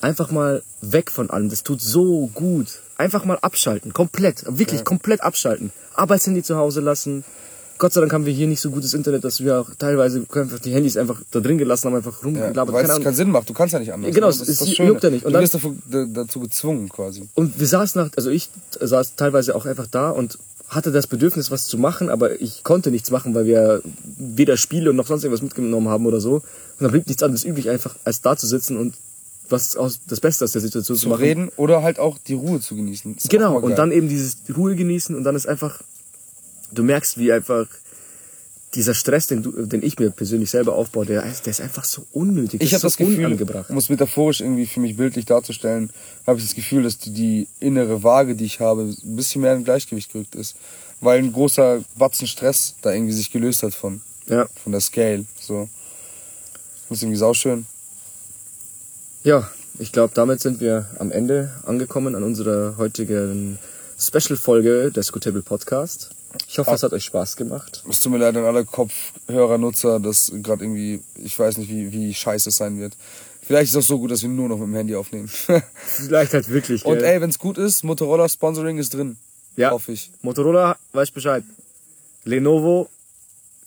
Einfach 0.00 0.30
mal 0.30 0.62
weg 0.80 1.10
von 1.10 1.28
allem. 1.28 1.48
Das 1.50 1.64
tut 1.64 1.80
so 1.80 2.28
gut. 2.34 2.68
Einfach 2.98 3.24
mal 3.24 3.38
abschalten. 3.42 3.92
Komplett. 3.92 4.44
Wirklich 4.46 4.84
komplett 4.84 5.22
abschalten. 5.22 5.72
Arbeitshandy 5.94 6.44
zu 6.44 6.56
Hause 6.56 6.80
lassen. 6.80 7.24
Gott 7.82 7.92
sei 7.92 8.00
Dank 8.00 8.12
haben 8.12 8.26
wir 8.26 8.32
hier 8.32 8.46
nicht 8.46 8.60
so 8.60 8.70
gutes 8.70 8.94
Internet, 8.94 9.24
dass 9.24 9.42
wir 9.42 9.58
auch 9.60 9.70
teilweise 9.76 10.24
einfach 10.32 10.60
die 10.60 10.72
Handys 10.72 10.96
einfach 10.96 11.20
da 11.32 11.40
drin 11.40 11.58
gelassen 11.58 11.88
haben, 11.88 11.96
einfach 11.96 12.16
Ja, 12.20 12.24
rumgelabert. 12.26 12.72
weil 12.72 12.82
Keine 12.84 12.98
es 12.98 13.04
keinen 13.04 13.14
Sinn 13.16 13.30
macht. 13.32 13.48
Du 13.50 13.54
kannst 13.54 13.72
ja 13.72 13.80
nicht 13.80 13.92
anders. 13.92 14.14
Genau, 14.14 14.28
Das 14.28 14.40
es- 14.40 14.48
ist 14.50 14.60
das 14.60 14.78
juckt 14.78 15.02
ja 15.02 15.10
nicht. 15.10 15.24
Und 15.26 15.32
du 15.32 15.40
wirst 15.40 15.58
da- 15.90 16.04
dazu 16.04 16.38
gezwungen 16.38 16.88
quasi. 16.88 17.24
Und 17.34 17.58
wir 17.58 17.66
saßen 17.66 18.00
nach, 18.00 18.10
also 18.16 18.30
ich 18.30 18.50
saß 18.78 19.16
teilweise 19.16 19.56
auch 19.56 19.66
einfach 19.66 19.88
da 19.90 20.10
und 20.10 20.38
hatte 20.68 20.92
das 20.92 21.08
Bedürfnis, 21.08 21.50
was 21.50 21.66
zu 21.66 21.76
machen, 21.76 22.08
aber 22.08 22.40
ich 22.40 22.62
konnte 22.62 22.92
nichts 22.92 23.10
machen, 23.10 23.34
weil 23.34 23.46
wir 23.46 23.82
weder 24.16 24.56
Spiele 24.56 24.94
noch 24.94 25.08
sonst 25.08 25.24
irgendwas 25.24 25.42
mitgenommen 25.42 25.88
haben 25.88 26.06
oder 26.06 26.20
so. 26.20 26.34
Und 26.36 26.42
dann 26.78 26.92
blieb 26.92 27.08
nichts 27.08 27.24
anderes 27.24 27.42
übrig, 27.42 27.68
einfach 27.68 27.96
als 28.04 28.20
da 28.20 28.36
zu 28.36 28.46
sitzen 28.46 28.76
und 28.76 28.94
was 29.50 29.76
aus, 29.76 29.98
das 30.06 30.20
Beste 30.20 30.44
aus 30.44 30.52
der 30.52 30.62
Situation 30.62 30.96
zu, 30.96 31.02
Zu 31.02 31.08
machen. 31.08 31.20
reden 31.22 31.50
oder 31.56 31.82
halt 31.82 31.98
auch 31.98 32.16
die 32.28 32.34
Ruhe 32.34 32.60
zu 32.60 32.76
genießen. 32.76 33.16
Ist 33.16 33.28
Genau, 33.28 33.58
und 33.58 33.76
dann 33.76 33.90
eben 33.90 34.08
dieses 34.08 34.36
Ruhe 34.56 34.76
genießen 34.76 35.16
und 35.16 35.24
dann 35.24 35.34
ist 35.34 35.46
einfach, 35.48 35.80
du 36.72 36.82
merkst, 36.82 37.18
wie 37.18 37.32
einfach 37.32 37.66
dieser 38.74 38.94
Stress, 38.94 39.26
den, 39.26 39.42
du, 39.42 39.66
den 39.66 39.82
ich 39.82 39.98
mir 39.98 40.10
persönlich 40.10 40.50
selber 40.50 40.74
aufbaue, 40.74 41.04
der, 41.04 41.22
ist- 41.24 41.44
der 41.44 41.50
ist 41.50 41.60
einfach 41.60 41.84
so 41.84 42.06
unnötig. 42.12 42.62
Ich 42.62 42.72
habe 42.72 42.80
so 42.80 42.86
das 42.86 42.96
Gefühl, 42.96 43.38
um 43.68 43.76
es 43.76 43.90
metaphorisch 43.90 44.40
irgendwie 44.40 44.64
für 44.66 44.80
mich 44.80 44.96
bildlich 44.96 45.26
darzustellen, 45.26 45.90
habe 46.26 46.38
ich 46.38 46.44
das 46.46 46.54
Gefühl, 46.54 46.82
dass 46.82 46.96
die, 46.96 47.10
die 47.12 47.48
innere 47.60 48.02
Waage, 48.02 48.34
die 48.34 48.46
ich 48.46 48.60
habe, 48.60 48.82
ein 48.84 49.16
bisschen 49.16 49.42
mehr 49.42 49.54
in 49.54 49.64
Gleichgewicht 49.64 50.10
gerückt 50.12 50.34
ist. 50.34 50.56
Weil 51.02 51.18
ein 51.18 51.32
großer 51.32 51.82
Batzen 51.98 52.26
Stress 52.26 52.76
da 52.80 52.92
irgendwie 52.92 53.12
sich 53.12 53.30
gelöst 53.30 53.62
hat 53.62 53.74
von, 53.74 54.00
Ja, 54.26 54.46
von 54.62 54.72
der 54.72 54.80
Scale. 54.80 55.26
So. 55.38 55.68
Das 56.88 56.98
ist 56.98 57.02
irgendwie 57.02 57.18
sauschön. 57.18 57.66
Ja, 59.24 59.50
ich 59.78 59.92
glaube, 59.92 60.14
damit 60.14 60.40
sind 60.40 60.60
wir 60.60 60.88
am 60.98 61.10
Ende 61.10 61.52
angekommen 61.66 62.14
an 62.14 62.22
unserer 62.22 62.76
heutigen 62.78 63.58
Special-Folge 63.98 64.90
des 64.92 65.08
Table 65.08 65.42
Podcast. 65.42 66.10
Ich 66.48 66.58
hoffe, 66.58 66.70
es 66.72 66.82
hat 66.82 66.92
euch 66.92 67.04
Spaß 67.04 67.36
gemacht. 67.36 67.82
Es 67.88 68.00
tut 68.00 68.12
mir 68.12 68.18
leid 68.18 68.36
an 68.36 68.44
alle 68.44 68.64
Kopfhörer, 68.64 69.58
Nutzer, 69.58 70.00
dass 70.00 70.30
gerade 70.42 70.64
irgendwie, 70.64 71.02
ich 71.16 71.38
weiß 71.38 71.56
nicht, 71.58 71.68
wie, 71.70 71.92
wie 71.92 72.12
scheiße 72.14 72.48
es 72.50 72.56
sein 72.56 72.78
wird. 72.78 72.94
Vielleicht 73.44 73.72
ist 73.72 73.76
es 73.76 73.84
auch 73.84 73.88
so 73.88 73.98
gut, 73.98 74.10
dass 74.10 74.22
wir 74.22 74.28
nur 74.28 74.48
noch 74.48 74.56
mit 74.58 74.68
dem 74.68 74.74
Handy 74.74 74.94
aufnehmen. 74.94 75.28
Vielleicht 75.84 76.32
halt 76.32 76.48
wirklich, 76.48 76.84
Und 76.84 76.98
gell? 76.98 77.04
ey, 77.04 77.20
wenn 77.20 77.30
es 77.30 77.38
gut 77.38 77.58
ist, 77.58 77.82
Motorola 77.82 78.28
Sponsoring 78.28 78.78
ist 78.78 78.94
drin. 78.94 79.16
ja, 79.56 79.70
Hoffe 79.72 79.92
ich. 79.92 80.10
Motorola, 80.22 80.76
weiß 80.92 81.10
Bescheid. 81.10 81.42
Lenovo, 82.24 82.88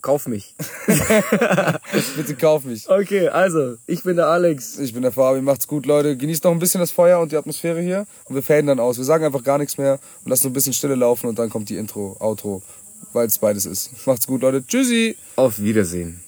kauf 0.05 0.27
mich. 0.27 0.53
Bitte 2.15 2.35
kauf 2.35 2.63
mich. 2.63 2.87
Okay, 2.87 3.27
also, 3.27 3.77
ich 3.87 4.03
bin 4.03 4.17
der 4.17 4.27
Alex. 4.27 4.77
Ich 4.77 4.93
bin 4.93 5.01
der 5.01 5.11
Fabi, 5.11 5.41
macht's 5.41 5.67
gut, 5.67 5.87
Leute. 5.87 6.15
Genießt 6.15 6.43
noch 6.43 6.51
ein 6.51 6.59
bisschen 6.59 6.79
das 6.79 6.91
Feuer 6.91 7.19
und 7.19 7.31
die 7.31 7.37
Atmosphäre 7.37 7.81
hier. 7.81 8.05
Und 8.25 8.35
wir 8.35 8.43
faden 8.43 8.67
dann 8.67 8.79
aus. 8.79 8.97
Wir 8.97 9.03
sagen 9.03 9.25
einfach 9.25 9.43
gar 9.43 9.57
nichts 9.57 9.79
mehr 9.79 9.99
und 10.23 10.29
lassen 10.29 10.43
so 10.43 10.49
ein 10.49 10.53
bisschen 10.53 10.73
Stille 10.73 10.93
laufen 10.93 11.25
und 11.27 11.39
dann 11.39 11.49
kommt 11.49 11.69
die 11.69 11.77
Intro, 11.77 12.15
Outro, 12.19 12.61
weil 13.13 13.25
es 13.25 13.39
beides 13.39 13.65
ist. 13.65 13.89
Macht's 14.05 14.27
gut, 14.27 14.43
Leute. 14.43 14.63
Tschüssi. 14.65 15.17
Auf 15.37 15.59
Wiedersehen. 15.59 16.24